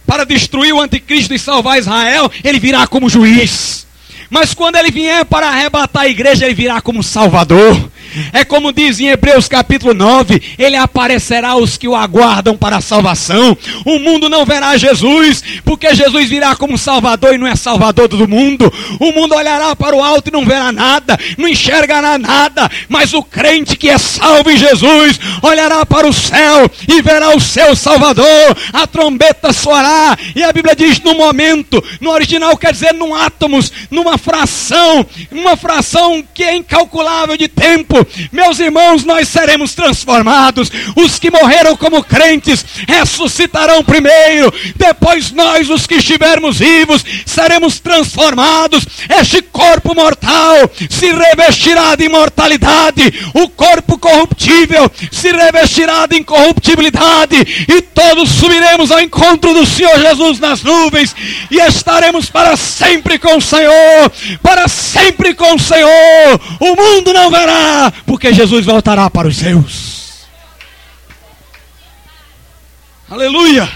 para 0.05 0.25
destruir 0.25 0.73
o 0.73 0.81
anticristo 0.81 1.33
e 1.33 1.39
salvar 1.39 1.79
Israel, 1.79 2.31
ele 2.43 2.59
virá 2.59 2.85
como 2.87 3.09
juiz. 3.09 3.87
Mas 4.29 4.53
quando 4.53 4.75
ele 4.75 4.91
vier 4.91 5.25
para 5.25 5.47
arrebatar 5.47 6.03
a 6.03 6.09
igreja, 6.09 6.45
ele 6.45 6.53
virá 6.53 6.81
como 6.81 7.01
Salvador. 7.01 7.89
É 8.34 8.43
como 8.43 8.72
diz 8.72 8.99
em 8.99 9.07
Hebreus 9.09 9.47
capítulo 9.47 9.93
9: 9.93 10.41
Ele 10.57 10.76
aparecerá 10.76 11.49
aos 11.49 11.78
que 11.78 11.88
o 11.88 11.95
aguardam 11.95 12.57
para 12.57 12.78
a 12.78 12.82
salvação. 12.82 13.57
O 13.86 13.99
mundo 13.99 14.30
não 14.30 14.45
verá 14.45 14.78
Jesus, 14.78 15.43
porque 15.63 15.93
Jesus 15.93 16.30
virá 16.30 16.55
como 16.55 16.78
Salvador 16.78 17.34
e 17.34 17.38
não 17.38 17.47
é 17.47 17.55
Salvador 17.55 18.07
do 18.07 18.28
mundo. 18.28 18.72
O 18.99 19.11
mundo 19.11 19.36
olhará 19.36 19.76
para 19.76 19.95
o 19.95 20.03
alto 20.03 20.30
e 20.30 20.32
não 20.34 20.45
verá 20.45 20.72
nada, 20.72 21.18
não 21.38 21.47
enxergará 21.47 22.18
nada, 22.18 22.70
mas 22.88 23.13
o 23.13 23.24
crente 23.24 23.76
que 23.76 23.89
é 23.89 23.97
salvo 23.97 24.49
em 24.49 24.57
Jesus 24.57 25.20
olhará 25.41 25.86
para 25.86 26.07
o 26.07 26.13
céu 26.13 26.70
e 26.88 27.01
verá 27.01 27.36
o 27.36 27.39
seu 27.39 27.76
Salvador. 27.76 28.26
A 28.74 28.88
trombeta 28.88 29.53
soará, 29.53 30.18
e 30.36 30.43
a 30.43 30.51
Bíblia 30.51 30.76
diz: 30.76 30.99
no 31.01 31.15
momento, 31.15 31.84
no 31.99 32.11
original 32.11 32.55
quer 32.57 32.74
dizer 32.74 32.93
num 32.93 33.13
átomos, 33.13 33.72
numa 33.89 34.18
fração, 34.18 35.05
uma 35.32 35.55
fração 35.55 36.24
que 36.34 36.43
é 36.43 36.55
incalculável 36.55 37.38
de 37.38 37.47
tempo. 37.47 38.06
Meus 38.31 38.59
irmãos, 38.59 39.03
nós 39.03 39.27
seremos 39.27 39.73
transformados. 39.73 40.71
Os 40.95 41.19
que 41.19 41.31
morreram 41.31 41.75
como 41.75 42.03
crentes 42.03 42.65
ressuscitarão 42.87 43.83
primeiro, 43.83 44.53
depois 44.75 45.31
nós, 45.31 45.69
os 45.69 45.85
que 45.85 45.95
estivermos 45.95 46.59
vivos, 46.59 47.03
seremos 47.25 47.79
transformados. 47.79 48.85
Este 49.19 49.41
corpo 49.41 49.95
mortal 49.95 50.69
se 50.89 51.11
revestirá 51.11 51.95
de 51.95 52.05
imortalidade, 52.05 53.13
o 53.33 53.49
corpo 53.49 53.97
corruptível 53.97 54.91
se 55.11 55.31
revestirá 55.31 56.05
de 56.05 56.17
incorruptibilidade, 56.17 57.65
e 57.67 57.81
todos 57.81 58.29
subiremos 58.29 58.91
ao 58.91 58.99
encontro 58.99 59.53
do 59.53 59.65
Senhor 59.65 59.99
Jesus 59.99 60.39
nas 60.39 60.61
nuvens 60.61 61.15
e 61.49 61.57
estaremos 61.59 62.29
para 62.29 62.55
sempre 62.55 63.17
com 63.19 63.37
o 63.37 63.41
Senhor, 63.41 64.11
para 64.41 64.67
sempre 64.67 65.33
com 65.33 65.55
o 65.55 65.59
Senhor. 65.59 66.39
O 66.59 66.75
mundo 66.75 67.13
não 67.13 67.29
verá, 67.29 67.91
porque 68.05 68.33
Jesus 68.33 68.65
voltará 68.65 69.09
para 69.09 69.27
os 69.27 69.37
seus. 69.37 70.27
Aleluia! 73.09 73.69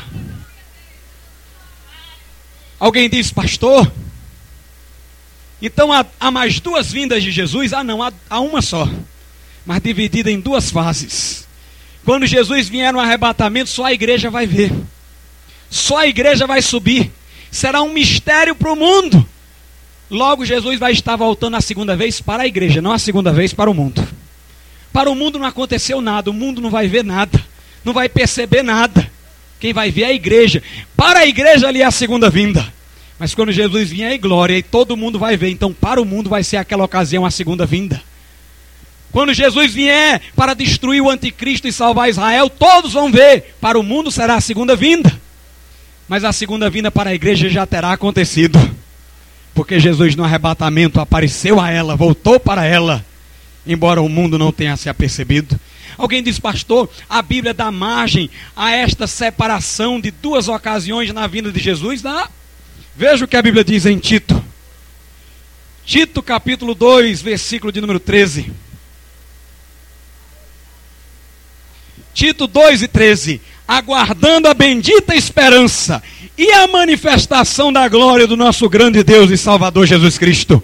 Alguém 2.80 3.10
diz, 3.10 3.32
pastor? 3.32 3.92
Então 5.62 5.94
há, 5.94 6.06
há, 6.20 6.32
mais 6.32 6.60
duas 6.60 6.92
vindas 6.92 7.22
de 7.22 7.32
Jesus? 7.32 7.72
Ah, 7.74 7.84
não, 7.84 8.02
há, 8.02 8.12
há 8.30 8.40
uma 8.40 8.62
só, 8.62 8.90
mas 9.66 9.82
dividida 9.82 10.32
em 10.32 10.40
duas 10.40 10.72
fases. 10.72 11.48
Quando 12.04 12.26
Jesus 12.26 12.68
vier 12.68 12.92
no 12.92 13.00
arrebatamento, 13.00 13.70
só 13.70 13.86
a 13.86 13.94
igreja 13.94 14.32
vai 14.32 14.48
ver, 14.48 14.74
só 15.70 16.00
a 16.00 16.08
igreja 16.08 16.48
vai 16.48 16.62
subir, 16.62 17.12
será 17.52 17.82
um 17.84 17.94
mistério 17.94 18.56
para 18.56 18.74
o 18.74 18.76
mundo. 18.76 19.26
Logo, 20.12 20.46
Jesus 20.46 20.78
vai 20.78 20.92
estar 20.92 21.16
voltando 21.16 21.56
a 21.56 21.62
segunda 21.62 21.96
vez 21.96 22.20
para 22.20 22.44
a 22.44 22.48
igreja, 22.48 22.82
não 22.82 22.92
a 22.92 23.00
segunda 23.00 23.32
vez 23.32 23.54
para 23.54 23.72
o 23.72 23.74
mundo. 23.74 24.06
Para 24.92 25.10
o 25.10 25.16
mundo 25.16 25.40
não 25.40 25.46
aconteceu 25.46 26.02
nada, 26.02 26.30
o 26.30 26.34
mundo 26.34 26.62
não 26.62 26.70
vai 26.70 26.86
ver 26.86 27.02
nada, 27.02 27.42
não 27.86 27.94
vai 27.94 28.10
perceber 28.10 28.62
nada. 28.62 29.10
Quem 29.58 29.72
vai 29.72 29.90
ver 29.90 30.02
é 30.02 30.06
a 30.08 30.14
igreja. 30.14 30.62
Para 30.98 31.20
a 31.20 31.26
igreja 31.26 31.70
ali 31.70 31.82
é 31.82 31.86
a 31.86 31.92
segunda 31.92 32.30
vinda. 32.30 32.74
Mas 33.18 33.34
quando 33.34 33.54
Jesus 33.54 33.90
vier 33.90 34.12
em 34.12 34.20
glória, 34.20 34.58
e 34.58 34.64
todo 34.64 34.98
mundo 34.98 35.18
vai 35.18 35.38
ver. 35.38 35.50
Então, 35.50 35.72
para 35.72 36.02
o 36.02 36.06
mundo 36.06 36.30
vai 36.30 36.44
ser 36.44 36.58
aquela 36.58 36.84
ocasião 36.84 37.26
a 37.26 37.32
segunda 37.32 37.66
vinda. 37.66 38.02
Quando 39.14 39.34
Jesus 39.34 39.74
vier 39.74 40.22
para 40.36 40.54
destruir 40.54 41.00
o 41.00 41.10
anticristo 41.10 41.70
e 41.70 41.72
salvar 41.72 42.10
Israel, 42.10 42.50
todos 42.50 42.92
vão 42.92 43.10
ver. 43.10 43.56
Para 43.62 43.80
o 43.80 43.84
mundo 43.84 44.12
será 44.12 44.36
a 44.36 44.42
segunda 44.42 44.76
vinda. 44.76 45.18
Mas 46.06 46.26
a 46.26 46.34
segunda 46.34 46.70
vinda 46.70 46.92
para 46.92 47.12
a 47.12 47.16
igreja 47.16 47.48
já 47.48 47.66
terá 47.66 47.94
acontecido. 47.94 48.60
Porque 49.54 49.80
Jesus 49.80 50.16
no 50.16 50.24
arrebatamento 50.24 51.00
apareceu 51.00 51.60
a 51.60 51.70
ela, 51.70 51.96
voltou 51.96 52.40
para 52.40 52.66
ela, 52.66 53.06
embora 53.66 54.02
o 54.02 54.10
mundo 54.10 54.38
não 54.38 54.52
tenha 54.52 54.78
se 54.78 54.90
apercebido. 54.90 55.60
Alguém 55.98 56.24
diz, 56.24 56.40
pastor, 56.40 56.90
a 57.10 57.22
Bíblia 57.22 57.54
dá 57.54 57.70
margem 57.70 58.30
a 58.56 58.72
esta 58.72 59.06
separação 59.08 60.00
de 60.00 60.10
duas 60.10 60.48
ocasiões 60.48 61.14
na 61.14 61.28
vinda 61.28 61.52
de 61.52 61.60
Jesus? 61.60 62.02
Dá. 62.02 62.30
Veja 62.96 63.26
o 63.26 63.28
que 63.28 63.36
a 63.36 63.42
Bíblia 63.42 63.64
diz 63.64 63.86
em 63.86 63.98
Tito. 63.98 64.44
Tito 65.86 66.24
capítulo 66.24 66.74
2, 66.74 67.22
versículo 67.22 67.72
de 67.72 67.82
número 67.82 68.00
13. 68.00 68.52
Tito 72.14 72.48
2 72.48 72.84
e 72.84 72.88
13. 72.88 73.42
Aguardando 73.68 74.48
a 74.48 74.54
bendita 74.54 75.16
esperança 75.16 76.02
e 76.38 76.52
a 76.52 76.68
manifestação 76.68 77.72
da 77.72 77.88
glória 77.88 78.26
do 78.26 78.38
nosso 78.38 78.68
grande 78.70 79.04
Deus 79.04 79.32
e 79.32 79.38
Salvador 79.38 79.86
Jesus 79.86 80.18
Cristo. 80.18 80.64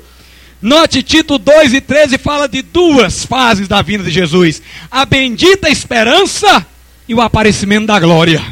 Note, 0.61 1.03
Tito 1.03 1.38
2 1.38 1.74
e 1.74 1.82
13 1.82 2.18
fala 2.18 2.47
de 2.47 2.61
duas 2.61 3.26
fases 3.26 3.68
da 3.68 3.82
vinda 3.82 4.03
de 4.03 4.11
Jesus: 4.11 4.61
a 4.89 5.05
bendita 5.05 5.70
esperança 5.70 6.65
e 7.07 7.13
o 7.13 7.22
aparecimento 7.22 7.88
da 7.88 7.99
glória. 7.99 8.43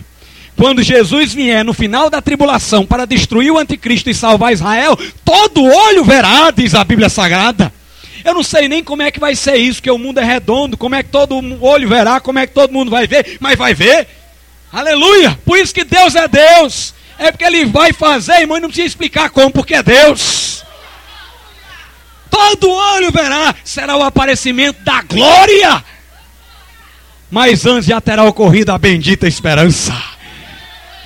Quando 0.56 0.82
Jesus 0.82 1.34
vier 1.34 1.66
no 1.66 1.74
final 1.74 2.10
da 2.10 2.22
tribulação 2.22 2.86
para 2.86 3.06
destruir 3.06 3.52
o 3.52 3.58
anticristo 3.58 4.10
e 4.10 4.16
salvar 4.16 4.54
Israel, 4.54 4.98
todo 5.26 5.64
olho 5.64 6.04
verá, 6.04 6.50
diz 6.52 6.74
a 6.74 6.84
Bíblia 6.84 7.10
Sagrada. 7.10 7.74
Eu 8.24 8.34
não 8.34 8.44
sei 8.44 8.70
nem 8.70 8.84
como 8.84 9.04
é 9.04 9.12
que 9.12 9.20
vai 9.20 9.36
ser 9.36 9.58
isso, 9.58 9.84
que 9.84 9.92
o 9.92 9.98
mundo 9.98 10.20
é 10.20 10.24
redondo, 10.24 10.78
como 10.78 10.96
é 10.96 11.04
que 11.04 11.10
todo 11.10 11.36
olho 11.62 11.90
verá, 11.90 12.20
como 12.20 12.40
é 12.40 12.48
que 12.48 12.54
todo 12.54 12.72
mundo 12.72 12.90
vai 12.90 13.06
ver, 13.06 13.38
mas 13.40 13.58
vai 13.58 13.74
ver. 13.74 14.08
Aleluia! 14.72 15.38
Por 15.46 15.58
isso 15.58 15.74
que 15.74 15.84
Deus 15.84 16.16
é 16.16 16.28
Deus. 16.28 16.95
É 17.18 17.32
porque 17.32 17.46
ele 17.46 17.66
vai 17.66 17.94
fazer, 17.94 18.42
irmão, 18.42 18.58
e 18.58 18.62
não 18.62 18.70
precisa 18.70 18.88
explicar 18.88 19.30
como, 19.30 19.52
porque 19.52 19.76
é 19.76 19.84
Deus. 19.84 20.64
Todo 22.30 22.70
olho 22.70 23.12
verá, 23.12 23.56
será 23.64 23.96
o 23.96 24.04
aparecimento 24.04 24.84
da 24.84 25.02
glória. 25.02 25.84
Mas 27.32 27.66
antes 27.66 27.88
já 27.88 28.02
terá 28.02 28.24
ocorrido 28.24 28.72
a 28.72 28.78
bendita 28.78 29.28
esperança. 29.28 30.15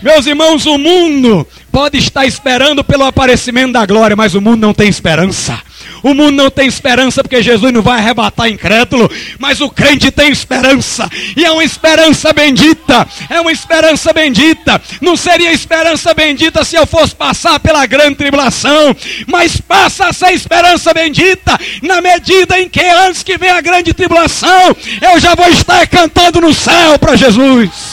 Meus 0.02 0.26
irmãos, 0.26 0.66
o 0.66 0.78
mundo 0.78 1.45
pode 1.72 1.97
estar 1.97 2.26
esperando 2.26 2.84
pelo 2.84 3.04
aparecimento 3.04 3.74
da 3.74 3.86
glória, 3.86 4.16
mas 4.16 4.34
o 4.34 4.41
mundo 4.41 4.62
não 4.62 4.74
tem 4.74 4.88
esperança. 4.88 5.62
O 6.02 6.14
mundo 6.14 6.32
não 6.32 6.50
tem 6.50 6.68
esperança 6.68 7.22
porque 7.22 7.43
Jesus 7.43 7.74
não 7.74 7.82
vai 7.82 8.00
arrebatar 8.00 8.47
incrédulo, 8.47 9.10
mas 9.38 9.60
o 9.60 9.70
crente 9.70 10.12
tem 10.12 10.32
esperança, 10.32 11.10
e 11.36 11.43
é 11.43 11.52
uma 11.52 11.64
esperança 11.64 12.32
bendita, 12.32 13.08
é 13.30 13.41
uma 13.41 13.52
esperança 13.52 14.14
bendita. 14.14 14.82
Não 15.02 15.18
seria 15.18 15.52
esperança 15.52 16.14
bendita 16.14 16.64
se 16.64 16.78
eu 16.78 16.86
fosse 16.86 17.14
passar 17.16 17.60
pela 17.60 17.86
grande 17.86 18.16
tribulação, 18.16 18.95
mas 19.28 19.60
passa 19.60 20.08
a 20.08 20.14
ser 20.14 20.32
esperança 20.32 20.93
bendita 20.93 21.60
na 21.82 22.02
medida 22.02 22.60
em 22.60 22.70
que 22.70 22.86
antes 22.86 23.24
que 23.24 23.38
venha 23.38 23.56
a 23.56 23.62
grande 23.62 23.93
tribulação, 23.93 24.76
eu 25.02 25.20
já 25.20 25.36
vou 25.36 25.50
estar 25.50 25.86
cantando 25.88 26.39
no 26.39 26.54
céu 26.54 26.97
para 26.97 27.16
Jesus. 27.16 27.89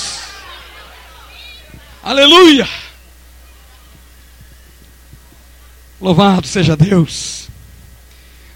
Aleluia! 2.06 2.68
Louvado 6.00 6.46
seja 6.46 6.76
Deus. 6.76 7.48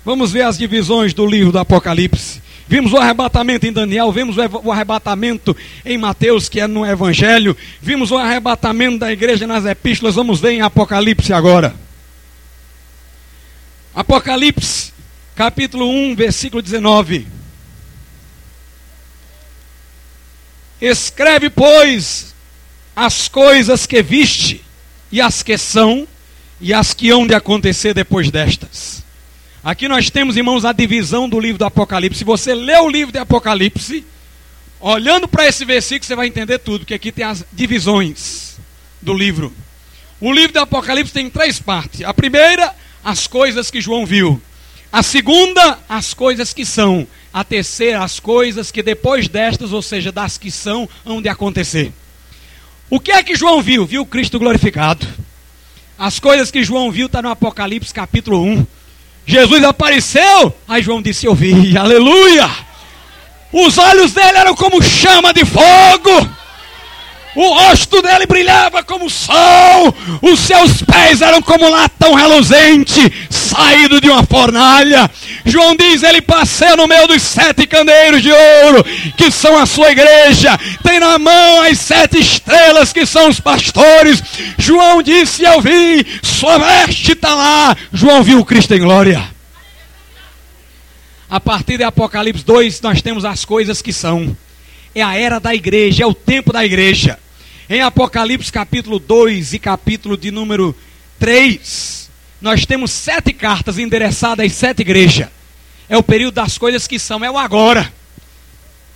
Vamos 0.04 0.30
ver 0.30 0.42
as 0.42 0.56
divisões 0.56 1.12
do 1.12 1.26
livro 1.26 1.50
do 1.50 1.58
Apocalipse. 1.58 2.40
Vimos 2.68 2.92
o 2.92 2.96
arrebatamento 2.96 3.66
em 3.66 3.72
Daniel, 3.72 4.12
vimos 4.12 4.36
o 4.36 4.70
arrebatamento 4.70 5.56
em 5.84 5.98
Mateus, 5.98 6.48
que 6.48 6.60
é 6.60 6.68
no 6.68 6.86
Evangelho, 6.86 7.56
vimos 7.82 8.12
o 8.12 8.16
arrebatamento 8.16 8.98
da 8.98 9.12
igreja 9.12 9.48
nas 9.48 9.64
epístolas, 9.64 10.14
vamos 10.14 10.38
ver 10.38 10.52
em 10.52 10.60
Apocalipse 10.60 11.32
agora. 11.32 11.74
Apocalipse, 13.92 14.92
capítulo 15.34 15.90
1, 15.90 16.14
versículo 16.14 16.62
19. 16.62 17.26
Escreve, 20.80 21.50
pois, 21.50 22.30
as 22.94 23.28
coisas 23.28 23.86
que 23.86 24.02
viste, 24.02 24.64
e 25.10 25.20
as 25.20 25.42
que 25.42 25.56
são, 25.56 26.06
e 26.60 26.74
as 26.74 26.92
que 26.92 27.10
hão 27.10 27.26
de 27.26 27.34
acontecer 27.34 27.94
depois 27.94 28.30
destas. 28.30 29.02
Aqui 29.62 29.88
nós 29.88 30.08
temos, 30.10 30.36
irmãos, 30.36 30.64
a 30.64 30.72
divisão 30.72 31.28
do 31.28 31.38
livro 31.38 31.58
do 31.58 31.64
Apocalipse. 31.64 32.18
Se 32.18 32.24
você 32.24 32.54
lê 32.54 32.76
o 32.78 32.88
livro 32.88 33.12
de 33.12 33.18
Apocalipse, 33.18 34.04
olhando 34.80 35.28
para 35.28 35.46
esse 35.46 35.64
versículo, 35.64 36.06
você 36.06 36.16
vai 36.16 36.26
entender 36.26 36.58
tudo, 36.58 36.80
porque 36.80 36.94
aqui 36.94 37.12
tem 37.12 37.24
as 37.24 37.44
divisões 37.52 38.58
do 39.02 39.12
livro. 39.12 39.52
O 40.20 40.32
livro 40.32 40.52
do 40.52 40.60
Apocalipse 40.60 41.12
tem 41.12 41.28
três 41.28 41.58
partes. 41.58 42.02
A 42.02 42.14
primeira, 42.14 42.74
as 43.04 43.26
coisas 43.26 43.70
que 43.70 43.80
João 43.80 44.06
viu. 44.06 44.40
A 44.92 45.02
segunda, 45.02 45.78
as 45.88 46.14
coisas 46.14 46.52
que 46.52 46.64
são. 46.64 47.06
A 47.32 47.44
terceira, 47.44 48.02
as 48.02 48.18
coisas 48.18 48.70
que 48.70 48.82
depois 48.82 49.28
destas, 49.28 49.72
ou 49.72 49.82
seja, 49.82 50.10
das 50.10 50.36
que 50.36 50.50
são, 50.50 50.88
hão 51.04 51.22
de 51.22 51.28
acontecer. 51.28 51.92
O 52.90 52.98
que 52.98 53.12
é 53.12 53.22
que 53.22 53.36
João 53.36 53.62
viu? 53.62 53.86
Viu 53.86 54.04
Cristo 54.04 54.36
glorificado. 54.36 55.06
As 55.96 56.18
coisas 56.18 56.50
que 56.50 56.64
João 56.64 56.90
viu 56.90 57.06
está 57.06 57.22
no 57.22 57.30
Apocalipse 57.30 57.94
capítulo 57.94 58.42
1. 58.42 58.66
Jesus 59.24 59.62
apareceu, 59.62 60.52
aí 60.66 60.82
João 60.82 61.00
disse: 61.00 61.24
Eu 61.24 61.34
vi, 61.34 61.76
aleluia. 61.78 62.50
Os 63.52 63.78
olhos 63.78 64.12
dele 64.12 64.38
eram 64.38 64.56
como 64.56 64.82
chama 64.82 65.32
de 65.32 65.44
fogo. 65.44 66.28
O 67.34 67.54
rosto 67.54 68.02
dele 68.02 68.26
brilhava 68.26 68.82
como 68.82 69.06
o 69.06 69.10
sol, 69.10 69.94
os 70.20 70.40
seus 70.40 70.82
pés 70.82 71.22
eram 71.22 71.40
como 71.40 71.68
latão 71.68 72.14
reluzente, 72.14 73.12
saído 73.30 74.00
de 74.00 74.10
uma 74.10 74.24
fornalha. 74.24 75.08
João 75.44 75.76
diz: 75.76 76.02
ele 76.02 76.20
passeia 76.20 76.76
no 76.76 76.88
meio 76.88 77.06
dos 77.06 77.22
sete 77.22 77.66
candeeiros 77.68 78.22
de 78.22 78.32
ouro, 78.32 78.84
que 79.16 79.30
são 79.30 79.56
a 79.56 79.64
sua 79.64 79.92
igreja, 79.92 80.58
tem 80.82 80.98
na 80.98 81.18
mão 81.18 81.62
as 81.62 81.78
sete 81.78 82.18
estrelas, 82.18 82.92
que 82.92 83.06
são 83.06 83.28
os 83.28 83.38
pastores. 83.38 84.22
João 84.58 85.00
disse: 85.00 85.44
Eu 85.44 85.60
vi, 85.60 86.04
sua 86.22 86.58
veste 86.58 87.12
está 87.12 87.34
lá. 87.34 87.76
João 87.92 88.24
viu 88.24 88.44
Cristo 88.44 88.74
em 88.74 88.80
glória. 88.80 89.22
A 91.28 91.38
partir 91.38 91.76
de 91.76 91.84
Apocalipse 91.84 92.44
2, 92.44 92.80
nós 92.80 93.00
temos 93.00 93.24
as 93.24 93.44
coisas 93.44 93.80
que 93.80 93.92
são 93.92 94.36
é 94.94 95.02
a 95.02 95.16
era 95.16 95.38
da 95.38 95.54
igreja, 95.54 96.02
é 96.02 96.06
o 96.06 96.14
tempo 96.14 96.52
da 96.52 96.64
igreja. 96.64 97.18
Em 97.68 97.80
Apocalipse 97.80 98.50
capítulo 98.50 98.98
2 98.98 99.54
e 99.54 99.58
capítulo 99.58 100.16
de 100.16 100.30
número 100.30 100.74
3, 101.18 102.10
nós 102.40 102.66
temos 102.66 102.90
sete 102.90 103.32
cartas 103.32 103.78
endereçadas 103.78 104.46
às 104.46 104.52
sete 104.52 104.80
igrejas. 104.80 105.28
É 105.88 105.96
o 105.96 106.02
período 106.02 106.34
das 106.34 106.58
coisas 106.58 106.86
que 106.86 106.98
são, 106.98 107.24
é 107.24 107.30
o 107.30 107.38
agora. 107.38 107.92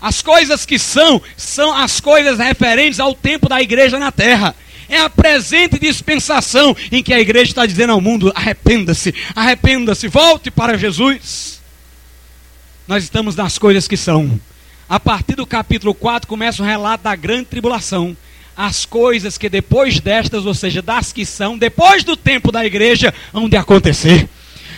As 0.01 0.21
coisas 0.21 0.67
que 0.67 0.79
são, 0.79 1.23
são 1.37 1.73
as 1.73 2.01
coisas 2.01 2.39
referentes 2.39 3.01
ao 3.01 3.15
tempo 3.15 3.49
da 3.49 3.63
igreja 3.63 3.99
na 3.99 4.13
terra. 4.13 4.55
É 4.89 4.99
a 5.01 5.09
presente 5.09 5.79
dispensação 5.79 6.77
em 6.93 7.03
que 7.03 7.15
a 7.15 7.21
igreja 7.21 7.51
está 7.51 7.65
dizendo 7.65 7.93
ao 7.93 8.01
mundo: 8.01 8.33
arrependa-se, 8.35 9.15
arrependa-se, 9.35 10.09
volte 10.09 10.51
para 10.51 10.77
Jesus. 10.77 11.61
Nós 12.87 13.03
estamos 13.03 13.35
nas 13.35 13.57
coisas 13.57 13.89
que 13.89 13.97
são. 13.97 14.39
A 14.89 15.01
partir 15.01 15.35
do 15.35 15.47
capítulo 15.47 15.95
4 15.95 16.29
começa 16.29 16.63
o 16.63 16.67
relato 16.67 17.05
da 17.05 17.17
grande 17.17 17.47
tribulação. 17.47 18.17
As 18.57 18.85
coisas 18.85 19.39
que 19.39 19.49
depois 19.49 19.99
destas, 19.99 20.45
ou 20.45 20.55
seja, 20.55 20.83
das 20.83 21.13
que 21.13 21.25
são, 21.25 21.57
depois 21.57 22.05
do 22.05 22.17
tempo 22.17 22.53
da 22.53 22.65
igreja, 22.65 23.13
vão 23.33 23.49
de 23.49 23.57
acontecer. 23.57 24.29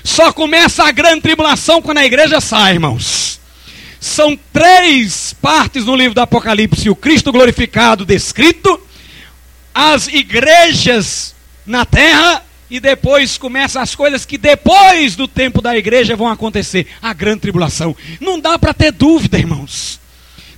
Só 0.05 0.33
começa 0.33 0.85
a 0.85 0.93
grande 0.93 1.23
tribulação 1.23 1.83
quando 1.83 1.99
a 1.99 2.07
igreja 2.07 2.41
sai, 2.41 2.75
irmãos. 2.75 3.41
São 3.99 4.39
três 4.53 5.35
partes 5.43 5.85
no 5.85 5.97
livro 5.97 6.15
do 6.15 6.21
Apocalipse: 6.21 6.89
o 6.89 6.95
Cristo 6.95 7.33
glorificado 7.33 8.07
descrito, 8.07 8.81
as 9.75 10.07
igrejas 10.07 11.35
na 11.67 11.85
terra 11.85 12.46
e 12.71 12.81
depois 12.81 13.39
começam 13.39 13.81
as 13.81 13.95
coisas 13.95 14.25
que 14.25 14.37
depois 14.37 15.14
do 15.14 15.29
tempo 15.29 15.62
da 15.62 15.77
igreja 15.77 16.17
vão 16.17 16.29
acontecer 16.29 16.87
a 17.01 17.12
grande 17.12 17.41
tribulação. 17.41 17.97
Não 18.21 18.41
dá 18.41 18.59
para 18.59 18.75
ter 18.75 18.93
dúvida, 18.93 19.39
irmãos. 19.39 20.01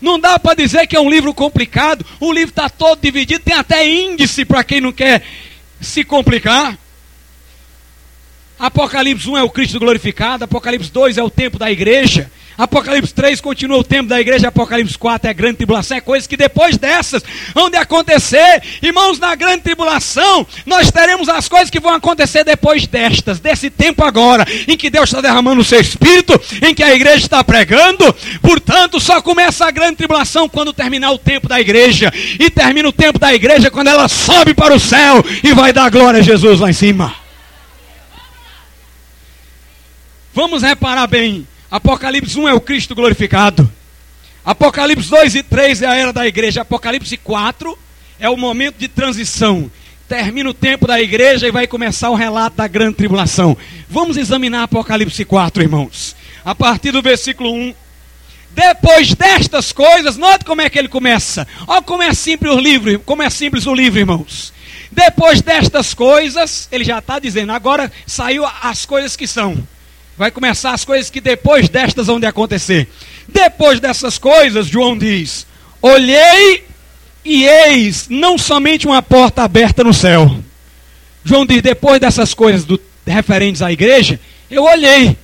Não 0.01 0.19
dá 0.19 0.39
para 0.39 0.55
dizer 0.55 0.87
que 0.87 0.97
é 0.97 1.01
um 1.01 1.11
livro 1.11 1.35
complicado. 1.35 2.05
O 2.21 2.33
livro 2.33 2.51
está 2.51 2.69
todo 2.69 3.01
dividido, 3.01 3.45
tem 3.45 3.55
até 3.55 3.87
índice 3.87 4.45
para 4.45 4.65
quem 4.65 4.81
não 4.81 4.93
quer 4.93 5.23
se 5.81 6.05
complicar. 6.05 6.79
Apocalipse 8.59 9.29
1 9.29 9.39
é 9.39 9.43
o 9.43 9.51
Cristo 9.51 9.79
glorificado, 9.79 10.45
Apocalipse 10.45 10.91
2 10.91 11.19
é 11.19 11.23
o 11.23 11.31
tempo 11.31 11.59
da 11.59 11.71
igreja, 11.71 12.31
Apocalipse 12.59 13.15
3 13.15 13.41
continua 13.41 13.79
o 13.79 13.85
tempo 13.85 14.09
da 14.09 14.21
igreja, 14.21 14.49
Apocalipse 14.49 14.99
4 14.99 15.29
é 15.29 15.31
a 15.31 15.33
grande 15.33 15.59
tribulação, 15.59 15.97
é 15.97 16.01
coisas 16.01 16.27
que 16.27 16.37
depois 16.37 16.77
dessas 16.77 17.23
vão 17.55 17.71
de 17.71 17.77
acontecer. 17.77 18.61
Irmãos, 18.83 19.21
na 19.21 19.37
grande 19.37 19.63
tribulação, 19.63 20.45
nós 20.67 20.91
teremos 20.91 21.29
as 21.29 21.49
coisas 21.49 21.71
que 21.71 21.79
vão 21.79 21.95
acontecer 21.95 22.43
depois 22.43 22.85
destas, 22.89 23.39
desse 23.39 23.71
tempo 23.71 24.03
agora, 24.03 24.45
em 24.67 24.77
que 24.77 24.91
Deus 24.91 25.09
está 25.09 25.21
derramando 25.21 25.61
o 25.61 25.65
seu 25.65 25.81
espírito, 25.81 26.33
em 26.61 26.75
que 26.75 26.83
a 26.83 26.93
igreja 26.93 27.19
está 27.19 27.45
pregando. 27.45 28.13
Portanto, 28.43 28.99
só 28.99 29.23
começa 29.23 29.65
a 29.65 29.71
grande 29.71 29.99
tribulação 29.99 30.49
quando 30.49 30.73
terminar 30.73 31.13
o 31.13 31.19
tempo 31.19 31.47
da 31.47 31.61
igreja. 31.61 32.13
E 32.41 32.51
termina 32.51 32.89
o 32.89 32.93
tempo 32.93 33.21
da 33.21 33.33
igreja 33.33 33.71
quando 33.71 33.87
ela 33.87 34.09
sobe 34.09 34.53
para 34.53 34.75
o 34.75 34.81
céu 34.81 35.25
e 35.45 35.55
vai 35.55 35.73
dar 35.73 35.89
glória 35.93 36.19
a 36.19 36.25
Jesus 36.25 36.59
lá 36.59 36.69
em 36.69 36.73
cima. 36.73 37.15
Vamos 40.35 40.65
reparar 40.65 41.07
bem 41.07 41.47
Apocalipse 41.71 42.39
1 42.39 42.49
é 42.49 42.55
o 42.55 42.61
Cristo 42.61 42.95
glorificado. 42.95 43.71
Apocalipse 44.45 45.11
2 45.11 45.35
e 45.35 45.43
3 45.43 45.83
é 45.83 45.87
a 45.87 45.95
era 45.95 46.13
da 46.13 46.27
igreja. 46.27 46.63
Apocalipse 46.63 47.17
4 47.19 47.79
é 48.19 48.29
o 48.31 48.37
momento 48.37 48.77
de 48.79 48.89
transição. 48.89 49.71
Termina 50.09 50.49
o 50.49 50.55
tempo 50.55 50.87
da 50.87 50.99
igreja 50.99 51.47
e 51.47 51.53
vai 51.53 51.67
começar 51.67 52.09
o 52.09 52.15
relato 52.15 52.57
da 52.57 52.67
grande 52.67 52.95
tribulação. 52.95 53.55
Vamos 53.87 54.17
examinar 54.17 54.63
Apocalipse 54.63 55.23
4, 55.27 55.63
irmãos. 55.63 56.17
A 56.43 56.55
partir 56.55 56.91
do 56.91 57.03
versículo 57.03 57.53
1. 57.53 57.75
Depois 58.51 59.15
destas 59.15 59.71
coisas, 59.71 60.17
note 60.17 60.47
como 60.47 60.63
é 60.63 60.71
que 60.71 60.79
ele 60.79 60.89
começa. 60.89 61.47
Olha 61.67 61.83
como 61.83 62.03
é 62.03 62.15
simples 62.15 62.51
o 62.51 62.59
livro, 62.59 62.99
como 63.01 63.23
é 63.23 63.29
simples 63.29 63.67
o 63.67 63.75
livro, 63.75 63.99
irmãos. 63.99 64.55
Depois 64.91 65.43
destas 65.43 65.93
coisas, 65.93 66.67
ele 66.73 66.83
já 66.83 66.99
está 66.99 67.19
dizendo, 67.19 67.53
agora 67.53 67.93
saiu 68.07 68.47
as 68.63 68.87
coisas 68.87 69.15
que 69.15 69.27
são. 69.27 69.63
Vai 70.19 70.33
começar 70.33 70.73
as 70.73 70.85
coisas 70.85 71.09
que 71.09 71.21
depois 71.21 71.69
destas 71.69 72.09
vão 72.09 72.19
de 72.19 72.27
acontecer. 72.27 72.89
Depois 73.29 73.79
dessas 73.79 74.19
coisas, 74.19 74.67
João 74.67 74.99
diz: 74.99 75.47
Olhei 75.81 76.65
e 77.25 77.45
eis 77.45 78.09
não 78.11 78.37
somente 78.37 78.85
uma 78.85 79.01
porta 79.01 79.45
aberta 79.45 79.85
no 79.85 79.95
céu. 79.95 80.37
João 81.25 81.47
diz: 81.47 81.63
depois 81.63 82.01
dessas 82.01 82.35
coisas 82.35 82.65
do, 82.65 82.81
referentes 83.07 83.63
à 83.63 83.71
igreja, 83.71 84.19
eu 84.51 84.65
olhei 84.65 85.17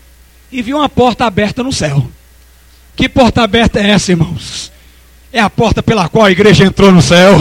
e 0.52 0.62
vi 0.62 0.72
uma 0.72 0.88
porta 0.88 1.24
aberta 1.24 1.64
no 1.64 1.72
céu. 1.72 2.08
Que 2.94 3.08
porta 3.08 3.42
aberta 3.42 3.80
é 3.80 3.90
essa, 3.90 4.12
irmãos? 4.12 4.70
É 5.32 5.40
a 5.40 5.50
porta 5.50 5.82
pela 5.82 6.08
qual 6.08 6.26
a 6.26 6.30
igreja 6.30 6.64
entrou 6.64 6.92
no 6.92 7.02
céu. 7.02 7.34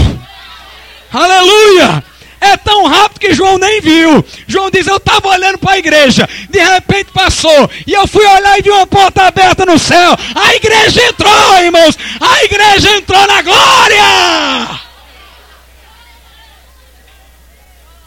Aleluia! 1.14 2.04
É 2.44 2.58
tão 2.58 2.86
rápido 2.88 3.22
que 3.22 3.34
João 3.34 3.58
nem 3.58 3.80
viu. 3.80 4.24
João 4.46 4.70
diz: 4.70 4.86
Eu 4.86 4.98
estava 4.98 5.30
olhando 5.30 5.58
para 5.58 5.72
a 5.72 5.78
igreja, 5.78 6.28
de 6.50 6.60
repente 6.60 7.10
passou, 7.14 7.72
e 7.88 7.94
eu 7.94 8.06
fui 8.06 8.26
olhar 8.26 8.60
e 8.60 8.62
vi 8.62 8.70
uma 8.70 8.86
porta 8.86 9.24
aberta 9.24 9.66
no 9.66 9.80
céu. 9.80 10.14
A 10.36 10.54
igreja 10.54 11.08
entrou, 11.08 11.64
irmãos. 11.64 11.98
A 12.20 12.44
igreja 12.44 12.98
entrou 12.98 13.26
na 13.26 13.41
glória. 13.41 14.80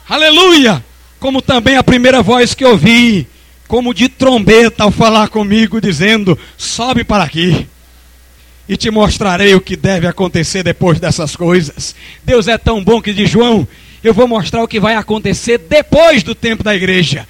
Aleluia! 0.07 0.85
Como 1.19 1.41
também 1.41 1.79
a 1.79 1.83
primeira 1.83 2.23
voz 2.23 2.53
que 2.53 2.65
ouvi, 2.65 3.27
como 3.67 3.95
de 3.95 4.07
trombeta 4.07 4.85
ao 4.85 4.91
falar 4.91 5.29
comigo, 5.29 5.81
dizendo: 5.81 6.39
Sobe 6.59 7.05
para 7.05 7.25
aqui 7.25 7.67
e 8.69 8.77
te 8.77 8.91
mostrarei 8.91 9.55
o 9.55 9.63
que 9.63 9.77
deve 9.77 10.07
acontecer 10.07 10.63
depois 10.63 11.01
dessas 11.01 11.35
coisas. 11.35 11.95
Deus 12.23 12.49
é 12.49 12.59
tão 12.59 12.85
bom 12.85 13.01
que 13.01 13.15
de 13.15 13.25
João 13.25 13.67
eu 14.03 14.15
vou 14.15 14.29
mostrar 14.29 14.63
o 14.63 14.69
que 14.69 14.81
vai 14.81 14.95
acontecer 14.95 15.59
depois 15.59 16.23
do 16.23 16.35
tempo 16.35 16.63
da 16.63 16.75
igreja. 16.75 17.27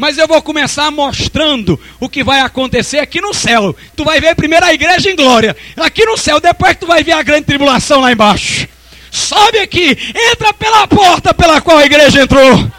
Mas 0.00 0.16
eu 0.16 0.26
vou 0.26 0.40
começar 0.40 0.90
mostrando 0.90 1.78
o 2.00 2.08
que 2.08 2.24
vai 2.24 2.40
acontecer 2.40 2.98
aqui 2.98 3.20
no 3.20 3.34
céu. 3.34 3.76
Tu 3.94 4.02
vai 4.02 4.18
ver 4.18 4.34
primeiro 4.34 4.64
a 4.64 4.72
igreja 4.72 5.10
em 5.10 5.14
glória. 5.14 5.54
Aqui 5.76 6.06
no 6.06 6.16
céu, 6.16 6.40
depois 6.40 6.74
tu 6.76 6.86
vai 6.86 7.04
ver 7.04 7.12
a 7.12 7.22
grande 7.22 7.44
tribulação 7.44 8.00
lá 8.00 8.10
embaixo. 8.10 8.66
Sobe 9.10 9.58
aqui, 9.58 9.98
entra 10.32 10.54
pela 10.54 10.86
porta 10.86 11.34
pela 11.34 11.60
qual 11.60 11.76
a 11.76 11.84
igreja 11.84 12.22
entrou. 12.22 12.70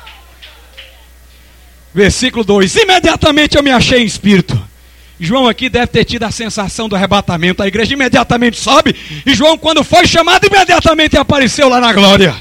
Versículo 1.93 2.43
2: 2.43 2.75
Imediatamente 2.77 3.55
eu 3.55 3.61
me 3.61 3.69
achei 3.69 4.01
em 4.01 4.05
espírito. 4.05 4.59
João 5.19 5.47
aqui 5.47 5.69
deve 5.69 5.87
ter 5.87 6.03
tido 6.03 6.23
a 6.23 6.31
sensação 6.31 6.89
do 6.89 6.95
arrebatamento. 6.95 7.61
A 7.61 7.67
igreja 7.67 7.93
imediatamente 7.93 8.57
sobe. 8.57 8.95
E 9.23 9.35
João, 9.35 9.59
quando 9.59 9.83
foi 9.83 10.07
chamado, 10.07 10.47
imediatamente 10.47 11.15
apareceu 11.15 11.69
lá 11.69 11.79
na 11.79 11.93
glória. 11.93 12.35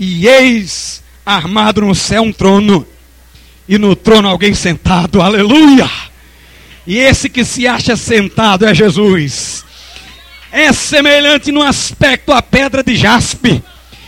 E 0.00 0.26
eis 0.26 1.02
armado 1.26 1.82
no 1.82 1.94
céu 1.94 2.22
um 2.22 2.32
trono, 2.32 2.86
e 3.68 3.76
no 3.76 3.94
trono 3.94 4.28
alguém 4.28 4.54
sentado, 4.54 5.20
aleluia! 5.20 5.90
E 6.86 6.96
esse 6.96 7.28
que 7.28 7.44
se 7.44 7.68
acha 7.68 7.94
sentado 7.96 8.64
é 8.64 8.74
Jesus. 8.74 9.62
É 10.50 10.72
semelhante 10.72 11.52
no 11.52 11.62
aspecto 11.62 12.32
à 12.32 12.40
pedra 12.40 12.82
de 12.82 12.96
jaspe 12.96 13.62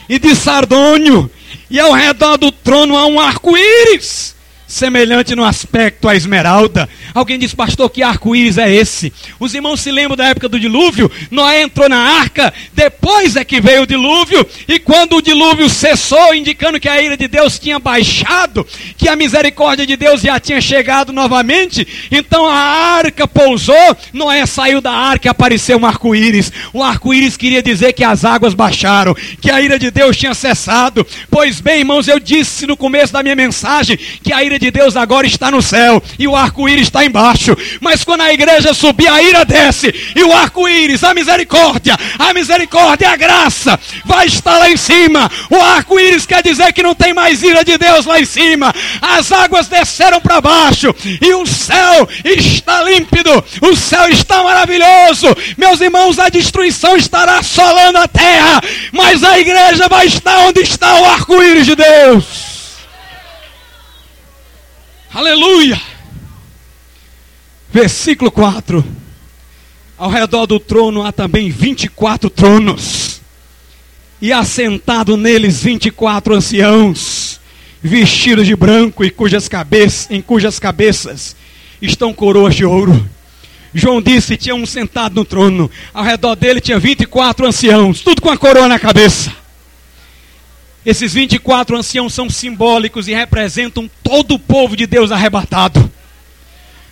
e 0.09 0.18
de 0.18 0.34
sardônio, 0.34 1.30
e 1.68 1.78
ao 1.78 1.93
redor 1.93 2.38
do 2.38 2.51
trono 2.51 2.97
há 2.97 3.05
um 3.05 3.20
arco-íris 3.20 4.32
semelhante 4.73 5.37
no 5.37 5.45
aspecto 5.45 6.09
à 6.09 6.16
esmeralda. 6.16 6.89
Alguém 7.14 7.39
diz, 7.39 7.53
pastor, 7.53 7.91
que 7.91 8.03
arco-íris 8.03 8.57
é 8.57 8.73
esse? 8.73 9.12
Os 9.39 9.53
irmãos 9.53 9.81
se 9.81 9.93
lembram 9.93 10.16
da 10.16 10.29
época 10.29 10.49
do 10.49 10.59
dilúvio? 10.59 11.11
Noé 11.31 11.61
entrou 11.61 11.91
na 11.91 11.99
arca, 11.99 12.53
depois 12.73 13.37
é 13.37 13.45
que 13.45 13.61
veio 13.61 13.83
o 13.83 13.87
dilúvio, 13.87 14.47
e 14.66 14.79
quando 14.79 15.16
o 15.16 15.23
dilúvio 15.23 15.68
cessou, 15.68 16.35
indicando 16.35 16.81
que 16.81 16.89
a 16.89 17.03
ira 17.03 17.18
de 17.18 17.29
Deus 17.29 17.59
tinha 17.59 17.79
baixado, 17.79 18.66
que 18.97 19.11
a 19.11 19.14
misericórdia 19.14 19.87
de 19.87 19.95
Deus 19.95 20.23
já 20.23 20.41
tinha 20.41 20.61
chegado 20.61 21.12
novamente, 21.12 21.87
então 22.11 22.47
a 22.47 22.57
arca 22.57 23.29
pousou, 23.29 23.97
Noé 24.11 24.47
saiu 24.47 24.81
da 24.81 24.93
arca 24.93 25.29
e 25.29 25.31
apareceu 25.31 25.79
um 25.79 25.85
arco-íris. 25.85 26.51
O 26.73 26.83
arco-íris 26.83 27.37
queria 27.37 27.62
dizer 27.62 27.93
que 27.93 28.05
as 28.05 28.25
águas 28.25 28.55
baixaram, 28.55 29.14
que 29.39 29.51
a 29.51 29.61
ira 29.61 29.79
de 29.79 29.91
Deus 29.91 30.16
tinha 30.16 30.33
cessado. 30.33 31.07
Pois 31.31 31.61
bem, 31.61 31.81
irmãos, 31.81 32.09
eu 32.09 32.18
disse 32.18 32.66
no 32.66 32.77
começo 32.77 33.12
da 33.12 33.23
minha 33.23 33.37
mensagem 33.37 33.99
que 34.23 34.33
a 34.33 34.43
ira 34.43 34.61
de 34.62 34.70
Deus 34.70 34.94
agora 34.94 35.26
está 35.26 35.50
no 35.50 35.60
céu 35.60 36.00
e 36.16 36.28
o 36.28 36.36
arco-íris 36.36 36.84
está 36.84 37.04
embaixo. 37.04 37.56
Mas 37.80 38.04
quando 38.04 38.20
a 38.20 38.32
igreja 38.32 38.72
subir, 38.72 39.08
a 39.08 39.20
ira 39.20 39.44
desce 39.44 39.92
e 40.14 40.22
o 40.22 40.32
arco-íris, 40.32 41.02
a 41.02 41.12
misericórdia, 41.12 41.98
a 42.16 42.32
misericórdia, 42.32 43.10
a 43.10 43.16
graça 43.16 43.78
vai 44.04 44.26
estar 44.26 44.58
lá 44.58 44.70
em 44.70 44.76
cima. 44.76 45.28
O 45.50 45.56
arco-íris 45.56 46.26
quer 46.26 46.44
dizer 46.44 46.72
que 46.72 46.82
não 46.82 46.94
tem 46.94 47.12
mais 47.12 47.42
ira 47.42 47.64
de 47.64 47.76
Deus 47.76 48.06
lá 48.06 48.20
em 48.20 48.24
cima. 48.24 48.72
As 49.00 49.32
águas 49.32 49.66
desceram 49.66 50.20
para 50.20 50.40
baixo 50.40 50.94
e 51.20 51.34
o 51.34 51.44
céu 51.44 52.08
está 52.24 52.84
límpido, 52.84 53.44
o 53.62 53.74
céu 53.74 54.08
está 54.08 54.44
maravilhoso. 54.44 55.26
Meus 55.58 55.80
irmãos, 55.80 56.20
a 56.20 56.28
destruição 56.28 56.96
estará 56.96 57.38
assolando 57.38 57.98
a 57.98 58.06
terra, 58.06 58.60
mas 58.92 59.24
a 59.24 59.40
igreja 59.40 59.88
vai 59.88 60.06
estar 60.06 60.38
onde 60.46 60.60
está 60.60 61.00
o 61.00 61.04
arco-íris 61.04 61.66
de 61.66 61.74
Deus. 61.74 62.51
Aleluia! 65.14 65.78
Versículo 67.70 68.30
4. 68.30 68.82
Ao 69.98 70.08
redor 70.08 70.46
do 70.46 70.58
trono 70.58 71.02
há 71.04 71.12
também 71.12 71.50
24 71.50 72.30
tronos, 72.30 73.20
e 74.22 74.32
assentado 74.32 75.18
neles 75.18 75.62
24 75.62 76.34
anciãos, 76.34 77.38
vestidos 77.82 78.46
de 78.46 78.56
branco 78.56 79.04
e 79.04 79.10
cujas 79.10 79.48
cabeças, 79.48 80.10
em 80.10 80.22
cujas 80.22 80.58
cabeças 80.58 81.36
estão 81.82 82.14
coroas 82.14 82.54
de 82.54 82.64
ouro. 82.64 83.06
João 83.74 84.00
disse: 84.00 84.38
tinha 84.38 84.54
um 84.54 84.64
sentado 84.64 85.14
no 85.14 85.26
trono, 85.26 85.70
ao 85.92 86.04
redor 86.04 86.34
dele 86.36 86.58
tinha 86.58 86.78
24 86.78 87.46
anciãos, 87.46 88.00
tudo 88.00 88.22
com 88.22 88.30
a 88.30 88.38
coroa 88.38 88.66
na 88.66 88.78
cabeça. 88.78 89.41
Esses 90.85 91.14
24 91.14 91.76
anciãos 91.76 92.12
são 92.12 92.28
simbólicos 92.28 93.07
e 93.07 93.14
representam 93.14 93.89
todo 94.03 94.35
o 94.35 94.39
povo 94.39 94.76
de 94.76 94.87
Deus 94.87 95.12
arrebatado. 95.12 95.91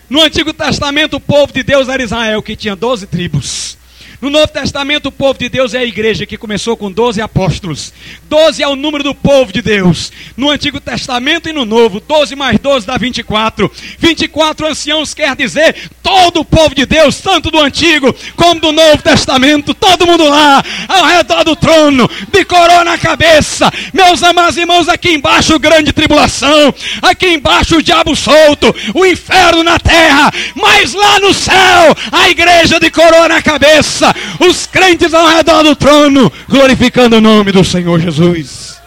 No 0.09 0.20
Antigo 0.20 0.53
Testamento, 0.53 1.16
o 1.16 1.20
povo 1.20 1.53
de 1.53 1.62
Deus 1.62 1.88
era 1.88 2.03
Israel, 2.03 2.43
que 2.43 2.57
tinha 2.57 2.76
12 2.76 3.07
tribos. 3.07 3.76
No 4.20 4.28
Novo 4.28 4.48
Testamento, 4.48 5.06
o 5.06 5.12
povo 5.12 5.38
de 5.38 5.48
Deus 5.48 5.72
é 5.72 5.78
a 5.78 5.84
igreja 5.84 6.26
que 6.26 6.36
começou 6.36 6.76
com 6.76 6.92
12 6.92 7.22
apóstolos. 7.22 7.90
12 8.24 8.62
é 8.62 8.68
o 8.68 8.76
número 8.76 9.02
do 9.02 9.14
povo 9.14 9.50
de 9.50 9.62
Deus. 9.62 10.12
No 10.36 10.50
Antigo 10.50 10.78
Testamento 10.78 11.48
e 11.48 11.54
no 11.54 11.64
Novo, 11.64 12.00
12 12.00 12.36
mais 12.36 12.58
12 12.58 12.86
dá 12.86 12.98
24. 12.98 13.72
24 13.98 14.66
anciãos 14.66 15.14
quer 15.14 15.34
dizer 15.34 15.74
todo 16.02 16.40
o 16.40 16.44
povo 16.44 16.74
de 16.74 16.84
Deus, 16.84 17.18
tanto 17.18 17.50
do 17.50 17.58
Antigo 17.58 18.14
como 18.36 18.60
do 18.60 18.72
Novo 18.72 19.02
Testamento. 19.02 19.72
Todo 19.72 20.06
mundo 20.06 20.28
lá, 20.28 20.62
ao 20.86 21.06
redor 21.06 21.42
do 21.42 21.56
trono, 21.56 22.06
de 22.30 22.44
coroa 22.44 22.84
na 22.84 22.98
cabeça. 22.98 23.72
Meus 23.94 24.22
amados 24.22 24.58
irmãos, 24.58 24.86
aqui 24.86 25.12
embaixo, 25.14 25.58
grande 25.58 25.94
tribulação. 25.94 26.74
Aqui 27.00 27.28
embaixo, 27.28 27.78
o 27.78 27.82
diabo 27.82 28.14
solto, 28.14 28.74
o 28.94 29.06
inferno 29.06 29.62
na 29.62 29.78
terra. 29.78 30.30
Mas 30.54 30.92
lá 30.92 31.18
no 31.20 31.32
céu, 31.32 31.96
a 32.12 32.28
igreja 32.28 32.78
de 32.78 32.90
coroa 32.90 33.26
na 33.26 33.40
cabeça 33.40 34.09
os 34.40 34.66
crentes 34.66 35.12
ao 35.14 35.28
redor 35.28 35.62
do 35.62 35.74
trono, 35.76 36.32
glorificando 36.48 37.16
o 37.16 37.20
nome 37.20 37.52
do 37.52 37.64
Senhor 37.64 38.00
Jesus. 38.00 38.80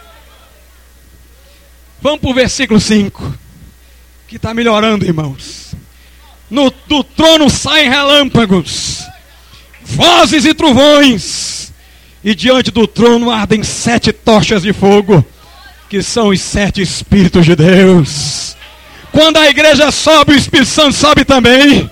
Vamos 2.00 2.20
para 2.20 2.30
o 2.30 2.34
versículo 2.34 2.80
5, 2.80 3.34
que 4.28 4.36
está 4.36 4.52
melhorando, 4.52 5.04
irmãos. 5.04 5.74
No, 6.50 6.72
do 6.86 7.02
trono 7.02 7.48
saem 7.48 7.88
relâmpagos, 7.88 9.02
vozes 9.82 10.44
e 10.44 10.52
trovões, 10.52 11.72
e 12.22 12.34
diante 12.34 12.70
do 12.70 12.86
trono 12.86 13.30
ardem 13.30 13.62
sete 13.62 14.12
tochas 14.12 14.62
de 14.62 14.72
fogo, 14.72 15.24
que 15.88 16.02
são 16.02 16.28
os 16.28 16.40
sete 16.40 16.82
Espíritos 16.82 17.44
de 17.46 17.56
Deus. 17.56 18.56
Quando 19.10 19.36
a 19.36 19.48
igreja 19.48 19.90
sobe, 19.90 20.32
o 20.32 20.36
Espírito 20.36 20.68
Santo 20.68 20.92
sobe 20.92 21.24
também. 21.24 21.88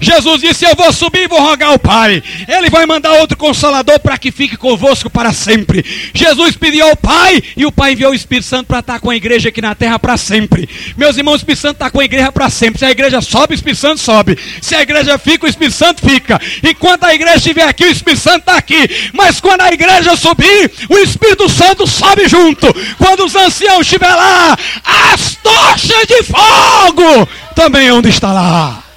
Jesus 0.00 0.40
disse: 0.40 0.64
Eu 0.64 0.74
vou 0.74 0.92
subir 0.92 1.24
e 1.24 1.28
vou 1.28 1.40
rogar 1.40 1.70
ao 1.70 1.78
Pai. 1.78 2.22
Ele 2.48 2.70
vai 2.70 2.86
mandar 2.86 3.12
outro 3.12 3.36
consolador 3.36 4.00
para 4.00 4.18
que 4.18 4.32
fique 4.32 4.56
convosco 4.56 5.10
para 5.10 5.32
sempre. 5.32 5.84
Jesus 6.14 6.56
pediu 6.56 6.88
ao 6.88 6.96
Pai 6.96 7.42
e 7.56 7.66
o 7.66 7.72
Pai 7.72 7.92
enviou 7.92 8.12
o 8.12 8.14
Espírito 8.14 8.46
Santo 8.46 8.66
para 8.66 8.80
estar 8.80 9.00
com 9.00 9.10
a 9.10 9.16
igreja 9.16 9.50
aqui 9.50 9.60
na 9.60 9.74
terra 9.74 9.98
para 9.98 10.16
sempre. 10.16 10.68
Meus 10.96 11.16
irmãos, 11.16 11.34
o 11.34 11.36
Espírito 11.36 11.60
Santo 11.60 11.74
está 11.74 11.90
com 11.90 12.00
a 12.00 12.04
igreja 12.04 12.32
para 12.32 12.48
sempre. 12.48 12.78
Se 12.78 12.84
a 12.84 12.90
igreja 12.90 13.20
sobe, 13.20 13.54
o 13.54 13.56
Espírito 13.56 13.80
Santo 13.80 14.00
sobe. 14.00 14.38
Se 14.60 14.74
a 14.74 14.82
igreja 14.82 15.18
fica, 15.18 15.46
o 15.46 15.48
Espírito 15.48 15.76
Santo 15.76 16.00
fica. 16.08 16.40
Enquanto 16.62 17.04
a 17.04 17.14
igreja 17.14 17.36
estiver 17.36 17.68
aqui, 17.68 17.84
o 17.84 17.90
Espírito 17.90 18.22
Santo 18.22 18.40
está 18.40 18.56
aqui. 18.56 19.10
Mas 19.12 19.40
quando 19.40 19.60
a 19.60 19.72
igreja 19.72 20.16
subir, 20.16 20.70
o 20.88 20.98
Espírito 20.98 21.48
Santo 21.48 21.86
sobe 21.86 22.28
junto. 22.28 22.66
Quando 22.96 23.24
os 23.24 23.34
anciãos 23.34 23.82
estiver 23.82 24.14
lá, 24.14 24.56
as 24.84 25.36
tochas 25.36 26.06
de 26.06 26.22
fogo 26.22 27.28
também 27.54 27.90
onde 27.90 28.08
está 28.08 28.32
lá. 28.32 28.89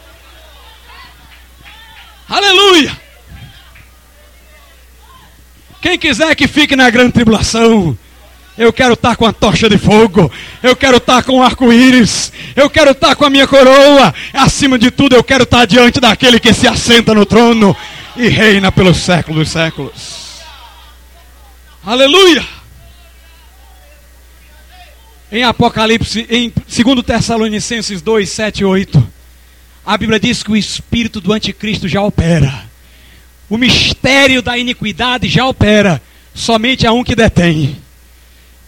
Aleluia! 2.34 2.92
Quem 5.80 6.00
quiser 6.00 6.34
que 6.36 6.48
fique 6.48 6.76
na 6.76 6.90
grande 6.90 7.12
tribulação, 7.12 7.96
eu 8.58 8.74
quero 8.74 8.96
estar 8.96 9.16
com 9.16 9.28
a 9.28 9.32
tocha 9.32 9.70
de 9.70 9.78
fogo. 9.78 10.32
Eu 10.64 10.76
quero 10.76 10.98
estar 10.98 11.22
com 11.22 11.34
o 11.34 11.44
arco-íris. 11.44 12.34
Eu 12.56 12.72
quero 12.72 12.90
estar 12.90 13.16
com 13.16 13.26
a 13.26 13.30
minha 13.30 13.46
coroa. 13.46 14.12
Acima 14.34 14.80
de 14.80 14.90
tudo, 14.90 15.16
eu 15.16 15.24
quero 15.24 15.44
estar 15.44 15.68
diante 15.68 16.00
daquele 16.00 16.40
que 16.40 16.52
se 16.56 16.68
assenta 16.68 17.14
no 17.14 17.24
trono 17.24 17.78
e 18.16 18.28
reina 18.30 18.72
pelos 18.72 18.98
séculos 18.98 19.42
dos 19.42 19.50
séculos. 19.50 20.42
Aleluia! 21.86 22.44
Em 25.32 25.44
Apocalipse, 25.44 26.26
em 26.28 26.52
2 26.52 27.06
Tessalonicenses 27.06 28.02
2, 28.02 28.28
7 28.28 28.62
e 28.62 28.66
8. 28.66 29.12
A 29.86 29.98
Bíblia 29.98 30.20
diz 30.20 30.42
que 30.42 30.52
o 30.52 30.56
espírito 30.56 31.20
do 31.20 31.34
anticristo 31.34 31.90
já 31.90 32.02
opera. 32.02 32.66
O 33.50 33.58
mistério 33.58 34.42
da 34.42 34.58
iniquidade 34.58 35.28
já 35.28 35.46
opera. 35.46 36.02
Somente 36.34 36.88
há 36.88 36.94
um 36.94 37.04
que 37.04 37.16
detém. 37.16 37.78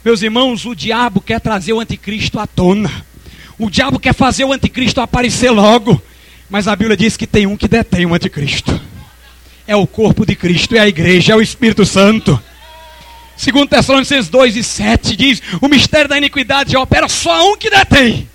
Meus 0.04 0.22
irmãos, 0.22 0.66
o 0.66 0.76
diabo 0.76 1.22
quer 1.22 1.40
trazer 1.40 1.72
o 1.72 1.80
anticristo 1.80 2.38
à 2.38 2.46
tona. 2.46 2.92
O 3.58 3.70
diabo 3.70 3.98
quer 3.98 4.14
fazer 4.14 4.44
o 4.44 4.52
anticristo 4.52 5.00
aparecer 5.00 5.52
logo. 5.52 6.02
Mas 6.50 6.68
a 6.68 6.76
Bíblia 6.76 6.98
diz 6.98 7.16
que 7.16 7.26
tem 7.26 7.48
um 7.48 7.56
que 7.56 7.70
detém 7.70 8.06
o 8.06 8.14
anticristo. 8.14 8.80
É 9.66 9.76
o 9.76 9.88
corpo 9.88 10.26
de 10.26 10.36
Cristo, 10.36 10.76
é 10.76 10.80
a 10.80 10.88
igreja, 10.88 11.32
é 11.32 11.36
o 11.36 11.42
Espírito 11.42 11.86
Santo. 11.86 12.40
Segundo 13.38 13.70
Tessalonicenses 13.70 14.30
2 14.30 14.58
e 14.58 14.64
7 14.64 15.16
diz: 15.16 15.42
o 15.62 15.68
mistério 15.68 16.10
da 16.10 16.18
iniquidade 16.18 16.74
já 16.74 16.80
opera, 16.80 17.08
só 17.08 17.32
há 17.32 17.44
um 17.46 17.58
que 17.58 17.70
detém 17.70 18.30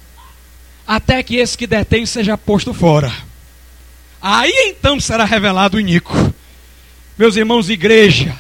até 0.91 1.22
que 1.22 1.36
esse 1.36 1.57
que 1.57 1.68
detém 1.68 2.05
seja 2.05 2.36
posto 2.36 2.74
fora. 2.74 3.12
Aí 4.20 4.74
então 4.76 4.99
será 4.99 5.24
revelado 5.24 5.76
o 5.76 5.80
Nico. 5.80 6.34
Meus 7.16 7.36
irmãos, 7.36 7.70
igreja, 7.70 8.34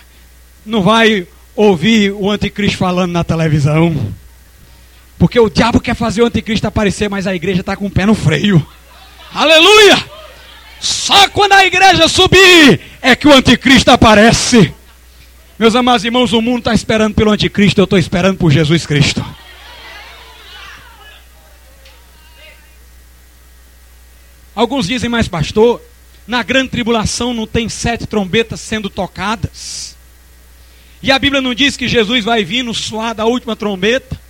não 0.66 0.82
vai 0.82 1.28
ouvir 1.54 2.10
o 2.10 2.28
anticristo 2.28 2.76
falando 2.76 3.12
na 3.12 3.22
televisão. 3.22 4.12
Porque 5.16 5.38
o 5.38 5.48
diabo 5.48 5.78
quer 5.78 5.94
fazer 5.94 6.22
o 6.22 6.26
anticristo 6.26 6.66
aparecer, 6.66 7.08
mas 7.08 7.24
a 7.24 7.36
igreja 7.36 7.60
está 7.60 7.76
com 7.76 7.86
o 7.86 7.90
pé 7.90 8.04
no 8.04 8.16
freio. 8.16 8.66
Aleluia! 9.32 10.04
Só 10.80 11.28
quando 11.28 11.52
a 11.52 11.64
igreja 11.64 12.08
subir 12.08 12.80
é 13.00 13.14
que 13.14 13.28
o 13.28 13.32
anticristo 13.32 13.92
aparece. 13.92 14.74
Meus 15.56 15.76
amados 15.76 16.04
irmãos, 16.04 16.32
o 16.32 16.42
mundo 16.42 16.58
está 16.58 16.74
esperando 16.74 17.14
pelo 17.14 17.30
anticristo, 17.30 17.80
eu 17.80 17.84
estou 17.84 17.98
esperando 17.98 18.38
por 18.38 18.50
Jesus 18.50 18.86
Cristo. 18.86 19.24
Alguns 24.54 24.86
dizem, 24.86 25.08
mas 25.08 25.28
pastor, 25.28 25.80
na 26.26 26.42
grande 26.42 26.70
tribulação 26.70 27.32
não 27.32 27.46
tem 27.46 27.68
sete 27.68 28.06
trombetas 28.06 28.60
sendo 28.60 28.90
tocadas. 28.90 29.96
E 31.02 31.10
a 31.10 31.18
Bíblia 31.18 31.40
não 31.40 31.54
diz 31.54 31.76
que 31.76 31.88
Jesus 31.88 32.24
vai 32.24 32.44
vir 32.44 32.62
no 32.62 32.74
suar 32.74 33.14
da 33.14 33.24
última 33.24 33.56
trombeta. 33.56 34.20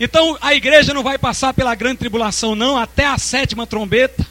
Então 0.00 0.38
a 0.40 0.54
igreja 0.54 0.94
não 0.94 1.02
vai 1.02 1.18
passar 1.18 1.52
pela 1.52 1.74
grande 1.74 1.98
tribulação, 1.98 2.54
não, 2.54 2.76
até 2.76 3.06
a 3.06 3.18
sétima 3.18 3.66
trombeta. 3.66 4.26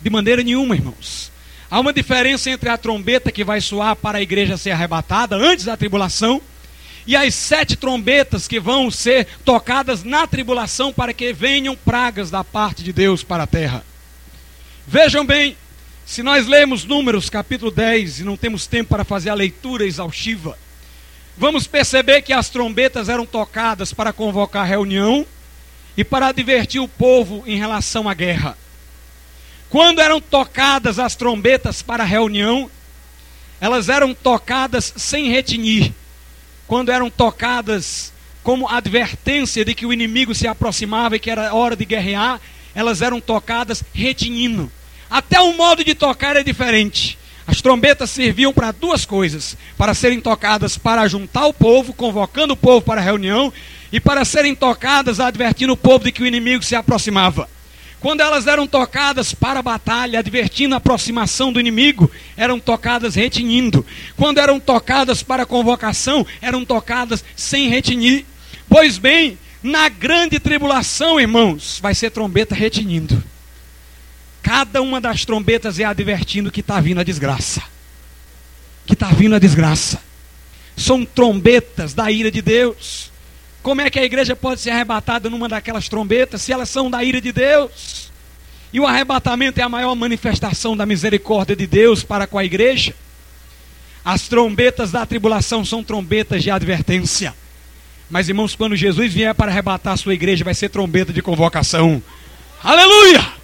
De 0.00 0.10
maneira 0.10 0.42
nenhuma, 0.42 0.74
irmãos. 0.74 1.32
Há 1.70 1.80
uma 1.80 1.92
diferença 1.92 2.50
entre 2.50 2.68
a 2.68 2.78
trombeta 2.78 3.30
que 3.30 3.44
vai 3.44 3.60
soar 3.60 3.94
para 3.96 4.18
a 4.18 4.22
igreja 4.22 4.56
ser 4.56 4.70
arrebatada 4.70 5.36
antes 5.36 5.66
da 5.66 5.76
tribulação 5.76 6.40
e 7.06 7.16
as 7.16 7.34
sete 7.34 7.76
trombetas 7.76 8.46
que 8.46 8.60
vão 8.60 8.90
ser 8.90 9.26
tocadas 9.44 10.04
na 10.04 10.26
tribulação 10.26 10.92
para 10.92 11.12
que 11.12 11.32
venham 11.32 11.74
pragas 11.74 12.30
da 12.30 12.44
parte 12.44 12.82
de 12.82 12.92
Deus 12.92 13.22
para 13.22 13.44
a 13.44 13.46
terra. 13.46 13.84
Vejam 14.90 15.22
bem, 15.22 15.54
se 16.06 16.22
nós 16.22 16.46
lemos 16.46 16.86
Números 16.86 17.28
capítulo 17.28 17.70
10 17.70 18.20
e 18.20 18.24
não 18.24 18.38
temos 18.38 18.66
tempo 18.66 18.88
para 18.88 19.04
fazer 19.04 19.28
a 19.28 19.34
leitura 19.34 19.84
exaustiva, 19.84 20.58
vamos 21.36 21.66
perceber 21.66 22.22
que 22.22 22.32
as 22.32 22.48
trombetas 22.48 23.10
eram 23.10 23.26
tocadas 23.26 23.92
para 23.92 24.14
convocar 24.14 24.66
reunião 24.66 25.26
e 25.94 26.02
para 26.02 26.28
advertir 26.28 26.80
o 26.80 26.88
povo 26.88 27.44
em 27.46 27.58
relação 27.58 28.08
à 28.08 28.14
guerra. 28.14 28.56
Quando 29.68 30.00
eram 30.00 30.22
tocadas 30.22 30.98
as 30.98 31.14
trombetas 31.14 31.82
para 31.82 32.02
reunião, 32.02 32.70
elas 33.60 33.90
eram 33.90 34.14
tocadas 34.14 34.94
sem 34.96 35.28
retinir. 35.28 35.92
Quando 36.66 36.90
eram 36.90 37.10
tocadas 37.10 38.10
como 38.42 38.66
advertência 38.66 39.66
de 39.66 39.74
que 39.74 39.84
o 39.84 39.92
inimigo 39.92 40.34
se 40.34 40.48
aproximava 40.48 41.16
e 41.16 41.20
que 41.20 41.30
era 41.30 41.52
hora 41.52 41.76
de 41.76 41.84
guerrear, 41.84 42.40
elas 42.74 43.02
eram 43.02 43.20
tocadas 43.20 43.84
retinindo. 43.92 44.72
Até 45.10 45.40
o 45.40 45.52
modo 45.54 45.84
de 45.84 45.94
tocar 45.94 46.36
é 46.36 46.42
diferente. 46.42 47.18
As 47.46 47.62
trombetas 47.62 48.10
serviam 48.10 48.52
para 48.52 48.72
duas 48.72 49.04
coisas: 49.04 49.56
para 49.76 49.94
serem 49.94 50.20
tocadas 50.20 50.76
para 50.76 51.08
juntar 51.08 51.46
o 51.46 51.54
povo, 51.54 51.94
convocando 51.94 52.52
o 52.52 52.56
povo 52.56 52.82
para 52.82 53.00
a 53.00 53.04
reunião, 53.04 53.52
e 53.92 53.98
para 53.98 54.24
serem 54.24 54.54
tocadas 54.54 55.18
advertindo 55.18 55.72
o 55.72 55.76
povo 55.76 56.04
de 56.04 56.12
que 56.12 56.22
o 56.22 56.26
inimigo 56.26 56.62
se 56.62 56.76
aproximava. 56.76 57.48
Quando 58.00 58.20
elas 58.20 58.46
eram 58.46 58.66
tocadas 58.66 59.34
para 59.34 59.58
a 59.58 59.62
batalha, 59.62 60.20
advertindo 60.20 60.74
a 60.74 60.78
aproximação 60.78 61.52
do 61.52 61.58
inimigo, 61.58 62.08
eram 62.36 62.60
tocadas 62.60 63.16
retinindo. 63.16 63.84
Quando 64.16 64.38
eram 64.38 64.60
tocadas 64.60 65.22
para 65.22 65.42
a 65.42 65.46
convocação, 65.46 66.24
eram 66.40 66.64
tocadas 66.64 67.24
sem 67.34 67.68
retinir. 67.68 68.24
Pois 68.68 68.98
bem, 68.98 69.36
na 69.62 69.88
grande 69.88 70.38
tribulação, 70.38 71.18
irmãos, 71.18 71.80
vai 71.82 71.94
ser 71.94 72.10
trombeta 72.10 72.54
retinindo. 72.54 73.20
Cada 74.42 74.80
uma 74.80 75.00
das 75.00 75.24
trombetas 75.24 75.78
é 75.78 75.84
advertindo 75.84 76.50
que 76.50 76.60
está 76.60 76.80
vindo 76.80 77.00
a 77.00 77.04
desgraça. 77.04 77.62
Que 78.86 78.94
está 78.94 79.08
vindo 79.08 79.34
a 79.34 79.38
desgraça. 79.38 80.00
São 80.76 81.04
trombetas 81.04 81.92
da 81.94 82.10
ira 82.10 82.30
de 82.30 82.40
Deus. 82.40 83.10
Como 83.62 83.80
é 83.80 83.90
que 83.90 83.98
a 83.98 84.04
igreja 84.04 84.36
pode 84.36 84.60
ser 84.60 84.70
arrebatada 84.70 85.28
numa 85.28 85.48
daquelas 85.48 85.88
trombetas 85.88 86.42
se 86.42 86.52
elas 86.52 86.68
são 86.68 86.90
da 86.90 87.02
ira 87.02 87.20
de 87.20 87.32
Deus? 87.32 88.10
E 88.72 88.80
o 88.80 88.86
arrebatamento 88.86 89.60
é 89.60 89.62
a 89.62 89.68
maior 89.68 89.94
manifestação 89.94 90.76
da 90.76 90.86
misericórdia 90.86 91.56
de 91.56 91.66
Deus 91.66 92.02
para 92.04 92.26
com 92.26 92.38
a 92.38 92.44
igreja. 92.44 92.94
As 94.04 94.28
trombetas 94.28 94.90
da 94.90 95.04
tribulação 95.04 95.64
são 95.64 95.82
trombetas 95.82 96.42
de 96.42 96.50
advertência. 96.50 97.34
Mas, 98.08 98.28
irmãos, 98.28 98.54
quando 98.54 98.74
Jesus 98.74 99.12
vier 99.12 99.34
para 99.34 99.50
arrebatar 99.50 99.94
a 99.94 99.96
sua 99.96 100.14
igreja, 100.14 100.44
vai 100.44 100.54
ser 100.54 100.70
trombeta 100.70 101.12
de 101.12 101.20
convocação. 101.20 102.02
Aleluia! 102.62 103.37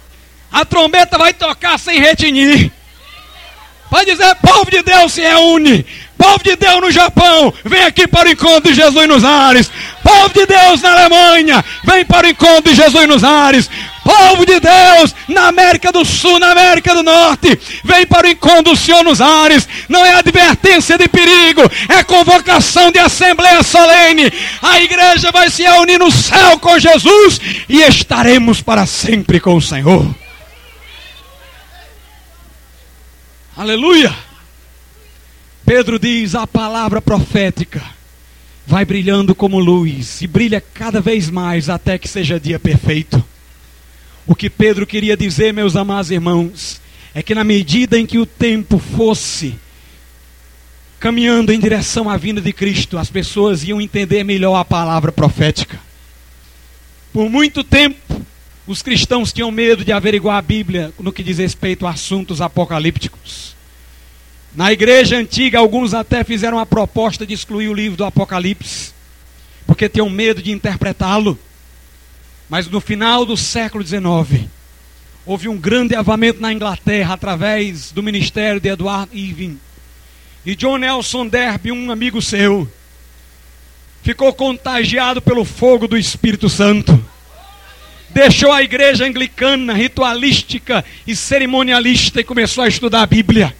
A 0.55 0.63
trombeta 0.63 1.17
vai 1.17 1.33
tocar 1.33 1.77
sem 1.77 1.99
retinir. 1.99 2.71
Vai 3.91 4.05
dizer, 4.05 4.33
povo 4.35 4.71
de 4.71 4.81
Deus 4.81 5.11
se 5.11 5.19
reúne. 5.19 5.85
Povo 6.17 6.41
de 6.41 6.55
Deus 6.55 6.79
no 6.79 6.91
Japão, 6.91 7.53
vem 7.65 7.83
aqui 7.83 8.07
para 8.07 8.29
o 8.29 8.31
encontro 8.31 8.71
de 8.71 8.73
Jesus 8.73 9.05
nos 9.05 9.25
ares. 9.25 9.69
Povo 10.01 10.29
de 10.33 10.45
Deus 10.45 10.81
na 10.81 10.93
Alemanha, 10.93 11.63
vem 11.83 12.05
para 12.05 12.25
o 12.25 12.29
encontro 12.29 12.71
de 12.71 12.73
Jesus 12.73 13.05
nos 13.05 13.21
ares. 13.21 13.69
Povo 14.01 14.45
de 14.45 14.57
Deus 14.61 15.13
na 15.27 15.47
América 15.47 15.91
do 15.91 16.05
Sul, 16.05 16.39
na 16.39 16.51
América 16.51 16.95
do 16.95 17.03
Norte, 17.03 17.59
vem 17.83 18.05
para 18.05 18.25
o 18.25 18.29
encontro 18.29 18.71
do 18.71 18.77
Senhor 18.77 19.03
nos 19.03 19.19
ares. 19.19 19.67
Não 19.89 20.05
é 20.05 20.13
advertência 20.13 20.97
de 20.97 21.09
perigo, 21.09 21.69
é 21.89 22.01
convocação 22.01 22.93
de 22.93 22.99
assembleia 22.99 23.61
solene. 23.61 24.31
A 24.61 24.79
igreja 24.79 25.33
vai 25.33 25.49
se 25.49 25.63
reunir 25.63 25.97
no 25.97 26.09
céu 26.09 26.57
com 26.59 26.79
Jesus 26.79 27.41
e 27.67 27.81
estaremos 27.81 28.61
para 28.61 28.85
sempre 28.85 29.41
com 29.41 29.57
o 29.57 29.61
Senhor. 29.61 30.15
Aleluia! 33.55 34.13
Pedro 35.65 35.97
diz: 35.97 36.35
a 36.35 36.45
palavra 36.45 37.01
profética 37.01 37.81
vai 38.67 38.83
brilhando 38.83 39.33
como 39.33 39.59
luz 39.59 40.21
e 40.21 40.27
brilha 40.27 40.59
cada 40.59 40.99
vez 40.99 41.29
mais 41.29 41.69
até 41.69 41.97
que 41.97 42.07
seja 42.07 42.37
dia 42.37 42.59
perfeito. 42.59 43.23
O 44.27 44.35
que 44.35 44.49
Pedro 44.49 44.85
queria 44.85 45.15
dizer, 45.15 45.53
meus 45.53 45.77
amados 45.77 46.11
irmãos, 46.11 46.81
é 47.13 47.23
que 47.23 47.33
na 47.33 47.45
medida 47.45 47.97
em 47.97 48.05
que 48.05 48.17
o 48.17 48.25
tempo 48.25 48.77
fosse 48.77 49.55
caminhando 50.99 51.53
em 51.53 51.59
direção 51.59 52.09
à 52.09 52.17
vinda 52.17 52.41
de 52.41 52.51
Cristo, 52.51 52.97
as 52.97 53.09
pessoas 53.09 53.63
iam 53.63 53.79
entender 53.79 54.25
melhor 54.25 54.55
a 54.55 54.65
palavra 54.65 55.13
profética. 55.13 55.79
Por 57.13 57.29
muito 57.29 57.63
tempo, 57.63 58.25
os 58.67 58.81
cristãos 58.81 59.31
tinham 59.31 59.51
medo 59.51 59.85
de 59.85 59.91
averiguar 59.91 60.37
a 60.37 60.41
Bíblia 60.41 60.91
no 60.99 61.11
que 61.11 61.23
diz 61.23 61.37
respeito 61.37 61.85
a 61.85 61.91
assuntos 61.91 62.41
apocalípticos. 62.41 63.55
Na 64.55 64.71
igreja 64.71 65.17
antiga, 65.17 65.59
alguns 65.59 65.93
até 65.93 66.23
fizeram 66.23 66.57
a 66.57 66.65
proposta 66.65 67.25
de 67.25 67.33
excluir 67.33 67.67
o 67.67 67.73
livro 67.73 67.97
do 67.97 68.05
Apocalipse, 68.05 68.93
porque 69.67 69.89
tinham 69.89 70.09
medo 70.09 70.41
de 70.41 70.51
interpretá-lo. 70.51 71.37
Mas 72.49 72.67
no 72.67 72.79
final 72.79 73.25
do 73.25 73.35
século 73.35 73.85
XIX, 73.85 74.47
houve 75.25 75.49
um 75.49 75.57
grande 75.57 75.95
avamento 75.95 76.41
na 76.41 76.53
Inglaterra 76.53 77.13
através 77.13 77.91
do 77.91 78.01
ministério 78.01 78.61
de 78.61 78.69
Edward 78.69 79.09
Irving. 79.13 79.59
E 80.45 80.55
John 80.55 80.77
Nelson 80.77 81.27
Derby, 81.27 81.71
um 81.71 81.91
amigo 81.91 82.21
seu, 82.21 82.69
ficou 84.01 84.33
contagiado 84.33 85.21
pelo 85.21 85.43
fogo 85.43 85.87
do 85.87 85.97
Espírito 85.97 86.47
Santo 86.47 87.03
deixou 88.15 88.49
a 88.49 88.63
igreja 88.63 89.05
anglicana, 89.05 89.73
ritualística 89.73 90.85
e 91.05 91.13
cerimonialista 91.13 92.21
e 92.21 92.23
começou 92.23 92.63
a 92.63 92.67
estudar 92.69 93.01
a 93.01 93.05
Bíblia. 93.05 93.53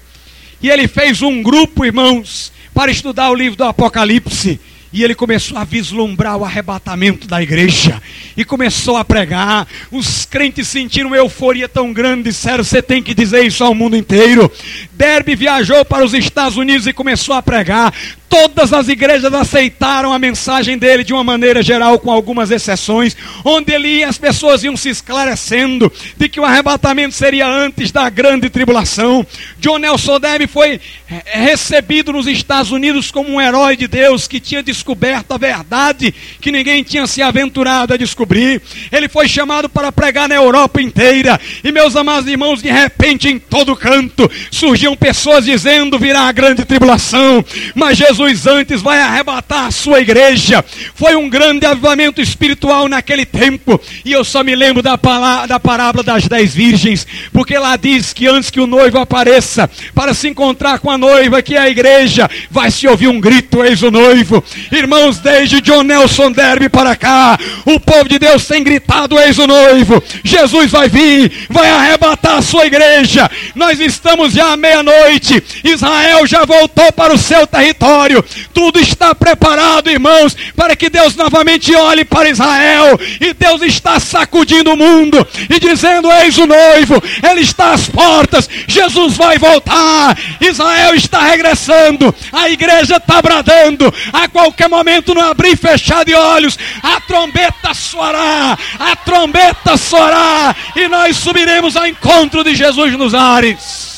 E 0.61 0.69
ele 0.69 0.87
fez 0.87 1.21
um 1.21 1.43
grupo, 1.43 1.83
irmãos, 1.83 2.53
para 2.73 2.89
estudar 2.89 3.29
o 3.29 3.35
livro 3.35 3.57
do 3.57 3.65
Apocalipse. 3.65 4.57
E 4.93 5.03
ele 5.03 5.13
começou 5.13 5.57
a 5.57 5.65
vislumbrar 5.65 6.37
o 6.37 6.45
arrebatamento 6.45 7.27
da 7.27 7.43
igreja. 7.43 8.01
E 8.37 8.45
começou 8.45 8.95
a 8.95 9.03
pregar. 9.03 9.67
Os 9.91 10.25
crentes 10.25 10.69
sentiram 10.69 11.07
uma 11.07 11.17
euforia 11.17 11.67
tão 11.67 11.91
grande. 11.91 12.29
Disseram: 12.29 12.63
Você 12.63 12.81
tem 12.81 13.03
que 13.03 13.13
dizer 13.13 13.43
isso 13.43 13.61
ao 13.61 13.75
mundo 13.75 13.97
inteiro. 13.97 14.49
Derby 14.93 15.35
viajou 15.35 15.83
para 15.83 16.05
os 16.05 16.13
Estados 16.13 16.55
Unidos 16.55 16.87
e 16.87 16.93
começou 16.93 17.35
a 17.35 17.41
pregar. 17.43 17.93
Todas 18.27 18.73
as 18.73 18.87
igrejas 18.87 19.33
aceitaram 19.33 20.11
a 20.11 20.19
mensagem 20.19 20.77
dele 20.77 21.03
de 21.03 21.13
uma 21.13 21.23
maneira 21.23 21.61
geral, 21.61 21.99
com 21.99 22.11
algumas 22.11 22.51
exceções, 22.51 23.15
onde 23.43 23.71
ele 23.71 23.99
ia, 23.99 24.09
as 24.09 24.17
pessoas 24.17 24.63
iam 24.63 24.75
se 24.75 24.89
esclarecendo 24.89 25.91
de 26.17 26.27
que 26.27 26.39
o 26.39 26.43
arrebatamento 26.43 27.13
seria 27.13 27.47
antes 27.47 27.91
da 27.91 28.09
grande 28.09 28.49
tribulação. 28.49 29.25
John 29.59 29.77
Nelson 29.77 30.19
Deb 30.19 30.47
foi 30.47 30.81
eh, 31.09 31.23
recebido 31.25 32.11
nos 32.11 32.27
Estados 32.27 32.71
Unidos 32.71 33.11
como 33.11 33.29
um 33.29 33.39
herói 33.39 33.77
de 33.77 33.87
Deus 33.87 34.27
que 34.27 34.39
tinha 34.39 34.63
descoberto 34.63 35.31
a 35.31 35.37
verdade 35.37 36.13
que 36.41 36.51
ninguém 36.51 36.83
tinha 36.83 37.07
se 37.07 37.21
aventurado 37.21 37.93
a 37.93 37.97
descobrir. 37.97 38.61
Ele 38.91 39.07
foi 39.07 39.27
chamado 39.27 39.69
para 39.69 39.91
pregar 39.91 40.27
na 40.27 40.35
Europa 40.35 40.81
inteira. 40.81 41.39
E 41.63 41.71
meus 41.71 41.95
amados 41.95 42.29
irmãos, 42.29 42.61
de 42.61 42.69
repente, 42.69 43.29
em 43.29 43.37
todo 43.39 43.75
canto, 43.75 44.29
surgiam 44.51 44.95
pessoas 44.95 45.45
dizendo: 45.45 45.99
virá 45.99 46.21
a 46.21 46.31
grande 46.31 46.65
tribulação. 46.65 47.45
Mas 47.73 47.97
Jesus 47.97 48.14
Jesus 48.15 48.47
antes 48.47 48.81
vai 48.81 49.01
arrebatar 49.01 49.65
a 49.65 49.71
sua 49.71 49.99
igreja. 49.99 50.63
Foi 50.95 51.17
um 51.17 51.27
grande 51.27 51.65
avivamento 51.65 52.21
espiritual 52.21 52.87
naquele 52.87 53.25
tempo. 53.25 53.79
E 54.05 54.11
eu 54.13 54.23
só 54.23 54.41
me 54.41 54.55
lembro 54.55 54.81
da, 54.81 54.97
palavra, 54.97 55.47
da 55.47 55.59
parábola 55.59 56.01
das 56.01 56.25
dez 56.25 56.53
virgens, 56.53 57.05
porque 57.33 57.57
lá 57.57 57.75
diz 57.75 58.13
que 58.13 58.25
antes 58.25 58.49
que 58.49 58.61
o 58.61 58.67
noivo 58.67 58.99
apareça, 58.99 59.69
para 59.93 60.13
se 60.13 60.29
encontrar 60.29 60.79
com 60.79 60.89
a 60.89 60.97
noiva, 60.97 61.41
que 61.41 61.55
é 61.55 61.59
a 61.59 61.69
igreja, 61.69 62.29
vai 62.49 62.71
se 62.71 62.87
ouvir 62.87 63.09
um 63.09 63.19
grito: 63.19 63.61
Eis 63.61 63.83
o 63.83 63.91
noivo. 63.91 64.41
Irmãos, 64.71 65.19
desde 65.19 65.59
John 65.59 65.83
Nelson 65.83 66.31
Derby 66.31 66.69
para 66.69 66.95
cá, 66.95 67.37
o 67.65 67.79
povo 67.81 68.07
de 68.07 68.17
Deus 68.17 68.47
tem 68.47 68.63
gritado: 68.63 69.19
Eis 69.19 69.37
o 69.37 69.45
noivo. 69.45 70.01
Jesus 70.23 70.71
vai 70.71 70.87
vir, 70.87 71.47
vai 71.49 71.69
arrebatar 71.69 72.37
a 72.37 72.41
sua 72.41 72.65
igreja. 72.65 73.29
Nós 73.53 73.77
estamos 73.81 74.31
já 74.31 74.53
à 74.53 74.57
meia-noite. 74.57 75.43
Israel 75.65 76.25
já 76.25 76.45
voltou 76.45 76.93
para 76.93 77.13
o 77.13 77.17
seu 77.17 77.45
território 77.45 78.04
território. 78.05 78.23
Tudo 78.53 78.79
está 78.79 79.13
preparado, 79.13 79.89
irmãos, 79.89 80.35
para 80.55 80.75
que 80.75 80.89
Deus 80.89 81.15
novamente 81.15 81.75
olhe 81.75 82.05
para 82.05 82.29
Israel. 82.29 82.99
E 83.19 83.33
Deus 83.33 83.61
está 83.61 83.99
sacudindo 83.99 84.73
o 84.73 84.77
mundo 84.77 85.25
e 85.49 85.59
dizendo: 85.59 86.11
Eis 86.11 86.37
o 86.37 86.45
noivo, 86.45 87.01
ele 87.23 87.41
está 87.41 87.73
às 87.73 87.87
portas. 87.87 88.49
Jesus 88.67 89.15
vai 89.15 89.37
voltar. 89.37 90.17
Israel 90.39 90.95
está 90.95 91.21
regressando. 91.21 92.13
A 92.31 92.49
igreja 92.49 92.97
está 92.97 93.21
bradando. 93.21 93.93
A 94.13 94.27
qualquer 94.27 94.69
momento, 94.69 95.13
no 95.13 95.21
abrir 95.21 95.53
e 95.53 95.55
fechar 95.55 96.05
de 96.05 96.13
olhos, 96.13 96.57
a 96.81 96.99
trombeta 97.01 97.73
soará. 97.73 98.57
A 98.79 98.95
trombeta 98.95 99.77
soará. 99.77 100.55
E 100.75 100.87
nós 100.87 101.17
subiremos 101.17 101.75
ao 101.75 101.87
encontro 101.87 102.43
de 102.43 102.55
Jesus 102.55 102.93
nos 102.93 103.13
ares. 103.13 103.95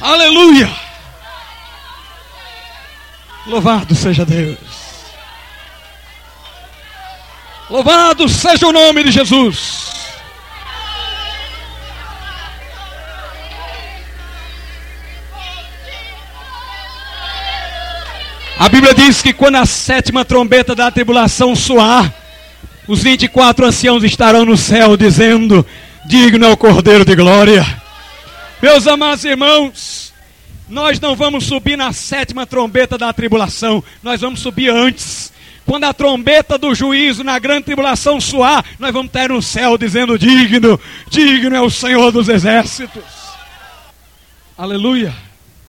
Aleluia! 0.00 0.81
Louvado 3.46 3.94
seja 3.94 4.24
Deus. 4.24 4.58
Louvado 7.68 8.28
seja 8.28 8.66
o 8.68 8.72
nome 8.72 9.02
de 9.04 9.10
Jesus. 9.10 9.92
A 18.58 18.68
Bíblia 18.68 18.94
diz 18.94 19.20
que 19.20 19.32
quando 19.32 19.56
a 19.56 19.66
sétima 19.66 20.24
trombeta 20.24 20.72
da 20.72 20.88
tribulação 20.88 21.56
soar, 21.56 22.12
os 22.86 23.02
24 23.02 23.66
anciãos 23.66 24.04
estarão 24.04 24.44
no 24.44 24.56
céu 24.56 24.96
dizendo: 24.96 25.66
Digno 26.04 26.46
é 26.46 26.48
o 26.48 26.56
Cordeiro 26.56 27.04
de 27.04 27.16
glória. 27.16 27.66
Meus 28.62 28.86
amados 28.86 29.24
irmãos, 29.24 30.11
Nós 30.72 30.98
não 30.98 31.14
vamos 31.14 31.44
subir 31.44 31.76
na 31.76 31.92
sétima 31.92 32.46
trombeta 32.46 32.96
da 32.96 33.12
tribulação, 33.12 33.84
nós 34.02 34.22
vamos 34.22 34.40
subir 34.40 34.70
antes. 34.70 35.30
Quando 35.66 35.84
a 35.84 35.92
trombeta 35.92 36.56
do 36.56 36.74
juízo 36.74 37.22
na 37.22 37.38
grande 37.38 37.64
tribulação 37.64 38.18
soar, 38.18 38.64
nós 38.78 38.90
vamos 38.90 39.08
estar 39.08 39.28
no 39.28 39.42
céu 39.42 39.76
dizendo: 39.76 40.18
Digno, 40.18 40.80
digno 41.10 41.54
é 41.54 41.60
o 41.60 41.68
Senhor 41.68 42.10
dos 42.10 42.26
exércitos. 42.26 43.02
Aleluia. 44.56 45.14